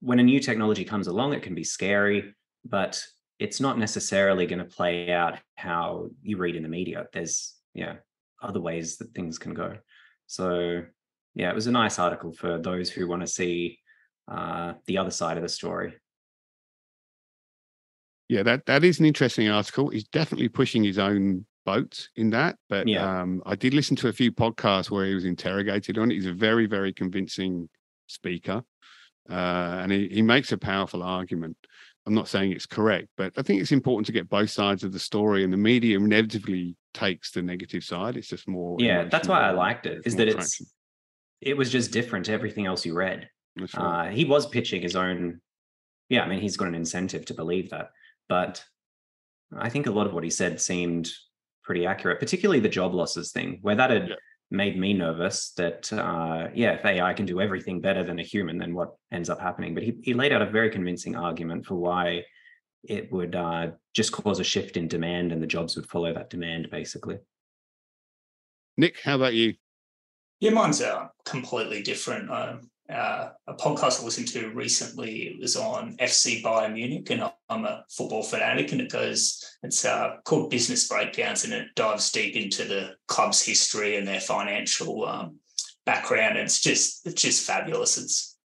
when 0.00 0.18
a 0.18 0.22
new 0.22 0.40
technology 0.40 0.84
comes 0.84 1.06
along, 1.06 1.32
it 1.32 1.42
can 1.42 1.54
be 1.54 1.64
scary, 1.64 2.34
but 2.64 3.02
it's 3.38 3.60
not 3.60 3.78
necessarily 3.78 4.46
going 4.46 4.58
to 4.58 4.76
play 4.76 5.10
out 5.10 5.38
how 5.56 6.08
you 6.22 6.36
read 6.36 6.56
in 6.56 6.62
the 6.62 6.68
media. 6.68 7.06
There's 7.12 7.54
yeah 7.74 7.96
other 8.42 8.60
ways 8.60 8.96
that 8.98 9.14
things 9.14 9.38
can 9.38 9.54
go. 9.54 9.76
So 10.26 10.82
yeah, 11.34 11.50
it 11.50 11.54
was 11.54 11.66
a 11.66 11.72
nice 11.72 11.98
article 11.98 12.32
for 12.32 12.58
those 12.58 12.90
who 12.90 13.08
want 13.08 13.22
to 13.22 13.26
see 13.26 13.78
uh, 14.30 14.74
the 14.86 14.98
other 14.98 15.10
side 15.10 15.36
of 15.36 15.42
the 15.42 15.48
story. 15.48 15.94
Yeah, 18.30 18.44
that 18.44 18.64
that 18.66 18.84
is 18.84 19.00
an 19.00 19.06
interesting 19.06 19.48
article. 19.48 19.88
He's 19.88 20.06
definitely 20.06 20.48
pushing 20.48 20.84
his 20.84 20.98
own 20.98 21.46
boat 21.66 22.08
in 22.14 22.30
that. 22.30 22.56
But 22.68 22.86
Yeah. 22.86 23.22
um, 23.22 23.42
I 23.44 23.56
did 23.56 23.74
listen 23.74 23.96
to 23.96 24.08
a 24.08 24.12
few 24.12 24.30
podcasts 24.30 24.88
where 24.88 25.04
he 25.04 25.14
was 25.14 25.24
interrogated 25.24 25.98
on 25.98 26.12
it. 26.12 26.14
He's 26.14 26.26
a 26.26 26.32
very, 26.32 26.66
very 26.66 26.92
convincing 26.92 27.68
speaker, 28.06 28.62
uh, 29.28 29.80
and 29.82 29.90
he, 29.90 30.06
he 30.08 30.22
makes 30.22 30.52
a 30.52 30.56
powerful 30.58 31.02
argument. 31.02 31.56
I'm 32.06 32.14
not 32.14 32.28
saying 32.28 32.52
it's 32.52 32.66
correct, 32.66 33.08
but 33.16 33.32
I 33.36 33.42
think 33.42 33.60
it's 33.60 33.72
important 33.72 34.06
to 34.06 34.12
get 34.12 34.28
both 34.28 34.50
sides 34.50 34.84
of 34.84 34.92
the 34.92 35.00
story. 35.00 35.42
And 35.42 35.52
the 35.52 35.56
media 35.56 35.98
inevitably 35.98 36.76
takes 36.94 37.32
the 37.32 37.42
negative 37.42 37.82
side. 37.82 38.16
It's 38.16 38.28
just 38.28 38.46
more. 38.46 38.76
Yeah, 38.78 39.06
that's 39.06 39.26
why 39.26 39.40
I 39.40 39.50
liked 39.50 39.86
it. 39.86 39.98
it's 39.98 40.06
Is 40.06 40.16
that 40.16 40.28
it's 40.28 40.62
it 41.40 41.56
was 41.56 41.68
just 41.68 41.90
different 41.90 42.26
to 42.26 42.32
everything 42.32 42.66
else 42.66 42.86
you 42.86 42.94
read. 42.94 43.28
Right. 43.58 43.74
Uh, 43.74 44.08
he 44.10 44.24
was 44.24 44.46
pitching 44.46 44.82
his 44.82 44.94
own. 44.94 45.40
Yeah, 46.08 46.22
I 46.22 46.28
mean, 46.28 46.40
he's 46.40 46.56
got 46.56 46.68
an 46.68 46.76
incentive 46.76 47.24
to 47.26 47.34
believe 47.34 47.70
that, 47.70 47.90
but 48.30 48.64
I 49.58 49.68
think 49.68 49.86
a 49.86 49.90
lot 49.90 50.06
of 50.06 50.14
what 50.14 50.24
he 50.24 50.30
said 50.30 50.60
seemed 50.60 51.10
pretty 51.64 51.84
accurate, 51.84 52.20
particularly 52.20 52.60
the 52.60 52.68
job 52.68 52.94
losses 52.94 53.32
thing, 53.32 53.58
where 53.60 53.74
that 53.74 53.90
had 53.90 54.08
Yeah. 54.08 54.14
made 54.52 54.78
me 54.78 54.94
nervous. 54.94 55.50
That 55.56 55.92
uh, 55.92 56.48
yeah, 56.54 56.74
if 56.74 56.84
AI 56.84 57.12
can 57.12 57.26
do 57.26 57.40
everything 57.40 57.80
better 57.80 58.04
than 58.04 58.20
a 58.20 58.22
human, 58.22 58.56
then 58.56 58.72
what 58.72 58.94
ends 59.12 59.28
up 59.28 59.40
happening? 59.40 59.74
But 59.74 59.82
he 59.82 59.98
he 60.02 60.14
laid 60.14 60.32
out 60.32 60.40
a 60.42 60.50
very 60.50 60.70
convincing 60.70 61.16
argument 61.16 61.66
for 61.66 61.74
why 61.74 62.24
it 62.84 63.12
would 63.12 63.34
uh, 63.34 63.72
just 63.94 64.12
cause 64.12 64.38
a 64.40 64.44
shift 64.44 64.76
in 64.76 64.88
demand, 64.88 65.32
and 65.32 65.42
the 65.42 65.46
jobs 65.56 65.76
would 65.76 65.86
follow 65.86 66.14
that 66.14 66.30
demand, 66.30 66.70
basically. 66.70 67.18
Nick, 68.76 69.00
how 69.02 69.16
about 69.16 69.34
you? 69.34 69.54
Yeah, 70.38 70.50
mine's 70.50 70.80
uh, 70.80 71.08
completely 71.24 71.82
different. 71.82 72.30
Um, 72.30 72.70
uh, 72.90 73.30
a 73.46 73.54
podcast 73.54 74.00
I 74.00 74.04
listened 74.04 74.28
to 74.28 74.50
recently, 74.50 75.28
it 75.28 75.40
was 75.40 75.56
on 75.56 75.96
FC 75.98 76.42
Bayern 76.42 76.74
Munich, 76.74 77.08
and 77.10 77.30
I'm 77.48 77.64
a 77.64 77.84
football 77.90 78.22
fanatic, 78.22 78.72
and 78.72 78.80
it 78.80 78.90
goes, 78.90 79.44
it's 79.62 79.84
uh, 79.84 80.16
called 80.24 80.50
Business 80.50 80.88
Breakdowns, 80.88 81.44
and 81.44 81.52
it 81.52 81.68
dives 81.76 82.10
deep 82.10 82.36
into 82.36 82.64
the 82.64 82.94
club's 83.06 83.42
history 83.42 83.96
and 83.96 84.06
their 84.06 84.20
financial 84.20 85.06
um, 85.06 85.36
background. 85.86 86.36
And 86.36 86.46
it's 86.46 86.60
just, 86.60 87.06
it's 87.06 87.22
just 87.22 87.46
fabulous. 87.46 87.98
It's 87.98 88.36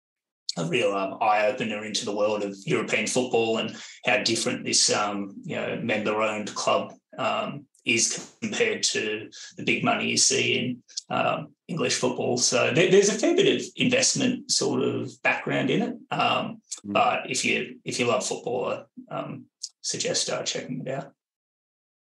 a 0.57 0.65
real 0.65 0.93
um, 0.93 1.17
eye 1.21 1.47
opener 1.47 1.83
into 1.83 2.05
the 2.05 2.15
world 2.15 2.43
of 2.43 2.55
European 2.65 3.07
football 3.07 3.57
and 3.57 3.75
how 4.05 4.23
different 4.23 4.63
this, 4.63 4.93
um, 4.93 5.35
you 5.43 5.55
know, 5.55 5.79
member-owned 5.81 6.53
club 6.55 6.93
um, 7.17 7.65
is 7.85 8.35
compared 8.41 8.83
to 8.83 9.29
the 9.57 9.63
big 9.63 9.83
money 9.83 10.09
you 10.09 10.17
see 10.17 10.57
in 10.57 11.15
um, 11.15 11.49
English 11.67 11.95
football. 11.95 12.37
So 12.37 12.71
there, 12.73 12.89
there's 12.89 13.09
a 13.09 13.13
fair 13.13 13.35
bit 13.35 13.61
of 13.61 13.67
investment 13.75 14.51
sort 14.51 14.81
of 14.81 15.11
background 15.23 15.69
in 15.69 15.81
it. 15.81 15.95
Um, 16.11 16.61
Mm. 16.85 16.93
but 16.93 17.29
if 17.29 17.43
you 17.45 17.79
if 17.83 17.99
you 17.99 18.05
love 18.05 18.25
football, 18.25 18.85
I 19.09 19.15
um, 19.15 19.45
suggest 19.81 20.29
uh, 20.29 20.43
checking 20.43 20.81
it 20.81 20.87
out. 20.87 21.11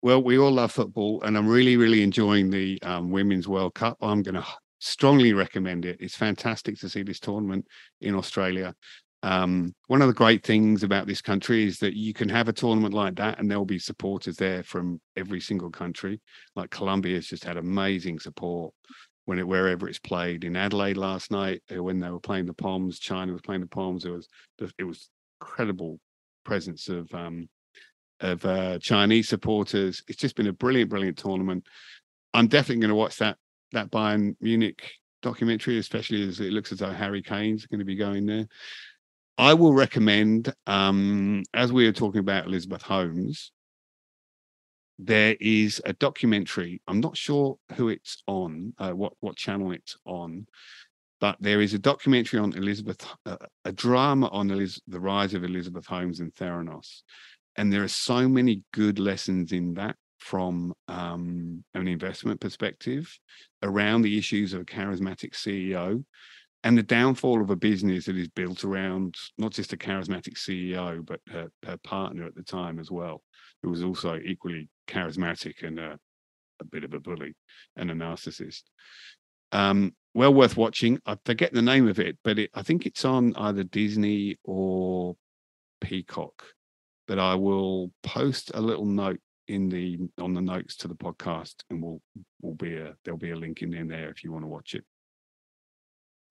Well, 0.02 0.22
we 0.22 0.38
all 0.38 0.50
love 0.50 0.72
football, 0.72 1.22
and 1.22 1.36
I'm 1.36 1.46
really, 1.46 1.76
really 1.76 2.02
enjoying 2.02 2.50
the 2.50 2.82
um, 2.82 3.10
Women's 3.10 3.48
World 3.48 3.74
Cup. 3.74 3.96
I'm 4.00 4.22
going 4.22 4.34
to 4.34 4.46
strongly 4.80 5.32
recommend 5.32 5.84
it. 5.84 5.98
It's 6.00 6.16
fantastic 6.16 6.78
to 6.80 6.88
see 6.88 7.02
this 7.02 7.20
tournament 7.20 7.66
in 8.00 8.14
Australia. 8.14 8.74
Um, 9.24 9.74
one 9.86 10.02
of 10.02 10.08
the 10.08 10.12
great 10.12 10.44
things 10.44 10.82
about 10.82 11.06
this 11.06 11.22
country 11.22 11.64
is 11.64 11.78
that 11.78 11.96
you 11.96 12.12
can 12.12 12.28
have 12.28 12.48
a 12.48 12.52
tournament 12.52 12.92
like 12.92 13.14
that, 13.14 13.38
and 13.38 13.50
there'll 13.50 13.64
be 13.64 13.78
supporters 13.78 14.36
there 14.36 14.62
from 14.62 15.00
every 15.16 15.40
single 15.40 15.70
country. 15.70 16.20
Like 16.54 16.68
Colombia's 16.68 17.26
just 17.26 17.42
had 17.42 17.56
amazing 17.56 18.18
support 18.18 18.74
when 19.24 19.38
it 19.38 19.48
wherever 19.48 19.88
it's 19.88 19.98
played. 19.98 20.44
In 20.44 20.56
Adelaide 20.56 20.98
last 20.98 21.30
night, 21.30 21.62
uh, 21.74 21.82
when 21.82 22.00
they 22.00 22.10
were 22.10 22.20
playing 22.20 22.44
the 22.44 22.52
Poms, 22.52 22.98
China 22.98 23.32
was 23.32 23.40
playing 23.40 23.62
the 23.62 23.66
Poms. 23.66 24.04
It 24.04 24.10
was 24.10 24.28
it 24.78 24.84
was 24.84 25.08
incredible 25.40 25.98
presence 26.44 26.90
of 26.90 27.08
um, 27.14 27.48
of 28.20 28.44
uh, 28.44 28.78
Chinese 28.78 29.30
supporters. 29.30 30.02
It's 30.06 30.20
just 30.20 30.36
been 30.36 30.48
a 30.48 30.52
brilliant, 30.52 30.90
brilliant 30.90 31.16
tournament. 31.16 31.64
I'm 32.34 32.46
definitely 32.46 32.82
going 32.82 32.90
to 32.90 32.94
watch 32.94 33.16
that 33.20 33.38
that 33.72 33.90
Bayern 33.90 34.36
Munich 34.42 34.82
documentary, 35.22 35.78
especially 35.78 36.28
as 36.28 36.40
it 36.40 36.52
looks 36.52 36.72
as 36.72 36.80
though 36.80 36.92
Harry 36.92 37.22
Kane's 37.22 37.64
going 37.64 37.78
to 37.78 37.86
be 37.86 37.96
going 37.96 38.26
there. 38.26 38.46
I 39.36 39.54
will 39.54 39.74
recommend, 39.74 40.54
um, 40.66 41.42
as 41.52 41.72
we 41.72 41.86
were 41.86 41.92
talking 41.92 42.20
about 42.20 42.46
Elizabeth 42.46 42.82
Holmes, 42.82 43.50
there 44.98 45.36
is 45.40 45.82
a 45.84 45.92
documentary. 45.94 46.80
I'm 46.86 47.00
not 47.00 47.16
sure 47.16 47.56
who 47.74 47.88
it's 47.88 48.22
on, 48.28 48.74
uh, 48.78 48.92
what 48.92 49.14
what 49.20 49.36
channel 49.36 49.72
it's 49.72 49.96
on, 50.04 50.46
but 51.20 51.36
there 51.40 51.60
is 51.60 51.74
a 51.74 51.78
documentary 51.80 52.38
on 52.38 52.52
Elizabeth, 52.56 53.04
uh, 53.26 53.36
a 53.64 53.72
drama 53.72 54.28
on 54.28 54.50
Eliz- 54.50 54.80
the 54.86 55.00
rise 55.00 55.34
of 55.34 55.42
Elizabeth 55.42 55.86
Holmes 55.86 56.20
and 56.20 56.32
Theranos 56.34 57.02
and 57.56 57.72
there 57.72 57.82
are 57.82 57.88
so 57.88 58.28
many 58.28 58.62
good 58.72 58.98
lessons 58.98 59.52
in 59.52 59.74
that 59.74 59.96
from 60.18 60.74
um, 60.88 61.62
an 61.74 61.86
investment 61.86 62.40
perspective 62.40 63.18
around 63.62 64.02
the 64.02 64.18
issues 64.18 64.52
of 64.52 64.62
a 64.62 64.64
charismatic 64.64 65.34
CEO 65.34 66.02
and 66.64 66.76
the 66.76 66.82
downfall 66.82 67.40
of 67.40 67.50
a 67.50 67.56
business 67.56 68.06
that 68.06 68.16
is 68.16 68.28
built 68.28 68.64
around 68.64 69.14
not 69.38 69.52
just 69.52 69.72
a 69.72 69.76
charismatic 69.76 70.36
CEO, 70.36 71.04
but 71.04 71.20
her, 71.28 71.50
her 71.64 71.76
partner 71.78 72.24
at 72.24 72.34
the 72.34 72.42
time 72.42 72.78
as 72.78 72.90
well, 72.90 73.22
who 73.62 73.70
was 73.70 73.82
also 73.82 74.16
equally 74.16 74.68
charismatic 74.88 75.62
and 75.62 75.78
a, 75.78 75.98
a 76.60 76.64
bit 76.64 76.84
of 76.84 76.94
a 76.94 77.00
bully 77.00 77.34
and 77.76 77.90
a 77.90 77.94
narcissist. 77.94 78.62
Um, 79.52 79.94
well 80.14 80.34
worth 80.34 80.56
watching. 80.56 80.98
I 81.06 81.16
forget 81.24 81.52
the 81.52 81.62
name 81.62 81.86
of 81.86 82.00
it, 82.00 82.18
but 82.24 82.38
it, 82.38 82.50
I 82.54 82.62
think 82.62 82.86
it's 82.86 83.04
on 83.04 83.34
either 83.36 83.62
Disney 83.62 84.38
or 84.44 85.16
Peacock 85.80 86.44
but 87.06 87.18
I 87.18 87.34
will 87.34 87.92
post 88.02 88.50
a 88.54 88.60
little 88.60 88.86
note 88.86 89.20
in 89.48 89.68
the 89.68 89.98
on 90.18 90.32
the 90.32 90.40
notes 90.40 90.76
to 90.76 90.88
the 90.88 90.94
podcast, 90.94 91.56
and 91.70 91.82
we'll 91.82 92.00
will 92.40 92.54
be 92.54 92.76
a 92.76 92.94
there'll 93.04 93.18
be 93.18 93.30
a 93.30 93.36
link 93.36 93.62
in 93.62 93.70
there, 93.70 93.84
there 93.84 94.10
if 94.10 94.24
you 94.24 94.32
want 94.32 94.44
to 94.44 94.48
watch 94.48 94.74
it. 94.74 94.84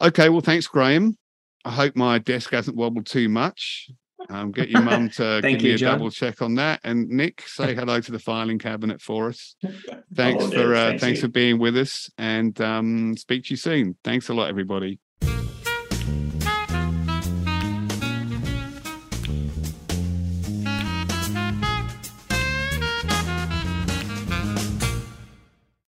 Okay, 0.04 0.28
well, 0.30 0.42
thanks, 0.42 0.68
Graham. 0.68 1.18
I 1.64 1.72
hope 1.72 1.96
my 1.96 2.20
desk 2.20 2.52
hasn't 2.52 2.76
wobbled 2.76 3.06
too 3.06 3.30
much. 3.30 3.90
Um, 4.30 4.52
get 4.52 4.70
your 4.70 4.82
mum 4.82 5.10
to 5.12 5.40
give 5.44 5.62
me 5.62 5.70
you, 5.70 5.76
a 5.76 5.78
John. 5.78 5.98
double 5.98 6.12
check 6.12 6.42
on 6.42 6.56
that. 6.56 6.82
And 6.84 7.08
Nick, 7.10 7.48
say 7.48 7.74
hello 7.76 8.02
to 8.02 8.12
the 8.12 8.20
filing 8.20 8.60
cabinet 8.60 9.02
for 9.02 9.30
us. 9.30 9.56
Thanks 10.16 10.46
do. 10.46 10.52
for 10.52 10.76
uh, 10.76 10.90
Thank 10.90 11.02
thanks 11.02 11.18
you. 11.20 11.28
for 11.28 11.28
being 11.30 11.58
with 11.58 11.78
us, 11.78 12.10
and 12.18 12.60
um, 12.62 13.16
speak 13.18 13.46
to 13.46 13.52
you 13.52 13.58
soon. 13.58 13.98
Thanks 14.04 14.30
a 14.30 14.34
lot, 14.34 14.50
everybody. 14.50 15.00